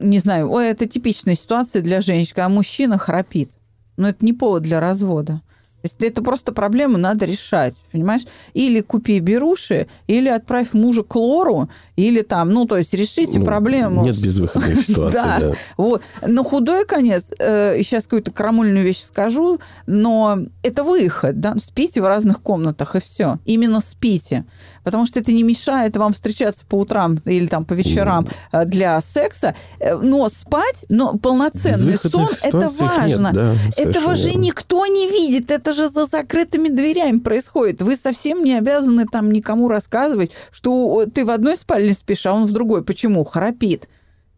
не 0.00 0.18
знаю, 0.18 0.50
это 0.56 0.86
типичная 0.86 1.34
ситуация 1.34 1.82
для 1.82 2.00
женщин, 2.00 2.34
когда 2.34 2.48
мужчина 2.48 2.96
храпит. 2.96 3.50
Но 3.96 4.08
это 4.08 4.24
не 4.24 4.32
повод 4.32 4.62
для 4.62 4.80
развода. 4.80 5.42
Есть 5.86 6.02
эту 6.02 6.22
просто 6.22 6.52
проблему 6.52 6.98
надо 6.98 7.24
решать, 7.24 7.74
понимаешь? 7.92 8.22
Или 8.54 8.80
купи 8.80 9.18
беруши, 9.20 9.86
или 10.06 10.28
отправь 10.28 10.72
мужа 10.72 11.02
к 11.02 11.14
лору, 11.16 11.68
или 11.96 12.22
там, 12.22 12.50
ну, 12.50 12.66
то 12.66 12.76
есть 12.76 12.92
решите 12.94 13.38
Ну, 13.38 13.44
проблему. 13.44 14.04
Нет 14.04 14.20
безвыходной 14.20 14.76
ситуации, 14.86 15.16
Да. 15.16 15.38
да. 15.40 15.52
Вот. 15.76 16.02
На 16.22 16.44
худой 16.44 16.84
конец, 16.86 17.32
э, 17.38 17.80
сейчас 17.82 18.04
какую-то 18.04 18.30
крамольную 18.30 18.84
вещь 18.84 19.02
скажу, 19.02 19.60
но 19.86 20.38
это 20.62 20.84
выход, 20.84 21.40
да, 21.40 21.56
спите 21.62 22.00
в 22.02 22.06
разных 22.06 22.42
комнатах, 22.42 22.96
и 22.96 23.00
все. 23.00 23.38
Именно 23.44 23.80
спите. 23.80 24.44
Потому 24.84 25.06
что 25.06 25.18
это 25.18 25.32
не 25.32 25.42
мешает 25.42 25.96
вам 25.96 26.12
встречаться 26.12 26.64
по 26.66 26.76
утрам 26.76 27.18
или 27.24 27.46
там 27.46 27.64
по 27.64 27.72
вечерам 27.72 28.28
э, 28.52 28.64
для 28.66 29.00
секса, 29.00 29.54
Э, 29.80 29.96
но 29.96 30.28
спать, 30.28 30.84
но 30.88 31.16
полноценный 31.18 31.98
сон, 31.98 32.28
это 32.42 32.68
ситуациях 32.68 32.90
нет, 33.08 33.18
важно. 33.18 33.32
да, 33.32 33.54
Этого 33.76 34.14
же 34.14 34.34
никто 34.34 34.86
не 34.86 35.10
видит, 35.10 35.50
это 35.50 35.72
же 35.76 35.88
за 35.88 36.06
закрытыми 36.06 36.68
дверями 36.68 37.18
происходит. 37.18 37.82
Вы 37.82 37.96
совсем 37.96 38.42
не 38.42 38.54
обязаны 38.54 39.06
там 39.06 39.30
никому 39.30 39.68
рассказывать, 39.68 40.32
что 40.50 41.06
ты 41.12 41.24
в 41.24 41.30
одной 41.30 41.56
спальне 41.56 41.92
спишь, 41.92 42.26
а 42.26 42.32
он 42.32 42.46
в 42.46 42.52
другой. 42.52 42.82
Почему? 42.82 43.24
Храпит. 43.24 43.88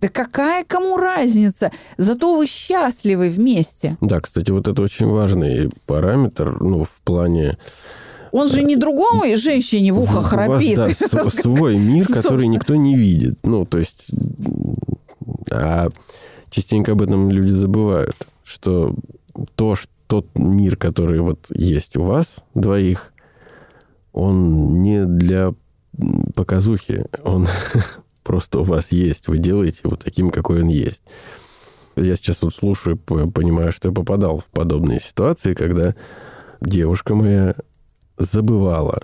Да 0.01 0.09
какая 0.09 0.65
кому 0.65 0.97
разница? 0.97 1.73
Зато 1.97 2.37
вы 2.37 2.47
счастливы 2.47 3.31
вместе. 3.31 3.97
Да, 4.01 4.21
кстати, 4.21 4.51
вот 4.51 4.69
это 4.69 4.81
очень 4.83 5.07
важный 5.07 5.71
параметр, 5.87 6.57
ну, 6.61 6.85
в 6.85 7.01
плане... 7.03 7.59
Он 8.31 8.49
же 8.49 8.63
не 8.63 8.77
другому 8.77 9.25
и 9.25 9.37
женщине 9.37 9.93
в 9.93 10.01
ухо 10.01 10.19
У 10.19 10.21
вас, 10.21 10.27
храпит. 10.27 10.77
да, 10.77 10.91
свой 11.31 11.79
мир, 11.79 12.07
который 12.13 12.47
никто 12.47 12.77
не 12.77 12.95
видит. 12.95 13.39
Ну, 13.43 13.65
то 13.65 13.79
есть... 13.79 14.11
А 15.51 15.89
частенько 16.51 16.93
об 16.93 17.03
этом 17.03 17.31
люди 17.31 17.51
забывают, 17.51 18.29
что 18.45 18.95
то, 19.55 19.75
что 19.75 19.91
тот 20.09 20.27
мир, 20.37 20.77
который 20.77 21.21
вот 21.21 21.47
есть 21.51 21.97
у 21.97 22.03
вас 22.03 22.43
двоих, 22.55 23.13
он 24.13 24.81
не 24.83 25.05
для 25.05 25.55
показухи, 26.35 27.07
он 27.23 27.47
просто 28.25 28.61
у 28.61 28.63
вас 28.65 28.91
есть. 28.91 29.29
Вы 29.29 29.39
делаете 29.39 29.81
его 29.85 29.97
таким, 29.97 30.31
какой 30.31 30.63
он 30.63 30.69
есть. 30.69 31.03
Я 31.95 32.17
сейчас 32.17 32.43
вот 32.43 32.55
слушаю, 32.55 32.97
понимаю, 32.97 33.71
что 33.71 33.89
я 33.89 33.95
попадал 33.95 34.39
в 34.39 34.47
подобные 34.47 35.01
ситуации, 35.01 35.55
когда 35.55 35.95
девушка 36.61 37.15
моя 37.15 37.55
забывала, 38.17 39.03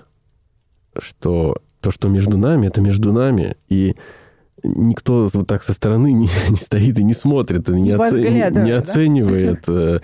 что 0.99 1.57
то, 1.81 1.91
что 1.91 2.09
между 2.09 2.39
нами, 2.39 2.69
это 2.69 2.81
между 2.81 3.13
нами, 3.13 3.57
и 3.69 3.95
никто 4.63 5.29
вот 5.33 5.47
так 5.47 5.63
со 5.63 5.75
стороны 5.75 6.13
не, 6.13 6.29
не 6.49 6.57
стоит 6.57 6.99
и 6.99 7.05
не 7.05 7.15
смотрит, 7.15 7.69
и 7.69 7.73
не, 7.73 7.83
Не 7.83 7.91
оце- 7.93 8.11
подглядывает, 8.11 8.65
не 8.65 8.71
да? 8.73 8.79
оценивает 8.79 9.65
э, 9.69 10.01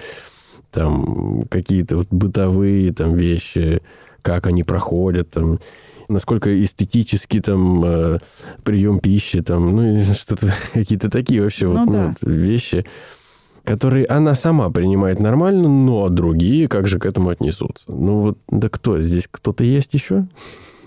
там 0.71 1.43
какие-то 1.51 1.97
вот 1.99 2.09
бытовые 2.11 2.93
там 2.93 3.15
вещи, 3.15 3.81
как 4.23 4.47
они 4.47 4.63
проходят, 4.63 5.31
там, 5.31 5.59
насколько 6.09 6.63
эстетически 6.63 7.41
там 7.41 7.85
э, 7.85 8.19
прием 8.65 8.99
пищи, 9.01 9.43
там, 9.43 9.75
ну, 9.77 10.03
что-то, 10.15 10.53
какие-то 10.73 11.11
такие 11.11 11.43
вообще 11.43 11.67
Ну 11.67 11.73
вот, 11.79 11.87
ну, 11.87 11.93
да. 11.93 12.07
вот 12.09 12.31
вещи, 12.31 12.85
которые 13.65 14.07
она 14.07 14.35
сама 14.35 14.71
принимает 14.71 15.21
нормально, 15.21 15.69
но 15.69 16.09
другие 16.09 16.69
как 16.69 16.87
же 16.87 16.99
к 16.99 17.07
этому 17.07 17.29
отнесутся? 17.31 17.91
Ну 17.91 18.21
вот, 18.21 18.39
да 18.49 18.69
кто? 18.69 18.99
Здесь 18.99 19.29
кто-то 19.31 19.65
есть 19.65 19.95
еще? 19.95 20.27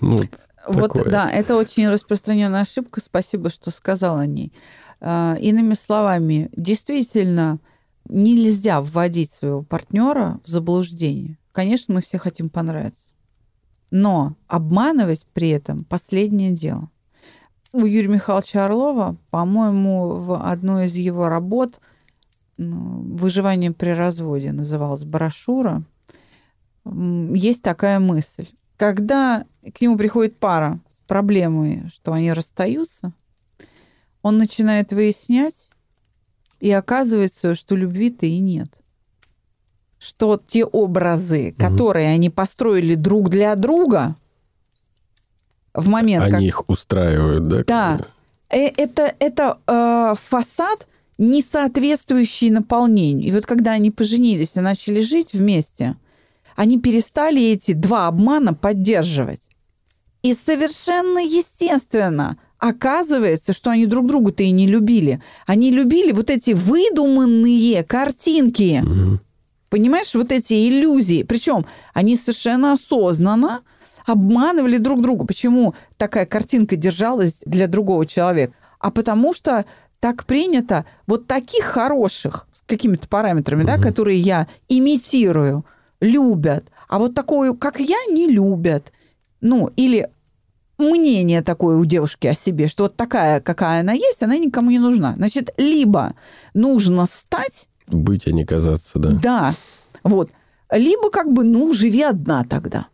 Ну, 0.00 0.16
вот 0.16 0.28
Вот, 0.68 0.92
такое. 0.92 1.10
да, 1.10 1.30
это 1.30 1.56
очень 1.56 1.88
распространенная 1.88 2.62
ошибка. 2.62 3.00
Спасибо, 3.04 3.50
что 3.50 3.70
сказал 3.70 4.18
о 4.18 4.26
ней. 4.26 4.52
А, 5.00 5.36
Иными 5.40 5.74
словами, 5.74 6.50
действительно, 6.56 7.58
нельзя 8.08 8.80
вводить 8.80 9.32
своего 9.32 9.62
партнера 9.62 10.40
в 10.44 10.48
заблуждение. 10.48 11.38
Конечно, 11.52 11.94
мы 11.94 12.02
все 12.02 12.18
хотим 12.18 12.48
понравиться. 12.48 13.04
Но 13.90 14.36
обманывать 14.48 15.26
при 15.32 15.50
этом 15.50 15.84
последнее 15.84 16.52
дело. 16.52 16.90
У 17.72 17.84
Юрия 17.84 18.08
Михайловича 18.08 18.66
Орлова, 18.66 19.16
по-моему, 19.30 20.16
в 20.16 20.48
одной 20.48 20.86
из 20.86 20.94
его 20.94 21.28
работ 21.28 21.80
ну, 22.56 23.16
«Выживание 23.16 23.72
при 23.72 23.90
разводе» 23.90 24.52
называлась 24.52 25.04
брошюра, 25.04 25.82
есть 26.84 27.62
такая 27.62 27.98
мысль. 27.98 28.48
Когда 28.76 29.46
к 29.74 29.80
нему 29.80 29.96
приходит 29.96 30.38
пара 30.38 30.80
с 30.96 31.06
проблемой, 31.06 31.88
что 31.92 32.12
они 32.12 32.32
расстаются, 32.32 33.12
он 34.22 34.38
начинает 34.38 34.92
выяснять, 34.92 35.70
и 36.60 36.70
оказывается, 36.70 37.54
что 37.54 37.76
любви-то 37.76 38.26
и 38.26 38.38
нет. 38.38 38.80
Что 39.98 40.40
те 40.46 40.64
образы, 40.64 41.54
Мгм. 41.56 41.68
которые 41.70 42.08
они 42.08 42.30
построили 42.30 42.94
друг 42.94 43.28
для 43.30 43.54
друга, 43.54 44.16
в 45.72 45.88
момент, 45.88 46.24
как 46.24 46.34
Они 46.34 46.46
их 46.46 46.68
устраивают, 46.68 47.44
да? 47.44 47.64
Да. 47.66 48.06
Э, 48.50 48.66
это, 48.76 49.14
это 49.18 49.58
э, 49.66 50.14
фасад, 50.20 50.86
не 51.18 51.42
соответствующий 51.42 52.50
наполнению. 52.50 53.28
И 53.28 53.32
вот 53.32 53.46
когда 53.46 53.72
они 53.72 53.90
поженились 53.90 54.56
и 54.56 54.60
начали 54.60 55.00
жить 55.00 55.32
вместе, 55.32 55.96
они 56.56 56.80
перестали 56.80 57.42
эти 57.42 57.72
два 57.72 58.06
обмана 58.08 58.54
поддерживать. 58.54 59.48
И 60.22 60.34
совершенно 60.34 61.18
естественно 61.18 62.36
оказывается, 62.68 63.52
что 63.52 63.70
они 63.70 63.84
друг 63.84 64.06
друга-то 64.06 64.42
и 64.42 64.50
не 64.50 64.66
любили. 64.66 65.20
Они 65.46 65.70
любили 65.70 66.12
вот 66.12 66.30
эти 66.30 66.52
выдуманные 66.52 67.84
картинки. 67.84 68.80
Мгм. 68.82 69.20
Понимаешь, 69.68 70.14
вот 70.14 70.32
эти 70.32 70.66
иллюзии. 70.68 71.24
Причем 71.24 71.66
они 71.92 72.16
совершенно 72.16 72.72
осознанно 72.72 73.60
обманывали 74.06 74.78
друг 74.78 75.02
друга. 75.02 75.26
Почему 75.26 75.74
такая 75.98 76.24
картинка 76.24 76.76
держалась 76.76 77.42
для 77.44 77.66
другого 77.66 78.06
человека? 78.06 78.54
А 78.78 78.90
потому 78.90 79.34
что 79.34 79.66
так 80.00 80.24
принято 80.24 80.86
вот 81.06 81.26
таких 81.26 81.64
хороших, 81.64 82.46
с 82.54 82.62
какими-то 82.66 83.08
параметрами, 83.08 83.64
да, 83.64 83.74
Мгм. 83.74 83.82
которые 83.82 84.18
я 84.18 84.46
имитирую, 84.70 85.66
любят, 86.00 86.64
а 86.88 86.98
вот 86.98 87.14
такую, 87.14 87.56
как 87.56 87.78
я, 87.78 87.98
не 88.08 88.26
любят. 88.26 88.90
Ну, 89.42 89.70
или 89.76 90.08
мнение 90.78 91.42
такое 91.42 91.76
у 91.76 91.84
девушки 91.84 92.26
о 92.26 92.34
себе, 92.34 92.68
что 92.68 92.84
вот 92.84 92.96
такая, 92.96 93.40
какая 93.40 93.80
она 93.80 93.92
есть, 93.92 94.22
она 94.22 94.36
никому 94.38 94.70
не 94.70 94.78
нужна. 94.78 95.14
Значит, 95.16 95.50
либо 95.56 96.12
нужно 96.54 97.06
стать 97.06 97.68
Быть, 97.88 98.26
а 98.26 98.32
не 98.32 98.44
казаться, 98.44 98.98
да. 98.98 99.10
да, 99.22 99.54
вот. 100.02 100.30
Либо 100.70 101.10
как 101.10 101.32
бы, 101.32 101.44
ну, 101.44 101.72
живи 101.72 102.02
одна 102.02 102.44
тогда. 102.44 102.86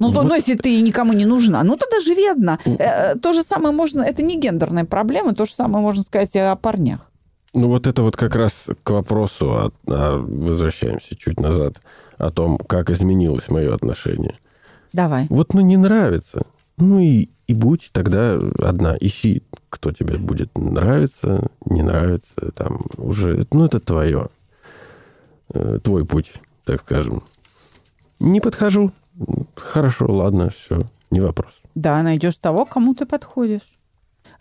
Ну, 0.00 0.12
то, 0.12 0.20
Вот. 0.20 0.28
ну, 0.28 0.34
если 0.36 0.54
ты 0.54 0.80
никому 0.80 1.12
не 1.12 1.26
нужна, 1.26 1.62
ну, 1.64 1.76
тогда 1.76 2.00
живи 2.00 2.26
одна. 2.26 2.58
Э, 2.64 3.16
то 3.16 3.32
же 3.32 3.42
самое 3.42 3.74
можно... 3.74 4.02
Это 4.02 4.22
не 4.22 4.36
гендерная 4.40 4.84
проблема, 4.84 5.34
то 5.34 5.44
же 5.44 5.52
самое 5.52 5.82
можно 5.82 6.02
сказать 6.02 6.34
и 6.36 6.38
о 6.38 6.54
парнях. 6.56 7.10
Ну, 7.54 7.68
вот 7.68 7.86
это 7.86 8.02
вот 8.02 8.16
как 8.16 8.34
раз 8.36 8.68
к 8.84 8.90
вопросу, 8.90 9.50
о- 9.50 9.72
о- 9.86 10.18
возвращаемся 10.18 11.16
чуть 11.16 11.40
назад, 11.40 11.80
о 12.16 12.30
том, 12.30 12.58
как 12.58 12.90
изменилось 12.90 13.48
мое 13.48 13.74
отношение. 13.74 14.38
Давай. 14.92 15.26
Вот, 15.30 15.52
ну, 15.54 15.60
не 15.60 15.76
нравится. 15.76 16.42
Ну, 16.78 17.00
и, 17.00 17.28
и 17.46 17.54
будь 17.54 17.90
тогда 17.92 18.38
одна. 18.58 18.96
Ищи, 19.00 19.42
кто 19.68 19.92
тебе 19.92 20.16
будет 20.16 20.56
нравиться, 20.56 21.48
не 21.66 21.82
нравится. 21.82 22.52
Там 22.54 22.86
уже, 22.96 23.46
ну, 23.50 23.64
это 23.64 23.80
твое. 23.80 24.28
Э, 25.50 25.78
Твой 25.82 26.04
путь, 26.04 26.34
так 26.64 26.80
скажем. 26.80 27.22
Не 28.20 28.40
подхожу. 28.40 28.92
Хорошо, 29.56 30.06
ладно, 30.06 30.50
все, 30.50 30.82
не 31.10 31.20
вопрос. 31.20 31.52
Да, 31.74 32.02
найдешь 32.02 32.36
того, 32.36 32.64
кому 32.64 32.94
ты 32.94 33.06
подходишь. 33.06 33.78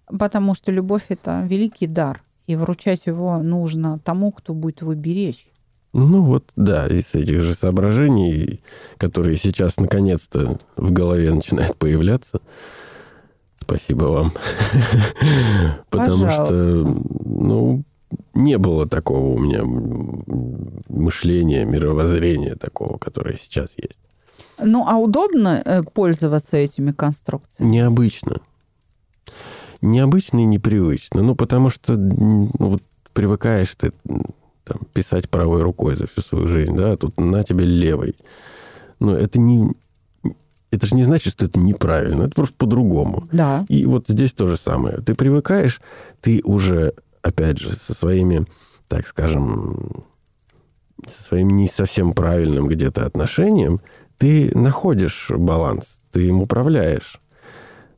Потому 0.06 0.54
что 0.56 0.72
любовь– 0.72 1.06
это 1.10 1.44
великий 1.44 1.88
дар. 1.88 2.22
И 2.46 2.56
вручать 2.56 3.08
его 3.08 3.42
нужно 3.42 4.00
тому, 4.00 4.32
кто 4.32 4.54
будет 4.54 4.82
его 4.82 4.94
беречь. 4.94 5.48
Ну 5.98 6.22
вот, 6.22 6.44
да, 6.56 6.86
из 6.86 7.16
этих 7.16 7.42
же 7.42 7.56
соображений, 7.56 8.62
которые 9.00 9.36
сейчас 9.36 9.78
наконец-то 9.78 10.60
в 10.76 10.92
голове 10.92 11.34
начинают 11.34 11.76
появляться. 11.76 12.40
Спасибо 13.60 14.04
вам. 14.04 14.32
Потому 15.90 16.30
что, 16.30 16.54
ну, 16.54 17.84
не 18.36 18.60
было 18.60 18.88
такого 18.88 19.34
у 19.34 19.40
меня 19.40 19.64
мышления, 20.88 21.66
мировоззрения 21.66 22.54
такого, 22.54 23.00
которое 23.00 23.36
сейчас 23.36 23.74
есть. 23.76 24.00
Ну, 24.60 24.86
а 24.88 24.98
удобно 24.98 25.64
э, 25.66 25.82
пользоваться 25.82 26.58
этими 26.58 26.92
конструкциями? 26.92 27.72
Необычно. 27.72 28.38
Необычно 29.82 30.42
и 30.42 30.46
непривычно. 30.46 31.24
Ну, 31.24 31.36
потому 31.36 31.72
что 31.72 31.98
ну, 31.98 32.52
вот 32.60 32.84
привыкаешь 33.14 33.74
ты 33.74 33.92
там, 34.68 34.80
писать 34.94 35.30
правой 35.30 35.62
рукой 35.62 35.96
за 35.96 36.08
всю 36.08 36.22
свою 36.22 36.48
жизнь, 36.48 36.76
да, 36.76 36.94
а 36.94 36.98
тут 36.98 37.20
на 37.20 37.44
тебе 37.44 37.66
левой. 37.66 38.16
Но 39.00 39.16
это 39.16 39.40
не... 39.40 39.74
Это 40.70 40.86
же 40.86 40.96
не 40.96 41.04
значит, 41.04 41.34
что 41.34 41.46
это 41.46 41.60
неправильно. 41.60 42.24
Это 42.24 42.36
просто 42.36 42.56
по-другому. 42.58 43.28
Да. 43.32 43.66
И 43.70 43.86
вот 43.86 44.06
здесь 44.10 44.34
то 44.34 44.48
же 44.48 44.58
самое. 44.58 44.98
Ты 44.98 45.16
привыкаешь, 45.16 45.82
ты 46.20 46.42
уже, 46.44 46.94
опять 47.22 47.58
же, 47.58 47.76
со 47.78 47.94
своими, 47.94 48.46
так 48.90 49.08
скажем, 49.08 50.04
со 51.06 51.24
своим 51.24 51.52
не 51.52 51.70
совсем 51.70 52.14
правильным 52.14 52.68
где-то 52.68 53.06
отношением, 53.06 53.80
ты 54.18 54.52
находишь 54.58 55.28
баланс, 55.30 56.02
ты 56.12 56.28
им 56.28 56.42
управляешь. 56.42 57.22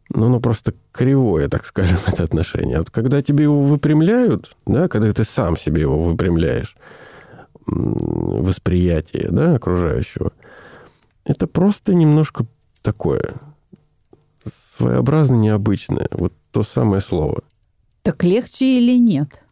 Но 0.10 0.26
оно 0.26 0.40
просто 0.40 0.74
кривое, 0.92 1.48
так 1.50 1.66
скажем, 1.66 2.00
это 2.08 2.24
отношение. 2.24 2.78
А 2.78 2.80
вот 2.80 2.90
когда 2.90 3.22
тебе 3.22 3.44
его 3.44 3.62
выпрямляют, 3.62 4.56
да, 4.66 4.88
когда 4.88 5.14
ты 5.14 5.24
сам 5.24 5.58
себе 5.58 5.82
его 5.82 6.02
выпрямляешь, 6.02 6.76
восприятие 7.66 9.30
да, 9.30 9.56
окружающего, 9.56 10.32
это 11.24 11.46
просто 11.46 11.94
немножко 11.94 12.46
такое 12.82 13.36
своеобразно 14.46 15.36
необычное. 15.36 16.08
Вот 16.12 16.34
то 16.52 16.64
самое 16.64 17.02
слово. 17.02 17.44
Так 18.02 18.24
легче 18.24 18.80
или 18.80 18.98
нет? 18.98 19.44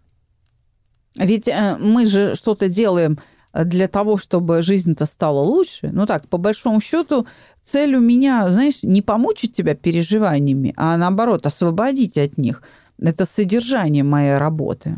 Ведь 1.16 1.48
э, 1.48 1.78
мы 1.80 2.06
же 2.08 2.36
что-то 2.36 2.70
делаем 2.70 3.20
для 3.54 3.88
того, 3.88 4.18
чтобы 4.18 4.62
жизнь-то 4.62 5.06
стала 5.06 5.42
лучше. 5.42 5.90
Ну 5.92 6.06
так, 6.06 6.28
по 6.28 6.38
большому 6.38 6.80
счету, 6.82 7.28
цель 7.68 7.96
у 7.96 8.00
меня, 8.00 8.50
знаешь, 8.50 8.84
не 8.84 9.02
помучить 9.02 9.54
тебя 9.54 9.76
переживаниями, 9.76 10.74
а 10.78 10.98
наоборот, 10.98 11.46
освободить 11.46 12.18
от 12.18 12.38
них. 12.38 12.62
Это 13.00 13.26
содержание 13.26 14.04
моей 14.04 14.38
работы. 14.38 14.98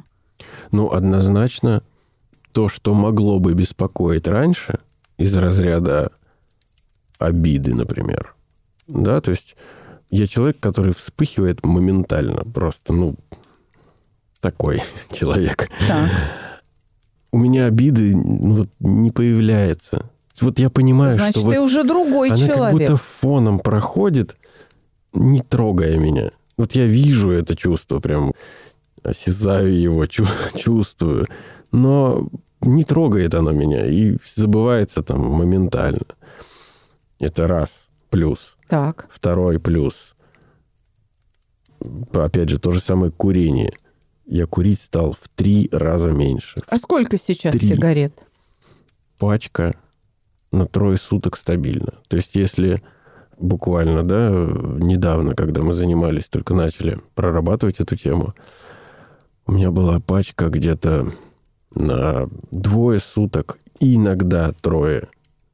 Ну, 0.71 0.91
однозначно, 0.91 1.83
то, 2.51 2.69
что 2.69 2.93
могло 2.93 3.39
бы 3.39 3.53
беспокоить 3.53 4.27
раньше, 4.27 4.79
из 5.17 5.35
разряда 5.35 6.11
обиды, 7.17 7.73
например. 7.75 8.35
Да, 8.87 9.19
то 9.19 9.31
есть 9.31 9.55
я 10.09 10.27
человек, 10.27 10.59
который 10.59 10.93
вспыхивает 10.93 11.65
моментально. 11.65 12.43
Просто, 12.43 12.93
ну, 12.93 13.15
такой 14.39 14.81
человек. 15.11 15.69
Так. 15.87 16.09
У 17.31 17.37
меня 17.37 17.65
обиды 17.65 18.15
ну, 18.15 18.55
вот, 18.55 18.69
не 18.79 19.11
появляется. 19.11 20.09
Вот 20.41 20.59
я 20.59 20.69
понимаю, 20.69 21.15
Значит, 21.15 21.41
что 21.41 21.49
ты 21.51 21.59
вот 21.59 21.65
уже 21.65 21.83
другой 21.83 22.29
она 22.29 22.37
человек. 22.37 22.57
как 22.59 22.71
будто 22.73 22.97
фоном 22.97 23.59
проходит, 23.59 24.37
не 25.13 25.41
трогая 25.41 25.97
меня. 25.97 26.31
Вот 26.57 26.73
я 26.73 26.85
вижу 26.85 27.31
это 27.31 27.55
чувство, 27.55 27.99
прям 27.99 28.33
осязаю 29.03 29.79
его, 29.79 30.05
чу- 30.07 30.25
чувствую. 30.55 31.27
Но 31.71 32.29
не 32.61 32.83
трогает 32.83 33.33
оно 33.33 33.51
меня 33.51 33.85
и 33.85 34.17
забывается 34.35 35.03
там 35.03 35.21
моментально. 35.21 36.01
Это 37.19 37.47
раз 37.47 37.87
плюс. 38.09 38.57
Так. 38.67 39.07
Второй 39.11 39.59
плюс. 39.59 40.15
Опять 42.13 42.49
же, 42.49 42.59
то 42.59 42.71
же 42.71 42.81
самое 42.81 43.11
курение. 43.11 43.71
Я 44.25 44.45
курить 44.45 44.81
стал 44.81 45.13
в 45.19 45.27
три 45.35 45.69
раза 45.71 46.11
меньше. 46.11 46.61
А 46.67 46.77
сколько 46.77 47.17
сейчас 47.17 47.55
Три. 47.55 47.67
сигарет? 47.67 48.23
Пачка 49.17 49.75
на 50.51 50.65
трое 50.65 50.97
суток 50.97 51.37
стабильно. 51.37 51.93
То 52.07 52.17
есть, 52.17 52.35
если 52.35 52.81
буквально, 53.37 54.03
да, 54.03 54.29
недавно, 54.29 55.35
когда 55.35 55.61
мы 55.61 55.73
занимались, 55.73 56.27
только 56.27 56.53
начали 56.53 56.99
прорабатывать 57.15 57.79
эту 57.79 57.95
тему, 57.95 58.33
у 59.45 59.53
меня 59.53 59.71
была 59.71 59.99
пачка 59.99 60.49
где-то 60.49 61.11
на 61.75 62.29
двое 62.51 62.99
суток, 62.99 63.59
иногда 63.79 64.51
трое. 64.53 65.07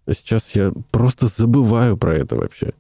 А 0.06 0.14
сейчас 0.14 0.54
я 0.56 0.72
просто 0.92 1.28
забываю 1.28 1.98
про 1.98 2.16
это 2.16 2.36
вообще. 2.36 2.74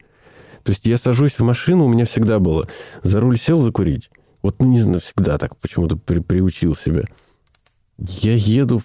То 0.63 0.71
есть 0.71 0.85
я 0.85 0.97
сажусь 0.97 1.33
в 1.39 1.43
машину, 1.43 1.85
у 1.85 1.89
меня 1.89 2.05
всегда 2.05 2.39
было. 2.39 2.67
За 3.03 3.19
руль 3.19 3.37
сел 3.37 3.61
закурить. 3.61 4.09
Вот, 4.41 4.59
ну, 4.59 4.67
не 4.67 4.79
знаю, 4.79 4.99
всегда 4.99 5.37
так 5.37 5.55
почему-то 5.57 5.95
при- 5.95 6.19
приучил 6.19 6.75
себя. 6.75 7.03
Я 7.97 8.35
еду, 8.35 8.81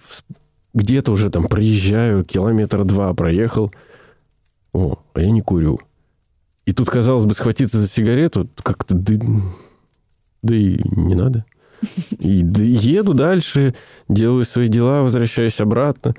где-то 0.74 1.12
уже 1.12 1.30
там 1.30 1.46
проезжаю, 1.46 2.24
километра 2.24 2.84
два 2.84 3.12
проехал. 3.14 3.72
О, 4.72 4.98
а 5.14 5.20
я 5.20 5.30
не 5.30 5.40
курю. 5.40 5.80
И 6.64 6.72
тут, 6.72 6.88
казалось 6.88 7.24
бы, 7.24 7.34
схватиться 7.34 7.78
за 7.78 7.88
сигарету 7.88 8.48
как-то... 8.62 8.94
Да, 8.94 9.14
да 10.42 10.54
и 10.54 10.80
не 10.96 11.14
надо. 11.14 11.44
И 12.18 12.42
да, 12.42 12.62
еду 12.62 13.14
дальше, 13.14 13.74
делаю 14.08 14.44
свои 14.44 14.68
дела, 14.68 15.02
возвращаюсь 15.02 15.60
обратно. 15.60 16.14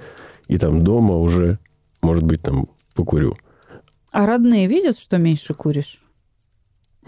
И 0.47 0.57
там 0.57 0.83
дома 0.83 1.15
уже, 1.15 1.59
может 2.01 2.23
быть, 2.23 2.41
там 2.41 2.67
покурю. 2.93 3.37
А 4.11 4.25
родные 4.25 4.67
видят, 4.67 4.99
что 4.99 5.17
меньше 5.17 5.53
куришь? 5.53 6.00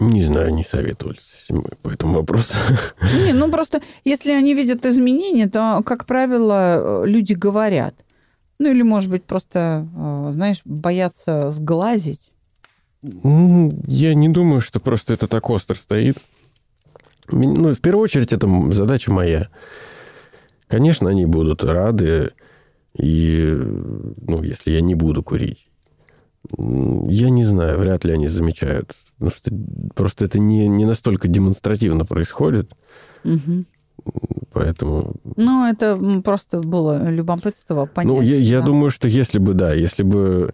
Не 0.00 0.24
знаю, 0.24 0.52
не 0.52 0.64
советовались 0.64 1.46
мы 1.48 1.62
по 1.82 1.90
этому 1.90 2.14
вопросу. 2.14 2.54
Не, 3.24 3.32
ну 3.32 3.50
просто 3.50 3.80
если 4.04 4.32
они 4.32 4.54
видят 4.54 4.84
изменения, 4.86 5.48
то, 5.48 5.82
как 5.84 6.04
правило, 6.04 7.02
э, 7.04 7.06
люди 7.06 7.34
говорят. 7.34 7.94
Ну 8.58 8.70
или, 8.70 8.82
может 8.82 9.08
быть, 9.08 9.24
просто, 9.24 9.86
э, 9.94 10.30
знаешь, 10.32 10.62
боятся 10.64 11.50
сглазить. 11.50 12.30
Я 13.02 14.14
не 14.14 14.28
думаю, 14.28 14.60
что 14.60 14.80
просто 14.80 15.12
это 15.12 15.28
так 15.28 15.48
остро 15.50 15.74
стоит. 15.74 16.18
Ну, 17.28 17.72
в 17.72 17.80
первую 17.80 18.04
очередь, 18.04 18.32
это 18.32 18.48
задача 18.72 19.12
моя. 19.12 19.48
Конечно, 20.68 21.10
они 21.10 21.26
будут 21.26 21.62
рады, 21.62 22.32
и, 22.96 23.52
ну, 23.52 24.42
если 24.42 24.70
я 24.70 24.80
не 24.80 24.94
буду 24.94 25.22
курить. 25.22 25.68
Я 26.58 27.30
не 27.30 27.44
знаю, 27.44 27.78
вряд 27.78 28.04
ли 28.04 28.12
они 28.12 28.28
замечают. 28.28 28.94
Потому 29.18 29.30
что 29.30 29.50
просто 29.94 30.24
это 30.24 30.38
не, 30.38 30.68
не 30.68 30.84
настолько 30.84 31.28
демонстративно 31.28 32.04
происходит, 32.04 32.72
Мгм. 33.22 33.66
поэтому... 34.52 35.14
Ну, 35.36 35.66
это 35.66 35.96
просто 36.22 36.60
было 36.60 37.08
любопытство 37.08 37.86
понять. 37.86 38.12
ну, 38.12 38.20
я, 38.20 38.36
я 38.36 38.60
да. 38.60 38.66
думаю, 38.66 38.90
что 38.90 39.08
если 39.08 39.38
бы, 39.38 39.54
да, 39.54 39.72
если 39.72 40.02
бы 40.02 40.52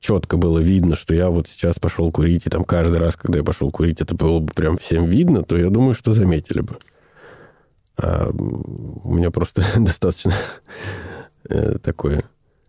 четко 0.00 0.36
было 0.36 0.60
видно, 0.60 0.94
что 0.94 1.12
я 1.12 1.28
вот 1.28 1.48
сейчас 1.48 1.78
пошел 1.78 2.10
курить, 2.12 2.46
и 2.46 2.50
там 2.50 2.64
каждый 2.64 2.98
раз, 3.00 3.16
когда 3.16 3.38
я 3.38 3.44
пошел 3.44 3.70
курить, 3.70 4.00
это 4.00 4.14
было 4.14 4.38
бы 4.40 4.52
прям 4.54 4.78
всем 4.78 5.06
видно, 5.06 5.42
то 5.42 5.56
я 5.56 5.70
думаю, 5.70 5.94
что 5.94 6.12
заметили 6.12 6.60
бы. 6.60 6.78
А 7.96 8.30
у 8.30 9.14
меня 9.14 9.30
просто 9.32 9.64
достаточно 9.76 10.32
э, 11.48 11.78
такое 11.82 12.22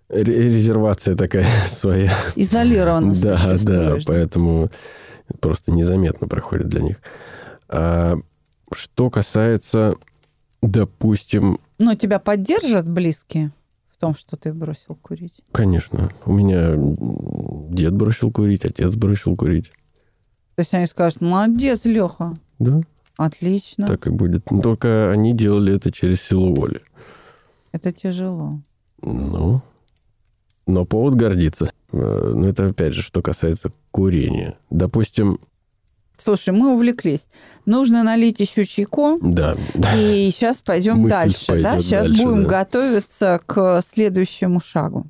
резервация 0.10 1.16
такая 1.16 1.46
своя. 1.70 2.14
Изолированно 2.36 3.14
Да, 3.14 3.58
да, 3.64 3.98
поэтому 4.06 4.70
просто 5.40 5.72
незаметно 5.72 6.28
проходит 6.28 6.68
для 6.68 6.82
них. 6.82 6.98
А 7.68 8.16
что 8.74 9.10
касается, 9.10 9.96
допустим, 10.62 11.60
Но 11.78 11.96
тебя 11.96 12.20
поддержат 12.20 12.88
близкие 12.88 13.52
в 13.96 14.00
том, 14.00 14.16
что 14.16 14.38
ты 14.38 14.54
бросил 14.54 14.96
курить? 14.96 15.42
конечно, 15.52 16.10
у 16.26 16.34
меня 16.34 16.74
дед 17.76 17.94
бросил 17.94 18.32
курить, 18.32 18.66
отец 18.66 18.96
бросил 18.96 19.36
курить. 19.36 19.72
То 20.56 20.62
есть 20.62 20.74
они 20.74 20.88
скажут, 20.88 21.22
молодец, 21.22 21.86
Леха, 21.86 22.34
Да, 22.60 22.82
отлично, 23.18 23.88
так 23.88 24.08
и 24.08 24.10
будет. 24.10 24.50
Но 24.52 24.62
Только 24.62 25.12
они 25.12 25.34
делали 25.34 25.76
это 25.76 25.92
через 25.92 26.22
силу 26.22 26.54
воли. 26.56 26.82
это 27.72 27.92
тяжело. 27.92 28.60
Ну, 29.02 29.62
но 30.70 30.86
повод 30.86 31.16
гордиться. 31.16 31.72
Но 31.92 32.48
это, 32.48 32.68
опять 32.68 32.94
же, 32.94 33.02
что 33.02 33.22
касается 33.22 33.72
курения. 33.92 34.58
Допустим, 34.70 35.40
Слушай, 36.18 36.54
мы 36.54 36.74
увлеклись. 36.74 37.30
Нужно 37.66 38.04
налить 38.04 38.42
еще 38.42 38.66
чайку. 38.66 39.18
да, 39.22 39.56
И 39.96 40.30
сейчас 40.34 40.58
пойдем 40.58 40.98
Мысль 40.98 41.12
дальше. 41.12 41.64
да? 41.64 41.80
Сейчас 41.80 42.08
дальше, 42.10 42.24
будем 42.24 42.44
да. 42.44 42.50
готовиться 42.60 43.42
к 43.46 43.82
следующему 43.82 44.60
шагу. 44.60 45.08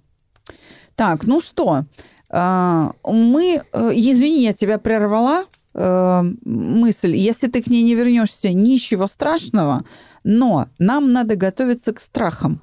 Так, 0.95 1.25
ну 1.25 1.41
что, 1.41 1.85
а, 2.29 2.91
мы, 3.03 3.63
э, 3.71 3.91
извини, 3.95 4.43
я 4.43 4.53
тебя 4.53 4.77
прервала 4.77 5.45
э, 5.73 6.21
мысль. 6.45 7.15
Если 7.15 7.47
ты 7.47 7.63
к 7.63 7.67
ней 7.67 7.81
не 7.83 7.95
вернешься, 7.95 8.53
ничего 8.53 9.07
страшного, 9.07 9.83
но 10.23 10.67
нам 10.77 11.11
надо 11.11 11.35
готовиться 11.35 11.93
к 11.93 11.99
страхам. 11.99 12.61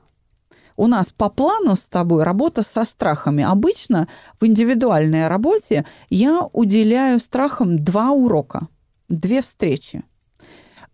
У 0.77 0.87
нас 0.87 1.13
по 1.13 1.31
плану 1.31 1.75
с 1.75 1.87
тобой 1.87 2.23
работа 2.23 2.63
со 2.63 2.85
страхами. 2.85 3.43
Обычно 3.43 4.09
в 4.41 4.47
индивидуальной 4.47 5.29
работе 5.29 5.87
я 6.11 6.43
уделяю 6.53 7.19
страхам 7.19 7.83
два 7.83 8.11
урока, 8.11 8.69
две 9.09 9.43
встречи, 9.43 10.03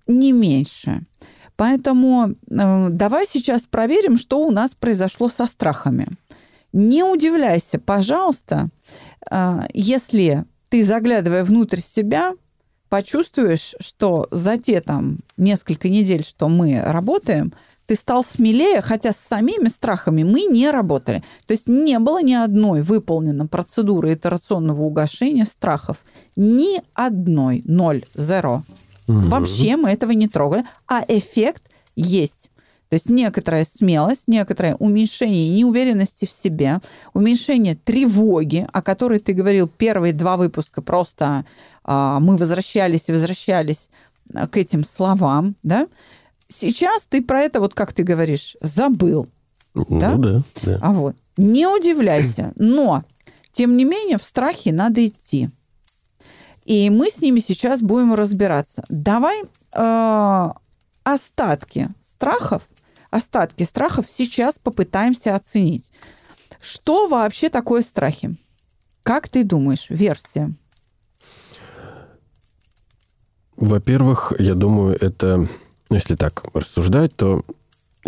не 0.06 0.32
меньше. 0.32 1.02
Поэтому 1.56 2.30
э, 2.30 2.88
давай 2.90 3.26
сейчас 3.28 3.62
проверим, 3.62 4.16
что 4.16 4.40
у 4.40 4.50
нас 4.50 4.74
произошло 4.74 5.28
со 5.28 5.46
страхами. 5.46 6.06
Не 6.72 7.04
удивляйся, 7.04 7.78
пожалуйста, 7.78 8.68
э, 9.30 9.60
если 9.74 10.44
ты, 10.70 10.82
заглядывая 10.82 11.44
внутрь 11.44 11.80
себя, 11.80 12.32
почувствуешь, 12.88 13.74
что 13.80 14.28
за 14.30 14.56
те 14.56 14.80
там 14.80 15.18
несколько 15.36 15.88
недель, 15.88 16.24
что 16.24 16.48
мы 16.48 16.80
работаем, 16.82 17.52
ты 17.92 17.96
стал 17.96 18.24
смелее, 18.24 18.80
хотя 18.80 19.12
с 19.12 19.18
самими 19.18 19.68
страхами 19.68 20.22
мы 20.22 20.44
не 20.44 20.70
работали. 20.70 21.22
То 21.44 21.52
есть 21.52 21.68
не 21.68 21.98
было 21.98 22.22
ни 22.22 22.32
одной 22.32 22.80
выполнена 22.80 23.46
процедуры 23.46 24.14
итерационного 24.14 24.80
угошения 24.80 25.44
страхов. 25.44 25.98
Ни 26.34 26.80
одной. 26.94 27.60
Ноль. 27.66 28.06
Зеро. 28.14 28.62
Мгм. 29.08 29.28
Вообще 29.28 29.76
мы 29.76 29.90
этого 29.90 30.12
не 30.12 30.26
трогали. 30.26 30.64
А 30.88 31.04
эффект 31.06 31.64
есть. 31.94 32.48
То 32.88 32.94
есть 32.94 33.10
некоторая 33.10 33.66
смелость, 33.66 34.26
некоторое 34.26 34.74
уменьшение 34.76 35.50
неуверенности 35.50 36.24
в 36.24 36.32
себе, 36.32 36.80
уменьшение 37.12 37.74
тревоги, 37.74 38.66
о 38.72 38.80
которой 38.80 39.18
ты 39.18 39.34
говорил 39.34 39.68
первые 39.68 40.14
два 40.14 40.38
выпуска, 40.38 40.80
просто 40.80 41.44
а, 41.84 42.20
мы 42.20 42.38
возвращались 42.38 43.10
и 43.10 43.12
возвращались 43.12 43.90
а, 44.32 44.48
к 44.48 44.56
этим 44.56 44.82
словам, 44.82 45.56
да? 45.62 45.88
Сейчас 46.54 47.06
ты 47.08 47.22
про 47.22 47.40
это, 47.40 47.60
вот 47.60 47.74
как 47.74 47.92
ты 47.92 48.02
говоришь, 48.02 48.56
забыл. 48.60 49.28
Ну 49.74 49.86
Да? 49.88 50.14
да, 50.16 50.42
да. 50.62 50.78
А 50.82 50.92
вот, 50.92 51.16
не 51.36 51.66
удивляйся, 51.66 52.52
но, 52.56 53.04
тем 53.52 53.76
не 53.76 53.84
менее, 53.84 54.18
в 54.18 54.24
страхе 54.24 54.72
надо 54.72 55.06
идти. 55.06 55.48
И 56.64 56.90
мы 56.90 57.10
с 57.10 57.20
ними 57.20 57.40
сейчас 57.40 57.80
будем 57.80 58.14
разбираться. 58.14 58.84
Давай 58.88 59.42
э, 59.74 60.48
остатки 61.02 61.88
страхов, 62.04 62.62
остатки 63.10 63.64
страхов 63.64 64.06
сейчас 64.08 64.58
попытаемся 64.58 65.34
оценить. 65.34 65.90
Что 66.60 67.08
вообще 67.08 67.48
такое 67.48 67.82
страхи? 67.82 68.36
Как 69.02 69.28
ты 69.28 69.42
думаешь, 69.42 69.86
версия? 69.88 70.54
Во-первых, 73.56 74.32
я 74.38 74.54
думаю, 74.54 74.96
это, 75.00 75.48
ну, 75.92 75.96
если 75.96 76.16
так 76.16 76.44
рассуждать, 76.54 77.14
то 77.14 77.42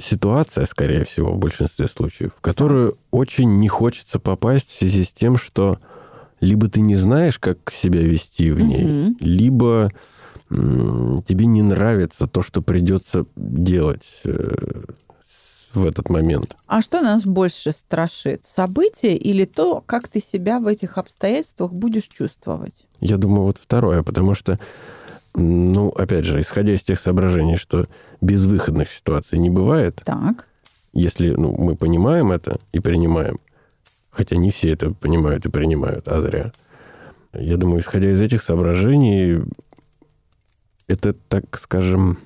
ситуация, 0.01 0.66
скорее 0.66 1.05
всего, 1.05 1.32
в 1.32 1.39
большинстве 1.39 1.89
случаев, 1.89 2.32
в 2.37 2.41
которую 2.41 2.99
очень 3.11 3.59
не 3.59 3.68
хочется 3.68 4.18
попасть 4.18 4.70
в 4.70 4.78
связи 4.78 5.05
с 5.05 5.12
тем, 5.12 5.37
что 5.37 5.78
либо 6.41 6.68
ты 6.68 6.80
не 6.80 6.97
знаешь, 6.97 7.39
как 7.39 7.72
себя 7.72 8.01
вести 8.01 8.51
в 8.51 8.61
ней, 8.61 8.85
Мгм. 8.85 9.16
либо 9.20 9.93
тебе 10.51 11.47
не 11.47 11.62
нравится 11.62 12.26
то, 12.26 12.43
что 12.43 12.62
придется 12.62 13.24
делать 13.35 14.20
э, 14.24 14.85
в 15.72 15.85
этот 15.85 16.09
момент. 16.11 16.55
А 16.66 16.80
что 16.80 17.01
нас 17.01 17.24
больше 17.24 17.72
страшит? 17.72 18.45
Событие 18.45 19.16
или 19.16 19.45
то, 19.47 19.82
как 19.85 20.09
ты 20.09 20.20
себя 20.20 20.61
в 20.61 20.66
этих 20.66 20.99
обстоятельствах 20.99 21.72
будешь 21.72 22.07
чувствовать? 22.09 22.87
Я 23.01 23.16
думаю, 23.16 23.43
вот 23.43 23.59
второе, 23.61 24.03
потому 24.03 24.35
что, 24.35 24.59
ну, 25.35 25.89
опять 25.89 26.24
же, 26.24 26.41
исходя 26.41 26.74
из 26.74 26.85
тех 26.85 27.01
соображений, 27.01 27.57
что 27.57 27.87
безвыходных 28.20 28.91
ситуаций 28.91 29.39
не 29.39 29.51
бывает, 29.51 30.01
Так. 30.05 30.47
если 30.93 31.30
ну, 31.30 31.55
мы 31.57 31.76
понимаем 31.76 32.30
это 32.30 32.59
и 32.72 32.80
принимаем, 32.80 33.39
хотя 34.11 34.37
не 34.37 34.51
все 34.51 34.72
это 34.72 34.93
понимают 34.93 35.45
и 35.47 35.51
принимают, 35.51 36.09
а 36.09 36.20
зря. 36.22 36.53
Я 37.32 37.57
думаю, 37.57 37.80
исходя 37.80 38.12
из 38.12 38.20
этих 38.20 38.43
соображений, 38.43 39.43
это, 40.87 41.14
так 41.14 41.59
скажем, 41.59 42.18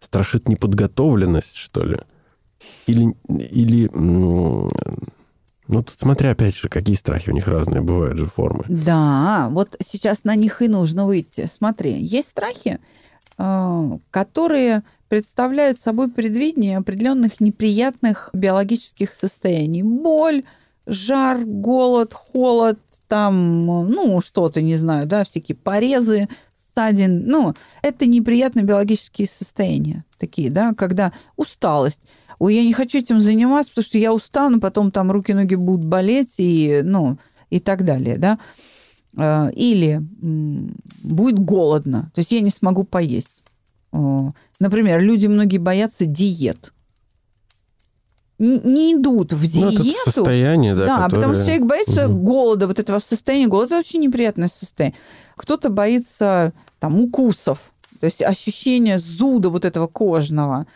страшит 0.00 0.48
неподготовленность, 0.48 1.56
что 1.56 1.84
ли. 1.84 1.98
Или, 2.86 3.14
или 3.28 3.88
ну, 5.68 5.82
тут 5.82 5.98
смотря, 5.98 6.30
опять 6.30 6.56
же, 6.56 6.68
какие 6.68 6.96
страхи 6.96 7.30
у 7.30 7.34
них 7.34 7.46
разные 7.46 7.82
бывают 7.82 8.18
же 8.18 8.26
формы. 8.26 8.64
Да, 8.68 9.48
вот 9.50 9.76
сейчас 9.84 10.24
на 10.24 10.34
них 10.34 10.62
и 10.62 10.68
нужно 10.68 11.06
выйти. 11.06 11.48
Смотри, 11.50 12.00
есть 12.00 12.30
страхи, 12.30 12.80
э, 13.36 13.98
которые 14.10 14.82
представляют 15.08 15.78
собой 15.78 16.10
предвидение 16.10 16.78
определенных 16.78 17.40
неприятных 17.40 18.30
биологических 18.32 19.14
состояний. 19.14 19.82
Боль, 19.82 20.44
жар, 20.86 21.44
голод, 21.44 22.14
холод, 22.14 22.78
там, 23.06 23.66
ну, 23.66 24.20
что-то, 24.20 24.62
не 24.62 24.76
знаю, 24.76 25.06
да, 25.06 25.24
всякие 25.24 25.56
порезы, 25.56 26.28
ссадин. 26.54 27.26
Ну, 27.26 27.54
это 27.82 28.06
неприятные 28.06 28.64
биологические 28.64 29.28
состояния 29.28 30.04
такие, 30.18 30.50
да, 30.50 30.72
когда 30.74 31.12
усталость. 31.36 32.00
Ой, 32.38 32.54
я 32.54 32.62
не 32.64 32.72
хочу 32.72 32.98
этим 32.98 33.20
заниматься, 33.20 33.70
потому 33.72 33.84
что 33.84 33.98
я 33.98 34.12
устану, 34.12 34.60
потом 34.60 34.90
там 34.92 35.10
руки-ноги 35.10 35.56
будут 35.56 35.84
болеть, 35.84 36.34
и, 36.38 36.80
ну, 36.84 37.18
и 37.50 37.58
так 37.60 37.84
далее, 37.84 38.16
да. 38.16 38.38
Э, 39.16 39.50
Или 39.52 40.00
будет 41.02 41.38
голодно, 41.38 42.10
то 42.14 42.20
есть 42.20 42.30
я 42.32 42.40
не 42.40 42.50
смогу 42.50 42.84
поесть. 42.84 43.42
Например, 44.60 45.00
люди 45.00 45.26
многие 45.26 45.58
боятся 45.58 46.04
диет. 46.06 46.72
Не 48.38 48.94
идут 48.94 49.32
в 49.32 49.42
Ну, 49.60 49.68
это 49.72 49.82
диету. 49.82 50.10
состояние, 50.12 50.74
да, 50.76 50.86
Да, 50.86 51.08
потому 51.08 51.34
что 51.34 51.42
которое- 51.42 51.44
человек 51.44 51.64
боится 51.66 52.08
Мгм. 52.08 52.24
голода, 52.24 52.66
вот 52.68 52.78
этого 52.78 53.00
состояния 53.00 53.48
голода. 53.48 53.74
Это 53.74 53.78
очень 53.80 54.00
неприятное 54.00 54.48
состояние. 54.48 54.96
Кто-то 55.34 55.70
боится 55.70 56.52
там 56.78 57.00
укусов, 57.00 57.58
то 57.98 58.04
есть 58.04 58.22
ощущение 58.22 59.00
зуда 59.00 59.50
вот 59.50 59.64
этого 59.64 59.88
кожного. 59.88 60.66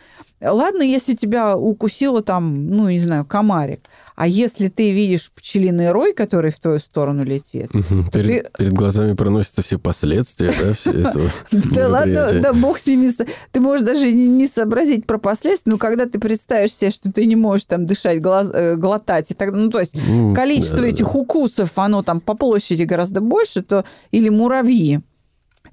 Ладно, 0.43 0.83
если 0.83 1.13
тебя 1.13 1.57
укусило 1.57 2.21
там, 2.21 2.67
ну, 2.67 2.89
не 2.89 2.99
знаю, 2.99 3.25
комарик. 3.25 3.81
А 4.15 4.27
если 4.27 4.67
ты 4.67 4.91
видишь 4.91 5.31
пчелиный 5.35 5.91
рой, 5.91 6.13
который 6.13 6.51
в 6.51 6.59
твою 6.59 6.79
сторону 6.79 7.23
летит, 7.23 7.73
Мгм. 7.73 8.09
Ты- 8.11 8.23
Перед, 8.23 8.53
перед 8.57 8.73
глазами 8.73 9.13
проносятся 9.15 9.63
все 9.63 9.79
последствия, 9.79 10.51
да, 10.59 10.73
все 10.73 10.91
этого 10.91 11.29
Да 11.51 11.87
ладно, 11.87 12.29
да 12.41 12.53
бог 12.53 12.77
с 12.77 12.85
ними. 12.85 13.11
Ты 13.51 13.59
можешь 13.59 13.85
даже 13.85 14.11
не, 14.13 14.45
сообразить 14.47 15.07
про 15.07 15.17
последствия, 15.17 15.71
но 15.71 15.77
когда 15.77 16.05
ты 16.05 16.19
представишь 16.19 16.73
себе, 16.75 16.91
что 16.91 17.11
ты 17.11 17.25
не 17.25 17.35
можешь 17.35 17.65
там 17.65 17.87
дышать, 17.87 18.21
э, 18.23 18.75
глотать, 18.75 19.31
и 19.31 19.33
так, 19.33 19.51
ну, 19.51 19.69
то 19.69 19.79
есть 19.79 19.93
Ну, 19.95 20.35
количество 20.35 20.83
этих 20.83 21.15
укусов, 21.15 21.71
оно 21.75 22.03
там 22.03 22.19
по 22.21 22.35
площади 22.35 22.83
гораздо 22.83 23.21
больше, 23.21 23.63
то 23.63 23.83
или 24.11 24.29
муравьи. 24.29 25.01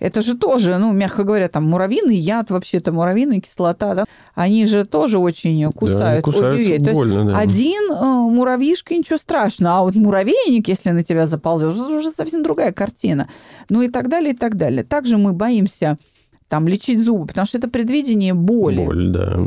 Это 0.01 0.23
же 0.23 0.37
тоже, 0.37 0.79
ну, 0.79 0.93
мягко 0.93 1.25
говоря, 1.25 1.49
там 1.49 1.69
муравьиный 1.69 2.17
яд, 2.17 2.51
вообще-то 2.51 2.91
муравьиная 2.91 3.41
кислота, 3.41 3.95
да, 3.95 4.05
они 4.35 4.65
же 4.67 4.87
тоже 4.87 5.19
очень 5.19 5.63
Да, 5.63 5.73
кусают. 5.73 6.03
они 6.03 6.23
кусаются 6.23 6.71
людей. 6.71 6.95
Больно, 6.95 7.27
да. 7.27 7.39
один 7.39 7.93
э, 7.93 8.05
муравьишка, 8.05 8.95
ничего 8.95 9.19
страшного, 9.19 9.79
а 9.79 9.83
вот 9.83 9.95
муравейник, 9.95 10.69
если 10.69 10.91
на 10.91 11.03
тебя 11.03 11.27
заползет, 11.27 11.75
это 11.75 11.87
уже 11.87 12.11
совсем 12.11 12.43
другая 12.43 12.73
картина. 12.73 13.29
Ну 13.69 13.83
и 13.83 13.89
так 13.89 14.09
далее, 14.09 14.33
и 14.33 14.37
так 14.37 14.57
далее. 14.57 14.85
Также 14.85 15.19
мы 15.19 15.35
боимся 15.35 15.99
там 16.49 16.67
лечить 16.67 16.99
зубы, 17.01 17.27
потому 17.27 17.47
что 17.47 17.59
это 17.59 17.69
предвидение 17.69 18.35
боли. 18.35 18.85
Боль, 18.85 19.09
да. 19.11 19.39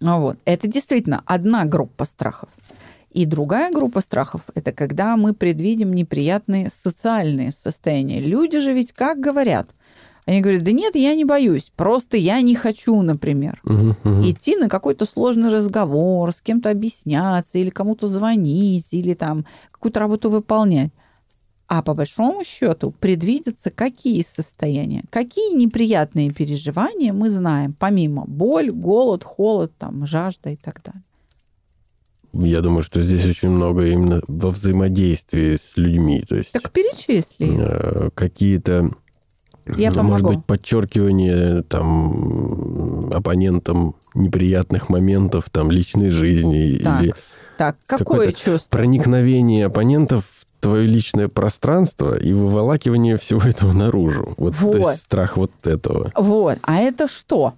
Вот. 0.00 0.38
Это 0.46 0.66
действительно 0.66 1.22
одна 1.26 1.66
группа 1.66 2.06
страхов. 2.06 2.48
И 3.10 3.24
другая 3.24 3.72
группа 3.72 4.00
страхов– 4.00 4.42
это 4.54 4.72
когда 4.72 5.16
мы 5.16 5.34
предвидим 5.34 5.92
неприятные 5.92 6.70
социальные 6.70 7.52
состояния. 7.52 8.20
Люди 8.20 8.60
же 8.60 8.72
ведь 8.72 8.92
как 8.92 9.18
говорят? 9.20 9.70
Они 10.28 10.42
говорят, 10.42 10.62
да 10.62 10.72
нет, 10.72 10.94
я 10.94 11.14
не 11.14 11.24
боюсь, 11.24 11.72
просто 11.74 12.18
я 12.18 12.42
не 12.42 12.54
хочу, 12.54 13.00
например, 13.00 13.62
Мгм, 13.64 13.96
мгм. 14.04 14.30
идти 14.30 14.56
на 14.56 14.68
какой-то 14.68 15.06
сложный 15.06 15.48
разговор, 15.48 16.32
с 16.34 16.42
кем-то 16.42 16.68
объясняться, 16.68 17.56
или 17.56 17.70
кому-то 17.70 18.08
звонить, 18.08 18.88
или 18.90 19.14
там 19.14 19.46
какую-то 19.70 20.00
работу 20.00 20.28
выполнять. 20.28 20.90
А 21.66 21.80
по 21.82 21.94
большому 21.94 22.44
счету 22.44 22.90
предвидятся 22.90 23.70
какие 23.70 24.20
состояния, 24.22 25.02
какие 25.08 25.54
неприятные 25.56 26.30
переживания 26.30 27.14
мы 27.14 27.30
знаем, 27.30 27.74
помимо 27.78 28.26
боль, 28.26 28.70
голод, 28.70 29.24
холод, 29.24 29.72
там, 29.78 30.06
жажда 30.06 30.50
и 30.50 30.56
так 30.56 30.82
далее. 30.84 31.02
Я 32.34 32.60
думаю, 32.60 32.82
что 32.82 33.00
здесь 33.02 33.24
очень 33.24 33.48
много 33.48 33.86
именно 33.86 34.20
во 34.28 34.50
взаимодействии 34.50 35.56
с 35.56 35.78
людьми. 35.78 36.22
То 36.28 36.36
есть 36.36 36.52
Так 36.52 36.70
перечисли. 36.70 37.48
э, 37.58 38.10
какие-то, 38.14 38.90
Я 39.76 39.90
ну, 39.90 40.02
может 40.02 40.22
помогу. 40.22 40.36
быть, 40.38 40.44
подчеркивание 40.46 41.62
там 41.62 43.10
оппонентам 43.12 43.94
неприятных 44.14 44.88
моментов 44.88 45.50
там 45.50 45.70
личной 45.70 46.10
жизни 46.10 46.78
Так, 46.82 47.02
или 47.02 47.14
Так, 47.56 47.76
какое 47.86 48.32
чувство? 48.32 48.76
проникновение 48.76 49.66
оппонентов 49.66 50.24
в 50.24 50.46
твое 50.60 50.86
личное 50.88 51.28
пространство 51.28 52.18
и 52.18 52.32
выволакивание 52.32 53.16
всего 53.16 53.40
этого 53.42 53.72
наружу. 53.72 54.34
Вот, 54.36 54.56
то 54.56 54.66
Вот. 54.66 54.76
есть 54.76 55.00
страх 55.02 55.36
вот 55.36 55.52
этого. 55.64 56.12
Вот. 56.16 56.58
А 56.62 56.76
это 56.78 57.06
что? 57.08 57.54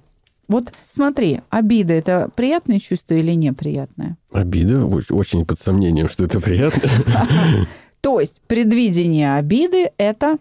Вот 0.48 0.72
смотри, 0.88 1.40
обида– 1.48 1.92
это 1.94 2.28
приятное 2.34 2.80
чувство 2.80 3.14
или 3.14 3.32
неприятное? 3.32 4.16
Обида 4.32 4.80
оч- 4.80 5.12
очень 5.14 5.46
под 5.46 5.60
сомнением, 5.60 6.08
что 6.08 6.24
это 6.24 6.40
приятно. 6.40 6.90
То 8.00 8.18
есть 8.20 8.40
предвидение 8.48 9.36
обиды– 9.36 9.90
это 9.96 10.38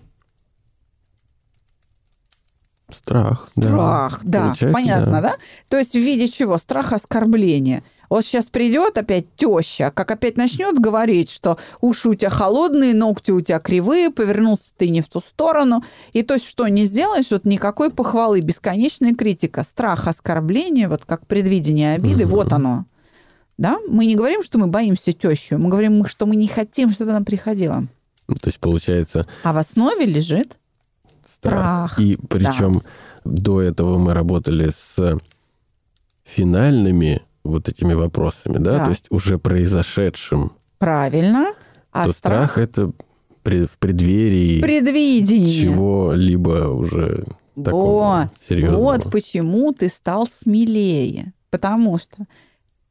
Страх. 2.92 3.50
да. 3.56 3.64
страх. 3.64 4.20
Да, 4.24 4.42
Получается, 4.46 4.74
понятно, 4.74 5.22
да. 5.22 5.36
То 5.68 5.78
есть 5.78 5.94
в 5.94 6.00
виде 6.00 6.28
чего? 6.30 6.58
Страх 6.58 6.94
оскорбления. 6.94 7.84
Вот 8.10 8.26
сейчас 8.26 8.46
придет 8.46 8.98
опять 8.98 9.26
теща, 9.36 9.92
как 9.92 10.10
опять 10.10 10.36
начнет 10.36 10.80
говорить, 10.80 11.30
что 11.30 11.60
уши 11.80 12.10
у 12.10 12.16
тебя 12.16 12.32
холодные, 12.32 12.96
ногти 12.96 13.30
у 13.30 13.40
тебя 13.40 13.60
кривые, 13.60 14.10
повернулся 14.10 14.72
ты 14.78 14.90
не 14.90 15.02
в 15.02 15.10
ту 15.10 15.22
сторону. 15.22 15.84
И 16.14 16.24
то 16.24 16.34
есть 16.34 16.48
что 16.48 16.68
не 16.68 16.86
сделаешь, 16.86 17.30
вот 17.30 17.46
никакой 17.46 17.92
похвалы, 17.92 18.42
бесконечная 18.42 19.14
критика, 19.14 19.64
страх 19.64 20.08
оскорбления, 20.08 20.90
вот 20.90 21.06
как 21.06 21.28
предвидение 21.28 21.94
обиды, 21.94 22.26
Мгм. 22.26 22.36
вот 22.36 22.52
оно. 22.54 22.86
Да? 23.60 23.78
Мы 23.88 24.06
не 24.08 24.16
говорим, 24.16 24.42
что 24.42 24.58
мы 24.58 24.68
боимся 24.68 25.14
тещу, 25.14 25.60
мы 25.60 25.70
говорим, 25.70 26.06
что 26.08 26.26
мы 26.26 26.36
не 26.36 26.48
хотим, 26.48 26.90
чтобы 26.92 27.12
она 27.12 27.22
приходила. 27.22 27.84
Ну, 28.28 28.36
То 28.36 28.48
есть 28.48 28.60
получается 28.60 29.26
А 29.44 29.54
в 29.54 29.58
основе 29.58 30.06
лежит 30.06 30.58
страх. 31.30 31.94
Страх, 31.94 32.00
И 32.00 32.18
причем 32.28 32.82
до 33.26 33.62
этого 33.62 33.98
мы 33.98 34.14
работали 34.14 34.72
с 34.74 35.18
финальными 36.24 37.22
вот 37.44 37.70
этими 37.70 37.94
вопросами, 37.94 38.58
да, 38.58 38.78
Да. 38.78 38.84
то 38.86 38.90
есть 38.92 39.08
уже 39.10 39.38
произошедшим, 39.40 40.54
Правильно. 40.78 41.54
А 41.92 42.06
то 42.06 42.12
страх, 42.14 42.52
страх 42.52 42.58
это 42.58 42.88
в 43.44 43.78
преддверии 43.80 44.62
предвидение. 44.62 45.50
чего-либо 45.64 46.70
уже 46.70 47.26
такого 47.56 47.84
Во, 47.94 48.32
серьезного. 48.48 48.80
Вот 48.84 49.12
почему 49.12 49.74
ты 49.74 49.90
стал 49.90 50.28
смелее. 50.28 51.34
Потому 51.50 51.98
что 51.98 52.26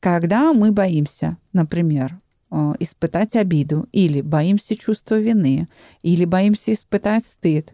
когда 0.01 0.53
мы 0.53 0.73
боимся, 0.73 1.37
например, 1.53 2.19
э, 2.51 2.75
испытать 2.81 3.37
обиду, 3.37 3.87
или 3.93 4.21
боимся 4.21 4.75
чувства 4.77 5.19
вины, 5.19 5.69
или 6.03 6.25
боимся 6.25 6.73
испытать 6.75 7.25
стыд, 7.25 7.73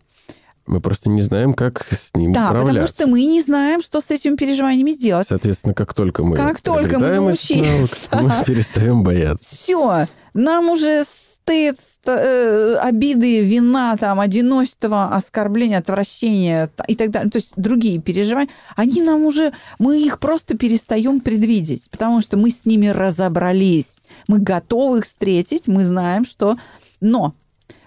Мы 0.66 0.80
просто 0.80 1.10
не 1.10 1.20
знаем, 1.20 1.52
как 1.52 1.86
с 1.92 2.14
ним 2.14 2.32
да, 2.32 2.48
потому 2.48 2.62
управляться. 2.62 2.94
что 2.94 3.06
мы 3.06 3.24
не 3.24 3.42
знаем, 3.42 3.82
что 3.82 4.00
с 4.00 4.10
этими 4.10 4.36
переживаниями 4.36 4.92
делать. 4.92 5.28
Соответственно, 5.28 5.74
как 5.74 5.92
только 5.92 6.24
мы 6.24 6.36
Как 6.36 6.60
только 6.60 6.98
мы 6.98 7.12
научились, 7.12 7.90
навык, 8.10 8.38
мы 8.38 8.44
перестаем 8.46 9.02
бояться. 9.02 9.54
Все, 9.54 10.06
нам 10.32 10.70
уже 10.70 11.04
стыд, 11.04 11.78
ст- 11.78 12.08
э, 12.08 12.76
обиды, 12.76 13.42
вина, 13.42 13.96
там, 13.98 14.20
одиночество, 14.20 15.14
оскорбление, 15.14 15.78
отвращение 15.78 16.70
и 16.88 16.96
так 16.96 17.10
далее, 17.10 17.30
то 17.30 17.36
есть 17.36 17.52
другие 17.56 18.00
переживания, 18.00 18.48
они 18.76 19.02
нам 19.02 19.24
уже, 19.24 19.52
мы 19.78 20.00
их 20.00 20.18
просто 20.18 20.56
перестаем 20.56 21.20
предвидеть, 21.20 21.90
потому 21.90 22.22
что 22.22 22.38
мы 22.38 22.50
с 22.50 22.64
ними 22.64 22.86
разобрались, 22.86 23.98
мы 24.26 24.38
готовы 24.38 25.00
их 25.00 25.04
встретить, 25.04 25.66
мы 25.66 25.84
знаем, 25.84 26.24
что... 26.24 26.56
Но 27.00 27.34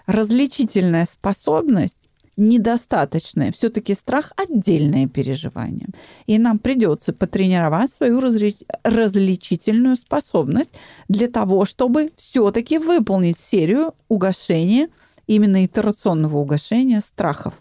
различительная 0.06 1.06
способность 1.06 2.07
недостаточная. 2.38 3.52
Все-таки 3.52 3.94
страх– 3.94 4.32
отдельное 4.36 5.06
переживание. 5.06 5.86
И 6.26 6.38
нам 6.38 6.58
придется 6.58 7.12
потренировать 7.12 7.92
свою 7.92 8.20
различительную 8.20 9.96
способность 9.96 10.72
для 11.08 11.28
того, 11.28 11.64
чтобы 11.64 12.10
все-таки 12.16 12.78
выполнить 12.78 13.38
серию 13.38 13.94
угошения, 14.08 14.88
именно 15.26 15.64
итерационного 15.64 16.38
угошения 16.38 17.00
страхов. 17.00 17.54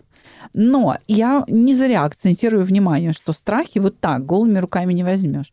Но 0.54 0.98
я 1.08 1.44
не 1.48 1.74
зря 1.74 2.04
акцентирую 2.04 2.64
внимание, 2.64 3.12
что 3.12 3.34
страхи 3.34 3.80
вот 3.80 4.00
так 4.00 4.26
голыми 4.26 4.60
руками 4.60 4.94
не 4.94 5.04
возьмешь. 5.04 5.52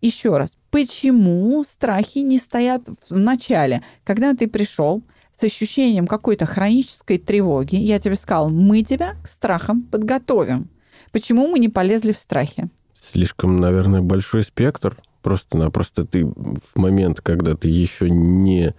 Еще 0.00 0.36
раз, 0.36 0.56
почему 0.70 1.64
страхи 1.64 2.18
не 2.18 2.38
стоят 2.38 2.88
в 3.08 3.18
начале? 3.18 3.82
Когда 4.04 4.34
ты 4.34 4.46
пришел 4.46 5.02
с 5.36 5.44
ощущением 5.44 6.06
какой-то 6.06 6.46
хронической 6.46 7.18
тревоги, 7.18 7.76
я 7.76 7.98
тебе 7.98 8.16
сказал, 8.16 8.48
мы 8.48 8.82
тебя 8.82 9.16
к 9.22 9.28
страхам 9.28 9.82
подготовим. 9.82 10.68
Почему 11.12 11.46
мы 11.48 11.58
не 11.58 11.68
полезли 11.68 12.12
в 12.12 12.18
страхи? 12.18 12.68
Слишком, 13.00 13.60
наверное, 13.60 14.00
большой 14.00 14.42
спектр. 14.42 14.96
Просто-напросто 15.22 16.04
ты 16.06 16.24
в 16.24 16.76
момент, 16.76 17.20
когда 17.20 17.54
ты 17.54 17.68
еще 17.68 18.08
не, 18.08 18.74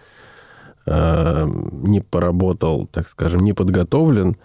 э, 0.85 1.47
не 1.71 2.01
поработал, 2.01 2.87
так 2.87 3.07
скажем, 3.09 3.41
не 3.41 3.53
подготовлен, 3.53 4.37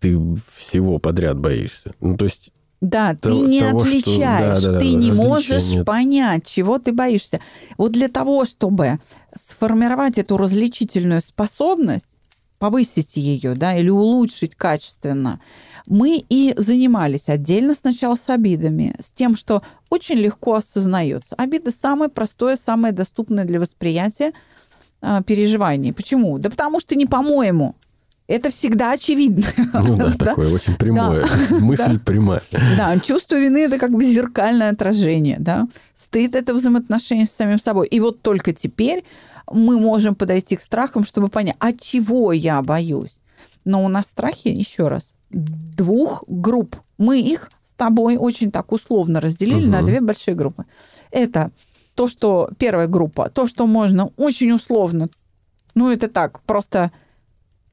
ты 0.00 0.18
всего 0.56 0.98
подряд 0.98 1.38
боишься. 1.38 1.94
Ну, 2.00 2.16
то 2.16 2.24
есть 2.24 2.52
Да, 2.82 3.14
ты 3.14 3.28
Того- 3.30 3.46
не 3.46 3.60
того, 3.60 3.84
что- 3.84 3.88
отличаешь, 3.88 4.60
да, 4.60 4.72
да, 4.72 4.78
ты 4.80 4.92
да, 4.92 4.98
не 4.98 5.12
можешь 5.12 5.72
нет. 5.72 5.86
понять, 5.86 6.44
чего 6.44 6.80
ты 6.80 6.92
боишься. 6.92 7.40
Вот 7.78 7.92
для 7.92 8.08
того, 8.08 8.44
чтобы 8.44 8.98
сформировать 9.38 10.18
эту 10.18 10.36
различительную 10.36 11.20
способность, 11.22 12.08
повысить 12.58 13.16
ее, 13.16 13.54
да, 13.54 13.76
или 13.76 13.88
улучшить 13.88 14.56
качественно, 14.56 15.40
мы 15.86 16.24
и 16.28 16.54
занимались 16.56 17.28
отдельно 17.28 17.74
сначала 17.74 18.16
с 18.16 18.28
обидами, 18.28 18.96
с 19.00 19.12
тем, 19.12 19.36
что 19.36 19.62
очень 19.88 20.16
легко 20.16 20.54
осознается. 20.54 21.36
Обида 21.36 21.70
самое 21.70 22.10
простое, 22.10 22.56
самое 22.56 22.92
доступное 22.92 23.44
для 23.44 23.60
восприятия 23.60 24.32
переживание. 25.26 25.92
Почему? 25.92 26.38
Да 26.38 26.50
потому 26.50 26.80
что 26.80 26.96
не 26.96 27.06
по-моему. 27.06 27.76
Это 28.32 28.50
всегда 28.50 28.92
очевидно. 28.92 29.44
Ну 29.74 29.96
да, 29.96 30.12
такое 30.12 30.50
очень 30.50 30.74
прямое. 30.76 31.26
Мысль 31.60 31.98
прямая. 31.98 32.42
Да, 32.50 32.98
чувство 32.98 33.36
вины 33.36 33.58
это 33.58 33.78
как 33.78 33.90
бы 33.90 34.04
зеркальное 34.04 34.70
отражение, 34.70 35.36
да. 35.38 35.68
Стыд 35.94 36.34
это 36.34 36.54
взаимоотношения 36.54 37.26
с 37.26 37.30
самим 37.30 37.60
собой. 37.60 37.88
И 37.88 38.00
вот 38.00 38.22
только 38.22 38.54
теперь 38.54 39.04
мы 39.52 39.78
можем 39.78 40.14
подойти 40.14 40.56
к 40.56 40.62
страхам, 40.62 41.04
чтобы 41.04 41.28
понять, 41.28 41.56
от 41.58 41.78
чего 41.78 42.32
я 42.32 42.62
боюсь. 42.62 43.18
Но 43.66 43.84
у 43.84 43.88
нас 43.88 44.06
страхи, 44.06 44.48
еще 44.48 44.88
раз, 44.88 45.12
двух 45.30 46.24
групп. 46.26 46.76
Мы 46.96 47.20
их 47.20 47.50
с 47.62 47.74
тобой 47.74 48.16
очень 48.16 48.50
так 48.50 48.72
условно 48.72 49.20
разделили 49.20 49.66
на 49.66 49.78
Мгм. 49.78 49.86
две 49.86 50.00
большие 50.00 50.34
группы. 50.34 50.64
Это 51.10 51.50
то, 51.94 52.08
что 52.08 52.48
первая 52.56 52.86
группа, 52.86 53.28
то, 53.28 53.46
что 53.46 53.66
можно 53.66 54.10
очень 54.16 54.52
условно, 54.52 55.10
ну 55.74 55.90
это 55.90 56.08
так, 56.08 56.40
просто 56.44 56.92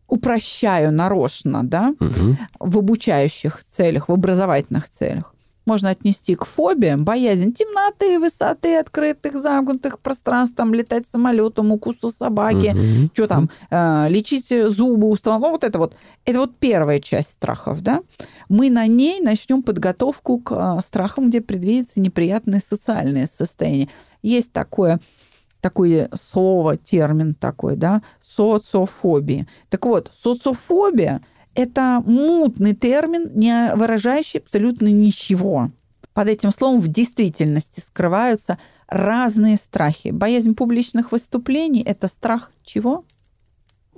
упрощаю 0.10 0.92
нарочно, 0.92 1.64
да, 1.64 1.94
Мгм. 2.00 2.38
в 2.60 2.78
обучающих 2.78 3.64
целях, 3.70 4.10
в 4.10 4.14
образовательных 4.14 4.90
целях. 4.90 5.34
Можно 5.66 5.90
отнести 5.90 6.34
к 6.36 6.46
фобиям, 6.46 7.06
боязнь 7.06 7.54
темноты, 7.54 8.18
высоты, 8.20 8.80
открытых, 8.80 9.40
замкнутых 9.40 10.00
пространств, 10.00 10.56
там, 10.56 10.74
летать 10.74 11.06
самолетом, 11.08 11.72
укусу 11.72 12.10
собаки, 12.10 12.74
Мгм. 12.74 13.12
что 13.14 13.28
там, 13.28 13.50
э, 13.70 14.10
лечить 14.10 14.48
зубы, 14.50 15.08
установку, 15.10 15.46
ну, 15.46 15.52
вот 15.52 15.64
это 15.64 15.78
вот. 15.78 15.96
Это 16.26 16.40
вот 16.40 16.58
первая 16.58 17.00
часть 17.00 17.32
страхов, 17.34 17.82
да. 17.82 18.02
Мы 18.50 18.72
на 18.72 18.88
ней 18.88 19.22
начнем 19.22 19.62
подготовку 19.62 20.40
к 20.40 20.52
э, 20.52 20.82
страхам, 20.84 21.30
где 21.30 21.40
предвидятся 21.40 22.00
неприятные 22.00 22.62
социальные 22.62 23.28
состояния. 23.28 23.90
Есть 24.24 24.52
такое, 24.52 25.00
такое 25.62 26.10
слово, 26.20 26.78
термин 26.78 27.36
такой, 27.36 27.76
да, 27.76 28.02
социофобия. 28.40 29.48
Так 29.70 29.86
вот, 29.86 30.12
социофобия– 30.24 31.22
это 31.56 32.02
мутный 32.06 32.74
термин, 32.74 33.32
не 33.36 33.76
выражающий 33.76 34.40
абсолютно 34.40 34.88
ничего. 34.88 35.72
Под 36.14 36.30
этим 36.30 36.52
словом 36.52 36.80
в 36.80 36.88
действительности 36.88 37.82
скрываются 37.82 38.58
разные 38.88 39.58
страхи. 39.58 40.10
Боязнь 40.12 40.56
публичных 40.56 41.12
выступлений– 41.12 41.84
это 41.86 42.08
страх 42.08 42.52
чего? 42.64 43.04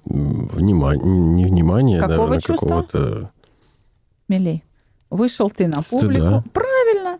Внимание, 0.05 1.05
не 1.05 1.45
внимание, 1.45 1.99
Какого 1.99 2.15
наверное, 2.15 2.41
чувства? 2.41 2.67
какого-то... 2.67 3.31
Милей, 4.27 4.63
вышел 5.11 5.49
ты 5.51 5.67
на 5.67 5.83
Стыда. 5.83 5.99
публику. 6.01 6.43
Правильно. 6.51 7.19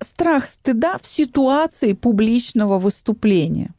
Страх 0.00 0.48
стыда 0.48 0.98
в 1.00 1.06
ситуации 1.06 1.92
публичного 1.92 2.80
выступления. 2.80 3.70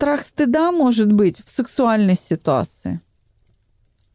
Страх 0.00 0.24
стыда 0.24 0.72
может 0.72 1.12
быть 1.12 1.44
в 1.44 1.50
сексуальной 1.50 2.16
ситуации. 2.16 3.02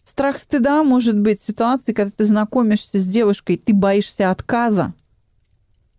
Страх 0.03 0.39
стыда 0.39 0.81
может 0.81 1.19
быть 1.19 1.39
в 1.39 1.45
ситуации, 1.45 1.93
когда 1.93 2.09
ты 2.09 2.25
знакомишься 2.25 2.97
с 2.99 3.05
девушкой, 3.05 3.57
ты 3.57 3.71
боишься 3.71 4.31
отказа. 4.31 4.95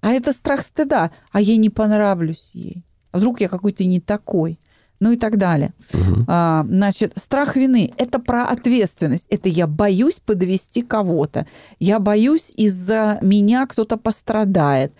А 0.01 0.11
это 0.11 0.33
страх 0.33 0.65
стыда. 0.65 1.13
А 1.31 1.41
я 1.41 1.57
не 1.57 1.71
понравлюсь 1.71 2.51
ей. 2.53 2.83
А 3.13 3.19
вдруг 3.19 3.41
я 3.41 3.49
какой-то 3.49 3.85
не 3.85 4.01
такой? 4.01 4.59
Ну 4.99 5.13
и 5.13 5.17
так 5.17 5.39
далее. 5.39 5.73
Мгм. 5.93 6.25
А, 6.27 6.65
значит, 6.69 7.13
страх 7.17 7.55
вины– 7.55 7.95
это 7.97 8.19
про 8.19 8.49
ответственность. 8.49 9.27
Это 9.31 9.49
я 9.49 9.69
боюсь 9.69 10.19
подвести 10.19 10.83
кого-то. 10.83 11.47
Я 11.79 12.01
боюсь, 12.01 12.53
из-за 12.57 13.21
меня 13.23 13.69
кто-то 13.69 13.99
пострадает. 13.99 14.93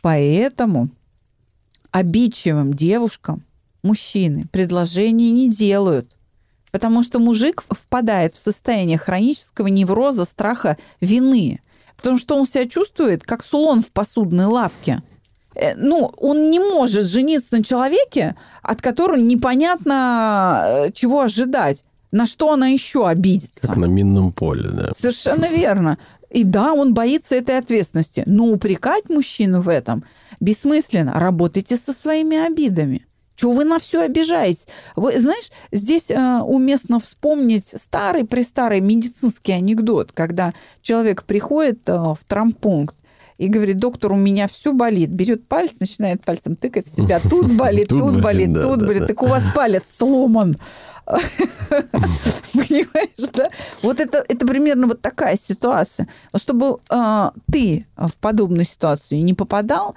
Поэтому 0.00 0.88
обидчивым 1.90 2.72
девушкам 2.72 3.44
мужчины 3.82 4.46
предложения 4.50 5.30
не 5.30 5.48
делают. 5.48 6.10
Потому 6.70 7.02
что 7.02 7.18
мужик 7.18 7.64
впадает 7.68 8.34
в 8.34 8.38
состояние 8.38 8.98
хронического 8.98 9.66
невроза, 9.66 10.24
страха 10.24 10.78
вины. 11.00 11.60
Потому 11.96 12.16
что 12.16 12.36
он 12.36 12.46
себя 12.46 12.66
чувствует, 12.66 13.24
как 13.24 13.44
слон 13.44 13.82
в 13.82 13.90
посудной 13.90 14.46
лавке. 14.46 15.02
Э, 15.54 15.74
Ну, 15.74 16.12
он 16.16 16.50
не 16.50 16.60
может 16.60 17.06
жениться 17.06 17.56
на 17.56 17.64
человеке, 17.64 18.36
от 18.62 18.80
которого 18.80 19.16
непонятно, 19.16 20.64
э, 20.86 20.92
чего 20.92 21.22
ожидать. 21.22 21.82
На 22.12 22.26
что 22.26 22.52
она 22.52 22.68
еще 22.68 23.06
обидится. 23.06 23.66
Как 23.68 23.76
на 23.76 23.86
минном 23.86 24.32
поле, 24.32 24.68
да. 24.68 24.92
Совершенно 24.96 25.46
верно. 25.46 25.98
И 26.28 26.44
да, 26.44 26.72
он 26.72 26.94
боится 26.94 27.34
этой 27.34 27.58
ответственности. 27.58 28.22
Но 28.26 28.46
упрекать 28.46 29.08
мужчину 29.08 29.60
в 29.60 29.68
этом 29.68 30.04
бессмысленно. 30.40 31.18
Работайте 31.20 31.76
со 31.76 31.92
своими 31.92 32.36
обидами. 32.36 33.06
Чего 33.40 33.52
вы 33.52 33.64
на 33.64 33.78
все 33.78 34.02
обижаетесь? 34.02 34.66
Вы 34.96 35.18
знаешь, 35.18 35.50
здесь 35.72 36.10
э, 36.10 36.40
уместно 36.42 37.00
вспомнить 37.00 37.72
старый 37.74 38.26
престарый 38.26 38.80
медицинский 38.80 39.52
анекдот, 39.52 40.12
когда 40.12 40.52
человек 40.82 41.22
приходит 41.22 41.88
э, 41.88 41.94
в 41.94 42.18
травмпункт 42.28 42.94
и 43.38 43.48
говорит, 43.48 43.78
доктор, 43.78 44.12
у 44.12 44.16
меня 44.16 44.46
все 44.46 44.74
болит. 44.74 45.08
Берет 45.08 45.48
палец, 45.48 45.80
начинает 45.80 46.22
пальцем 46.22 46.54
тыкать 46.54 46.86
себя. 46.86 47.18
Тут 47.18 47.50
болит, 47.56 47.88
тут 47.88 48.20
болит, 48.20 48.52
тут 48.52 48.86
болит. 48.86 49.06
Так 49.06 49.22
у 49.22 49.26
вас 49.26 49.44
палец 49.54 49.84
сломан. 49.96 50.58
Понимаешь, 52.52 53.30
да? 53.32 53.48
Вот 53.82 54.00
это, 54.00 54.22
это 54.28 54.46
примерно 54.46 54.86
вот 54.86 55.00
такая 55.00 55.38
ситуация. 55.38 56.08
Чтобы 56.36 56.80
э, 56.90 57.30
ты 57.50 57.86
в 57.96 58.12
подобную 58.18 58.66
ситуацию 58.66 59.24
не 59.24 59.32
попадал, 59.32 59.94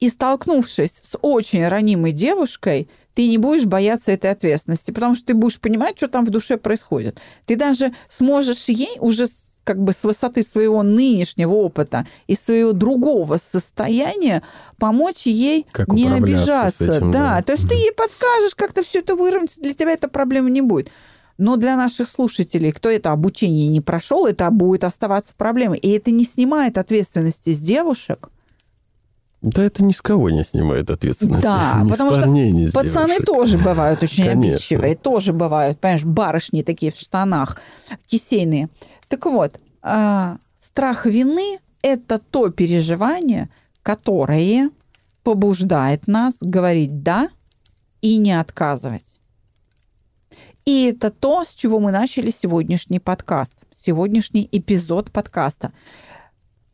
и 0.00 0.08
столкнувшись 0.08 1.00
с 1.02 1.16
очень 1.20 1.66
ранимой 1.66 2.12
девушкой, 2.12 2.88
ты 3.14 3.28
не 3.28 3.38
будешь 3.38 3.64
бояться 3.64 4.12
этой 4.12 4.30
ответственности, 4.30 4.90
потому 4.90 5.14
что 5.14 5.26
ты 5.26 5.34
будешь 5.34 5.58
понимать, 5.58 5.96
что 5.96 6.08
там 6.08 6.26
в 6.26 6.30
душе 6.30 6.58
происходит. 6.58 7.18
Ты 7.46 7.56
даже 7.56 7.94
сможешь 8.10 8.64
ей 8.68 8.98
уже 9.00 9.26
как 9.64 9.82
бы 9.82 9.92
с 9.92 10.04
высоты 10.04 10.44
своего 10.44 10.82
нынешнего 10.82 11.52
опыта 11.52 12.06
и 12.28 12.36
своего 12.36 12.72
другого 12.72 13.38
состояния 13.38 14.42
помочь 14.78 15.22
ей 15.24 15.66
как 15.72 15.88
не 15.88 16.08
обижаться. 16.08 16.98
Этим, 16.98 17.10
да. 17.10 17.36
да, 17.36 17.42
то 17.42 17.52
есть 17.52 17.68
ты 17.68 17.74
ей 17.74 17.92
подскажешь, 17.92 18.54
как-то 18.54 18.84
все 18.84 19.00
это 19.00 19.16
выровнять, 19.16 19.58
для 19.60 19.72
тебя 19.72 19.92
эта 19.92 20.08
проблема 20.08 20.50
не 20.50 20.60
будет. 20.60 20.90
Но 21.36 21.56
для 21.56 21.76
наших 21.76 22.08
слушателей, 22.08 22.70
кто 22.70 22.88
это 22.88 23.12
обучение 23.12 23.66
не 23.68 23.80
прошел, 23.80 24.26
это 24.26 24.50
будет 24.50 24.84
оставаться 24.84 25.34
проблемой. 25.36 25.78
И 25.78 25.90
это 25.90 26.10
не 26.10 26.24
снимает 26.24 26.78
ответственности 26.78 27.52
с 27.52 27.58
девушек, 27.58 28.30
да 29.46 29.62
это 29.62 29.84
ни 29.84 29.92
с 29.92 30.02
кого 30.02 30.28
не 30.28 30.42
снимает 30.42 30.90
ответственность. 30.90 31.44
Да, 31.44 31.80
ни 31.84 31.90
потому 31.90 32.12
что 32.12 32.26
ни 32.26 32.68
пацаны 32.68 33.06
девушек. 33.10 33.26
тоже 33.26 33.58
бывают 33.58 34.02
очень 34.02 34.24
Конечно. 34.24 34.54
обидчивые, 34.54 34.96
тоже 34.96 35.32
бывают, 35.32 35.78
понимаешь, 35.78 36.04
барышни 36.04 36.62
такие 36.62 36.90
в 36.90 36.96
штанах, 36.96 37.60
кисейные. 38.08 38.68
Так 39.06 39.24
вот, 39.26 39.60
а, 39.82 40.38
страх 40.60 41.06
вины– 41.06 41.58
это 41.82 42.18
то 42.18 42.50
переживание, 42.50 43.48
которое 43.84 44.70
побуждает 45.22 46.08
нас 46.08 46.34
говорить 46.40 47.04
«да» 47.04 47.28
и 48.00 48.16
не 48.16 48.32
отказывать. 48.32 49.14
И 50.64 50.86
это 50.86 51.12
то, 51.12 51.44
с 51.44 51.54
чего 51.54 51.78
мы 51.78 51.92
начали 51.92 52.32
сегодняшний 52.32 52.98
подкаст, 52.98 53.54
сегодняшний 53.80 54.48
эпизод 54.50 55.12
подкаста. 55.12 55.72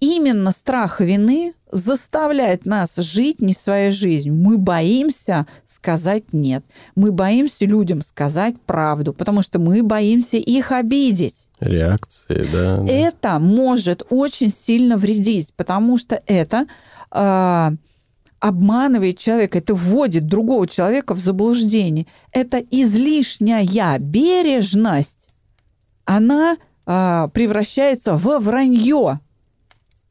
Именно 0.01 0.53
страх 0.53 1.03
вины 1.03 1.53
заставляет 1.73 2.67
нас 2.67 2.95
жить 2.97 3.41
не 3.41 3.55
своей 3.55 3.91
жизнью. 3.91 4.35
Мы 4.35 4.59
боимся 4.59 5.47
сказать 5.67 6.33
нет. 6.33 6.65
Мы 6.95 7.11
боимся 7.11 7.65
людям 7.65 8.03
сказать 8.03 8.61
правду, 8.67 9.13
потому 9.13 9.43
что 9.43 9.59
мы 9.59 9.83
боимся 9.83 10.37
их 10.37 10.71
обидеть. 10.71 11.49
Реакции, 11.61 12.47
да. 12.53 12.85
Это 12.87 13.39
может 13.39 14.05
очень 14.11 14.51
сильно 14.51 14.97
вредить, 14.97 15.55
потому 15.57 15.97
что 15.97 16.21
это 16.27 16.67
э, 17.11 17.71
обманывает 18.41 19.19
человека, 19.19 19.59
это 19.59 19.75
вводит 19.75 20.27
другого 20.27 20.67
человека 20.69 21.15
в 21.15 21.19
заблуждение. 21.21 22.07
Это 22.33 22.59
излишняя 22.71 23.99
бережность, 23.99 25.29
она 26.05 26.57
э, 26.85 27.29
превращается 27.33 28.17
во 28.17 28.39
вранье. 28.41 29.21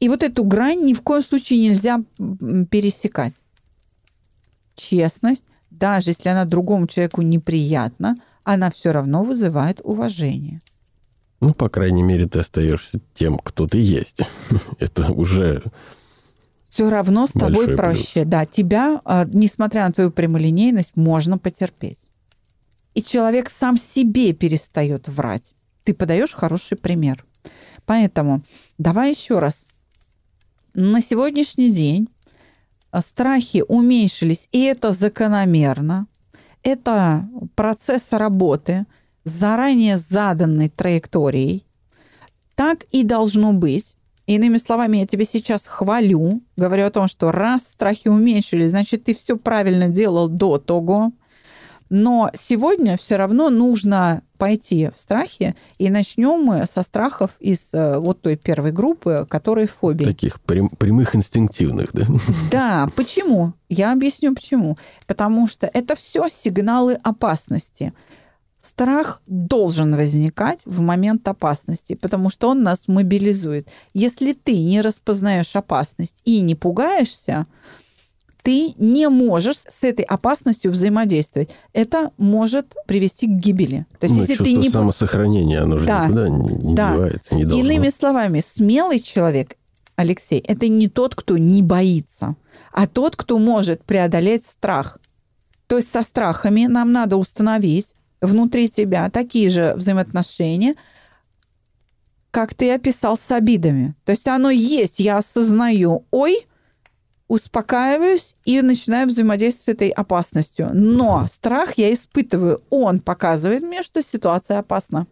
И 0.02 0.08
вот 0.08 0.24
эту 0.24 0.42
грань 0.42 0.84
ни 0.84 0.94
в 0.94 1.02
коем 1.02 1.22
случае 1.22 1.60
нельзя 1.60 2.02
пересекать. 2.18 3.34
Честность, 4.74 5.44
даже 5.70 6.10
если 6.10 6.28
она 6.28 6.44
другому 6.44 6.88
человеку 6.88 7.22
неприятна, 7.22 8.16
она 8.42 8.72
все 8.72 8.90
равно 8.90 9.22
вызывает 9.22 9.80
уважение. 9.84 10.60
Ну, 11.40 11.54
по 11.54 11.68
крайней 11.68 12.02
мере, 12.02 12.26
ты 12.26 12.40
остаешься 12.40 12.98
тем, 13.14 13.38
кто 13.38 13.68
ты 13.68 13.78
есть. 13.78 14.22
Это 14.80 15.12
уже 15.12 15.62
все 16.68 16.90
равно 16.90 17.28
с 17.28 17.30
тобой 17.30 17.66
Большой 17.66 17.76
проще. 17.76 18.12
плюс. 18.22 18.26
Да, 18.26 18.44
тебя, 18.44 19.00
а, 19.04 19.24
несмотря 19.32 19.86
на 19.86 19.92
твою 19.92 20.10
прямолинейность, 20.10 20.96
можно 20.96 21.38
потерпеть. 21.38 22.00
И 22.94 23.04
человек 23.04 23.48
сам 23.50 23.76
себе 23.76 24.32
перестает 24.32 25.06
врать. 25.06 25.54
Ты 25.84 25.94
подаешь 25.94 26.34
хороший 26.34 26.76
пример. 26.76 27.24
Поэтому 27.86 28.42
давай 28.78 29.12
еще 29.12 29.38
раз. 29.38 29.64
На 30.74 31.02
сегодняшний 31.02 31.70
день 31.70 32.08
а, 32.90 33.02
страхи 33.02 33.62
уменьшились, 33.68 34.48
и 34.52 34.62
это 34.62 34.92
закономерно. 34.92 36.06
Это 36.62 37.28
процесс 37.54 38.12
работы 38.12 38.86
с 39.24 39.32
заранее 39.32 39.98
заданной 39.98 40.70
траекторией. 40.70 41.66
Так 42.54 42.84
и 42.90 43.02
должно 43.02 43.52
быть. 43.52 43.96
Иными 44.26 44.56
словами, 44.56 44.98
я 44.98 45.06
тебе 45.06 45.26
сейчас 45.26 45.66
хвалю, 45.66 46.40
говорю 46.56 46.86
о 46.86 46.90
том, 46.90 47.06
что 47.06 47.32
раз 47.32 47.66
страхи 47.66 48.08
уменьшились, 48.08 48.70
значит, 48.70 49.04
ты 49.04 49.14
все 49.14 49.36
правильно 49.36 49.88
делал 49.88 50.28
до 50.28 50.56
того. 50.56 51.12
Но 51.90 52.30
сегодня 52.34 52.96
все 52.96 53.16
равно 53.16 53.50
нужно 53.50 54.22
пойти 54.42 54.90
в 54.92 55.00
страхи, 55.00 55.54
и 55.78 55.88
начнем 55.88 56.42
мы 56.42 56.66
со 56.66 56.82
страхов 56.82 57.30
из 57.38 57.68
э, 57.72 57.98
вот 57.98 58.22
той 58.22 58.34
первой 58.34 58.72
группы, 58.72 59.24
которые 59.30 59.68
фобии. 59.68 60.04
таких 60.04 60.40
прям- 60.40 60.68
прямых 60.68 61.14
инстинктивных, 61.14 61.90
да? 61.92 62.06
Да, 62.50 62.88
почему? 62.96 63.52
Я 63.68 63.92
объясню 63.92 64.34
почему. 64.34 64.76
Потому 65.06 65.46
что 65.46 65.70
это 65.72 65.94
все 65.94 66.28
сигналы 66.28 66.94
опасности. 67.04 67.92
Страх 68.60 69.22
должен 69.28 69.94
возникать 69.94 70.58
в 70.64 70.80
момент 70.80 71.28
опасности, 71.28 71.94
потому 71.94 72.28
что 72.28 72.48
он 72.48 72.64
нас 72.64 72.88
мобилизует. 72.88 73.68
Если 73.94 74.32
ты 74.32 74.58
не 74.58 74.80
распознаешь 74.80 75.54
опасность 75.54 76.20
и 76.24 76.40
не 76.40 76.56
пугаешься, 76.56 77.46
ты 78.42 78.74
не 78.76 79.08
можешь 79.08 79.58
с 79.58 79.82
этой 79.82 80.04
опасностью 80.04 80.72
взаимодействовать. 80.72 81.50
Это 81.72 82.10
может 82.18 82.74
привести 82.86 83.26
к 83.26 83.30
гибели. 83.30 83.86
То 84.00 84.06
есть, 84.06 84.16
Ну, 84.16 84.22
если 84.22 84.44
ты 84.44 84.52
не 84.54 84.68
самосохранения, 84.68 85.62
оно 85.62 85.78
же 85.78 85.86
Да. 85.86 86.06
никуда 86.06 86.28
не, 86.28 86.54
не 86.54 86.74
Да. 86.74 86.92
девается, 86.92 87.34
не 87.34 87.44
должно. 87.44 87.64
Иными 87.64 87.88
словами, 87.90 88.42
смелый 88.44 89.00
человек, 89.00 89.56
Алексей, 89.94 90.40
это 90.40 90.68
не 90.68 90.88
тот, 90.88 91.14
кто 91.14 91.38
не 91.38 91.62
боится, 91.62 92.34
а 92.72 92.86
тот, 92.86 93.14
кто 93.16 93.38
может 93.38 93.84
преодолеть 93.84 94.44
страх. 94.46 94.98
То 95.68 95.76
есть 95.76 95.90
со 95.90 96.02
страхами 96.02 96.66
нам 96.66 96.92
надо 96.92 97.16
установить 97.16 97.94
внутри 98.20 98.66
себя 98.66 99.08
такие 99.10 99.50
же 99.50 99.74
взаимоотношения, 99.76 100.74
как 102.30 102.54
ты 102.54 102.72
описал 102.72 103.18
с 103.18 103.30
обидами. 103.30 103.94
То 104.04 104.12
есть 104.12 104.26
оно 104.26 104.50
есть, 104.50 104.98
я 105.00 105.18
осознаю, 105.18 106.04
ой, 106.10 106.46
успокаиваюсь 107.32 108.36
и 108.44 108.60
начинаю 108.60 109.08
взаимодействовать 109.08 109.64
с 109.64 109.68
этой 109.68 109.88
опасностью. 109.88 110.68
Но 110.74 111.26
страх 111.28 111.78
я 111.78 111.94
испытываю, 111.94 112.62
он 112.68 113.00
показывает 113.00 113.62
мне, 113.62 113.82
что 113.82 114.02
ситуация 114.02 114.58
опасна. 114.58 115.06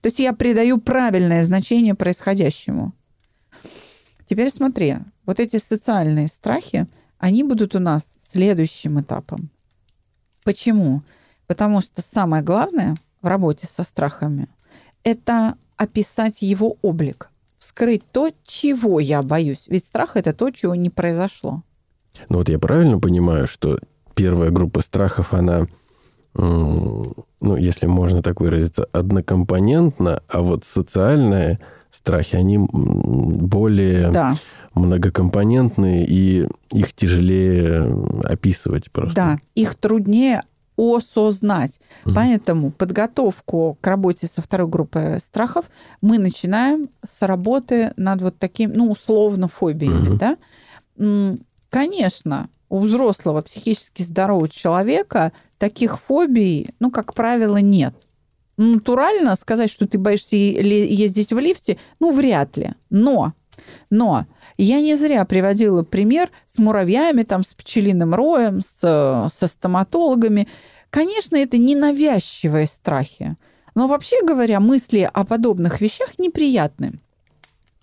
То 0.00 0.06
есть 0.06 0.20
я 0.20 0.32
придаю 0.32 0.78
правильное 0.78 1.42
значение 1.42 1.96
происходящему. 1.96 2.92
Теперь 4.26 4.48
смотри, 4.48 4.98
вот 5.24 5.40
эти 5.40 5.58
социальные 5.58 6.28
страхи, 6.28 6.86
они 7.18 7.42
будут 7.42 7.74
у 7.74 7.80
нас 7.80 8.14
следующим 8.28 9.00
этапом. 9.00 9.50
Почему? 10.44 11.02
Потому 11.48 11.80
что 11.80 12.00
самое 12.00 12.44
главное 12.44 12.94
в 13.22 13.26
работе 13.26 13.66
со 13.66 13.82
страхами– 13.82 14.46
это 15.02 15.56
описать 15.76 16.42
его 16.42 16.76
облик, 16.80 17.28
вскрыть 17.58 18.02
то, 18.12 18.30
чего 18.44 19.00
я 19.00 19.22
боюсь. 19.22 19.64
Ведь 19.66 19.84
страх– 19.84 20.12
это 20.16 20.32
то, 20.32 20.50
чего 20.50 20.74
не 20.74 20.90
произошло. 20.90 21.62
Ну 22.28 22.38
вот 22.38 22.48
я 22.48 22.58
правильно 22.58 22.98
понимаю, 22.98 23.46
что 23.46 23.78
первая 24.14 24.50
группа 24.50 24.80
страхов, 24.80 25.34
она, 25.34 25.66
ну, 26.34 27.14
если 27.40 27.86
можно 27.86 28.22
так 28.22 28.40
выразиться, 28.40 28.86
однокомпонентна, 28.92 30.22
а 30.28 30.40
вот 30.40 30.64
социальные 30.64 31.58
страхи, 31.90 32.36
они 32.36 32.58
более 32.58 34.10
Да, 34.10 34.34
многокомпонентные, 34.74 36.06
и 36.06 36.46
их 36.70 36.92
тяжелее 36.94 37.90
описывать 38.24 38.90
просто. 38.90 39.14
да, 39.16 39.38
их 39.54 39.74
труднее 39.76 40.42
осознать. 40.76 41.80
Мгм. 42.04 42.14
Поэтому 42.14 42.70
подготовку 42.70 43.78
к 43.80 43.86
работе 43.86 44.26
со 44.28 44.42
второй 44.42 44.68
группой 44.68 45.20
страхов 45.20 45.66
мы 46.00 46.18
начинаем 46.18 46.90
с 47.06 47.26
работы 47.26 47.92
над 47.96 48.22
вот 48.22 48.38
таким, 48.38 48.72
ну, 48.74 48.90
условно, 48.90 49.48
фобиями, 49.48 50.08
Мгм. 50.10 50.18
да. 50.18 50.36
Конечно, 51.70 52.48
у 52.68 52.78
взрослого 52.78 53.42
психически 53.42 54.02
здорового 54.02 54.48
человека 54.48 55.32
таких 55.58 56.00
фобий, 56.00 56.70
ну, 56.80 56.90
как 56.90 57.14
правило, 57.14 57.58
нет. 57.58 57.94
Натурально 58.56 59.36
сказать, 59.36 59.70
что 59.70 59.86
ты 59.86 59.98
боишься 59.98 60.36
ездить 60.36 61.32
в 61.32 61.38
лифте, 61.38 61.76
ну, 62.00 62.12
вряд 62.12 62.56
ли. 62.56 62.72
Но, 62.90 63.34
но 63.90 64.26
я 64.58 64.80
не 64.80 64.96
зря 64.96 65.24
приводила 65.24 65.82
пример 65.82 66.30
с 66.46 66.58
муравьями, 66.58 67.22
там, 67.22 67.44
с 67.44 67.54
пчелиным 67.54 68.14
роем, 68.14 68.60
с, 68.60 68.78
э, 68.82 69.28
со 69.34 69.46
стоматологами. 69.46 70.48
Конечно, 70.90 71.36
это 71.36 71.58
ненавязчивые 71.58 72.66
страхи. 72.66 73.36
Но 73.74 73.88
вообще 73.88 74.22
говоря, 74.22 74.60
мысли 74.60 75.08
о 75.12 75.24
подобных 75.24 75.80
вещах 75.80 76.18
неприятны. 76.18 77.00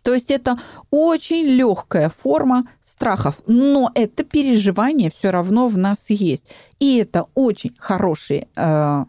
То 0.02 0.14
есть 0.14 0.32
это 0.32 0.60
очень 0.92 1.46
легкая 1.46 2.10
форма 2.10 2.68
страхов, 2.84 3.40
но 3.48 3.90
это 3.96 4.24
переживание 4.24 5.10
все 5.10 5.30
равно 5.30 5.70
в 5.70 5.78
нас 5.78 6.10
есть. 6.10 6.46
И 6.80 6.98
это 6.98 7.28
очень 7.36 7.74
хорошие 7.78 8.48
э, 8.56 9.06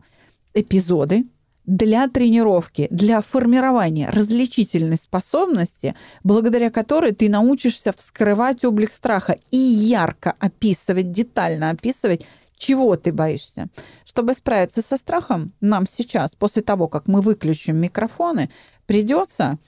эпизоды 0.54 1.24
для 1.66 2.08
тренировки, 2.08 2.88
для 2.90 3.22
формирования 3.22 4.10
различительной 4.10 4.96
способности, 4.96 5.94
благодаря 6.22 6.70
которой 6.70 7.12
ты 7.12 7.28
научишься 7.28 7.92
вскрывать 7.96 8.64
облик 8.64 8.92
страха 8.92 9.38
и 9.50 9.56
ярко 9.56 10.34
описывать, 10.38 11.10
детально 11.10 11.70
описывать, 11.70 12.26
чего 12.56 12.96
ты 12.96 13.12
боишься. 13.12 13.68
Чтобы 14.04 14.34
справиться 14.34 14.82
со 14.82 14.96
страхом, 14.96 15.52
нам 15.60 15.86
сейчас, 15.90 16.34
после 16.34 16.62
того, 16.62 16.88
как 16.88 17.06
мы 17.06 17.20
выключим 17.20 17.76
микрофоны, 17.76 18.50
придется 18.86 19.58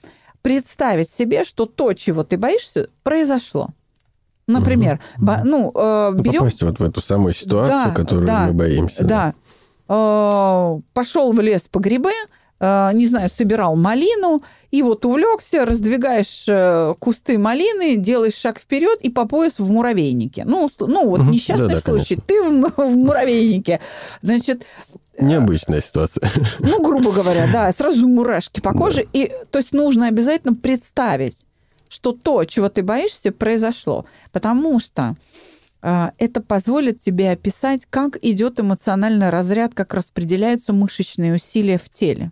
представить 0.41 1.11
себе, 1.11 1.43
что 1.43 1.65
то, 1.65 1.93
чего 1.93 2.23
ты 2.23 2.37
боишься, 2.37 2.89
произошло. 3.03 3.69
Например, 4.47 5.01
угу. 5.17 5.31
ну, 5.43 5.71
э, 5.75 6.13
берем... 6.13 6.39
Попасть 6.39 6.63
вот 6.63 6.79
в 6.79 6.83
эту 6.83 7.01
самую 7.01 7.33
ситуацию, 7.33 7.87
да, 7.87 7.91
которую 7.91 8.27
да, 8.27 8.47
мы 8.47 8.53
боимся. 8.53 9.03
Да. 9.03 9.07
да. 9.07 9.35
Э, 9.87 10.79
пошел 10.93 11.31
в 11.31 11.39
лес 11.39 11.67
по 11.69 11.79
грибы, 11.79 12.11
э, 12.59 12.89
не 12.93 13.07
знаю, 13.07 13.29
собирал 13.29 13.75
малину, 13.75 14.41
и 14.71 14.81
вот 14.83 15.05
увлекся, 15.05 15.65
раздвигаешь 15.65 16.45
э, 16.47 16.93
кусты 16.99 17.37
малины, 17.37 17.95
делаешь 17.95 18.35
шаг 18.35 18.59
вперед 18.59 18.99
и 19.01 19.09
по 19.09 19.25
пояс 19.25 19.59
в 19.59 19.71
муравейнике. 19.71 20.43
Ну, 20.45 20.69
ну 20.79 21.09
вот 21.09 21.21
угу. 21.21 21.29
несчастный 21.29 21.75
да, 21.75 21.81
случай. 21.81 22.15
Конечно. 22.15 22.23
Ты 22.27 22.43
в, 22.43 22.73
в 22.77 22.97
муравейнике. 22.97 23.79
Значит, 24.21 24.65
Необычная 25.19 25.81
ситуация. 25.81 26.29
Ну, 26.59 26.79
грубо 26.79 27.11
говоря, 27.11 27.49
да, 27.51 27.71
сразу 27.71 28.07
мурашки 28.07 28.59
по 28.59 28.73
коже. 28.73 29.03
Да. 29.03 29.09
И, 29.13 29.31
то 29.49 29.57
есть 29.57 29.73
нужно 29.73 30.07
обязательно 30.07 30.53
представить, 30.53 31.37
что 31.89 32.11
то, 32.11 32.43
чего 32.43 32.69
ты 32.69 32.83
боишься, 32.83 33.31
произошло. 33.31 34.05
Потому 34.31 34.79
что 34.79 35.15
это 35.81 36.41
позволит 36.41 36.99
тебе 36.99 37.31
описать, 37.31 37.85
как 37.89 38.17
идет 38.23 38.59
эмоциональный 38.59 39.29
разряд, 39.29 39.73
как 39.73 39.93
распределяются 39.93 40.73
мышечные 40.73 41.35
усилия 41.35 41.77
в 41.77 41.89
теле. 41.89 42.31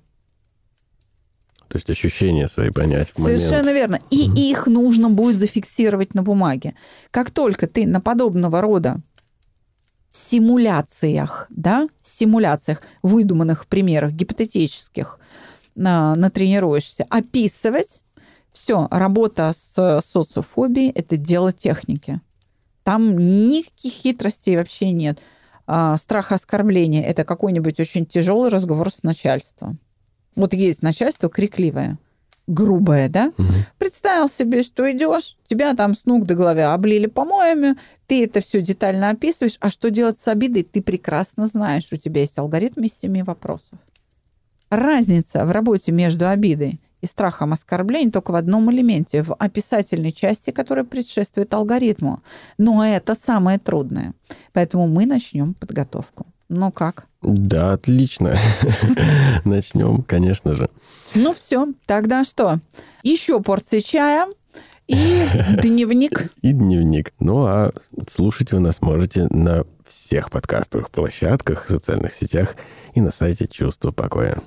То 1.68 1.78
есть 1.78 1.90
ощущения 1.90 2.48
свои 2.48 2.70
понять 2.70 3.12
в 3.14 3.20
Совершенно 3.20 3.66
момент. 3.66 3.78
верно. 3.78 4.00
И 4.10 4.30
угу. 4.30 4.38
их 4.38 4.68
нужно 4.68 5.10
будет 5.10 5.38
зафиксировать 5.38 6.14
на 6.14 6.24
бумаге. 6.24 6.76
Как 7.12 7.32
только 7.32 7.68
ты 7.68 7.86
на 7.86 8.02
подобного 8.02 8.62
рода 8.62 9.02
симуляциях, 10.12 11.48
да, 11.50 11.90
симуляциях, 12.02 12.82
выдуманных 13.04 13.68
примерах, 13.68 14.12
гипотетических, 14.12 15.20
на, 15.76 16.16
натренируешься, 16.16 17.06
описывать, 17.10 18.04
все, 18.54 18.88
работа 18.90 19.54
с 19.54 20.02
социофобией– 20.14 20.90
это 20.96 21.18
дело 21.18 21.52
техники. 21.52 22.22
Там 22.86 23.18
никаких 23.18 23.94
хитростей 23.94 24.56
вообще 24.56 24.92
нет. 24.92 25.20
А, 25.66 25.98
страх 25.98 26.32
оскорбления– 26.32 27.04
это 27.06 27.26
какой-нибудь 27.26 27.80
очень 27.80 28.06
тяжелый 28.06 28.52
разговор 28.52 28.92
с 28.94 29.02
начальством. 29.02 29.80
Вот 30.36 30.54
есть 30.54 30.84
начальство 30.84 31.28
крикливое 31.28 31.98
грубое, 32.48 33.10
да? 33.10 33.32
Угу. 33.40 33.48
Представил 33.80 34.30
себе, 34.30 34.62
что 34.62 34.92
идешь, 34.92 35.36
тебя 35.48 35.74
там 35.74 35.96
с 35.96 36.06
ног 36.06 36.28
до 36.28 36.36
головы 36.36 36.62
облили 36.62 37.08
помоями, 37.08 37.76
ты 38.06 38.24
это 38.24 38.40
все 38.42 38.62
детально 38.62 39.10
описываешь, 39.10 39.58
а 39.62 39.72
что 39.72 39.90
делать 39.90 40.20
с 40.20 40.28
обидой, 40.28 40.62
ты 40.62 40.84
прекрасно 40.84 41.48
знаешь, 41.48 41.88
у 41.92 41.96
тебя 41.96 42.22
есть 42.22 42.38
алгоритм 42.38 42.84
из 42.84 42.94
семи 42.94 43.24
вопросов. 43.24 43.80
Разница 44.70 45.44
в 45.44 45.52
работе 45.52 45.92
между 45.92 46.30
обидой 46.30 46.80
и 47.06 47.08
страхом 47.08 47.54
оскорблений 47.54 48.12
только 48.12 48.32
в 48.32 48.36
одном 48.36 48.72
элементе, 48.72 49.24
в 49.24 49.34
описательной 49.36 50.12
части, 50.12 50.52
которая 50.52 50.84
предшествует 50.84 51.54
алгоритму. 51.54 52.22
Но 52.58 52.86
это 52.86 53.16
самое 53.20 53.60
трудное. 53.60 54.14
Поэтому 54.52 54.88
мы 54.88 55.06
начнем 55.06 55.54
подготовку. 55.54 56.28
Ну 56.50 56.72
как? 56.72 57.08
Да, 57.22 57.74
отлично. 57.74 58.36
Начнем, 59.46 60.04
конечно 60.04 60.54
же. 60.54 60.70
Ну 61.16 61.34
все, 61.34 61.68
тогда 61.88 62.24
что? 62.24 62.60
Еще 63.02 63.42
порция 63.42 63.80
чая 63.80 64.28
и 64.88 65.26
дневник. 65.62 66.32
И 66.42 66.52
дневник. 66.52 67.14
Ну 67.20 67.46
а 67.46 67.72
слушать 68.08 68.52
вы 68.52 68.60
нас 68.60 68.82
можете 68.82 69.28
на 69.30 69.66
всех 69.88 70.30
подкастовых 70.30 70.92
площадках, 70.92 71.68
социальных 71.68 72.14
сетях 72.14 72.56
и 72.94 73.02
на 73.02 73.12
сайте 73.12 73.48
«Чувство 73.48 73.92
покоя». 73.92 74.42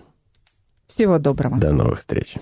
Всего 0.99 1.21
доброго. 1.21 1.57
До 1.61 1.73
новых 1.73 2.01
встреч. 2.01 2.35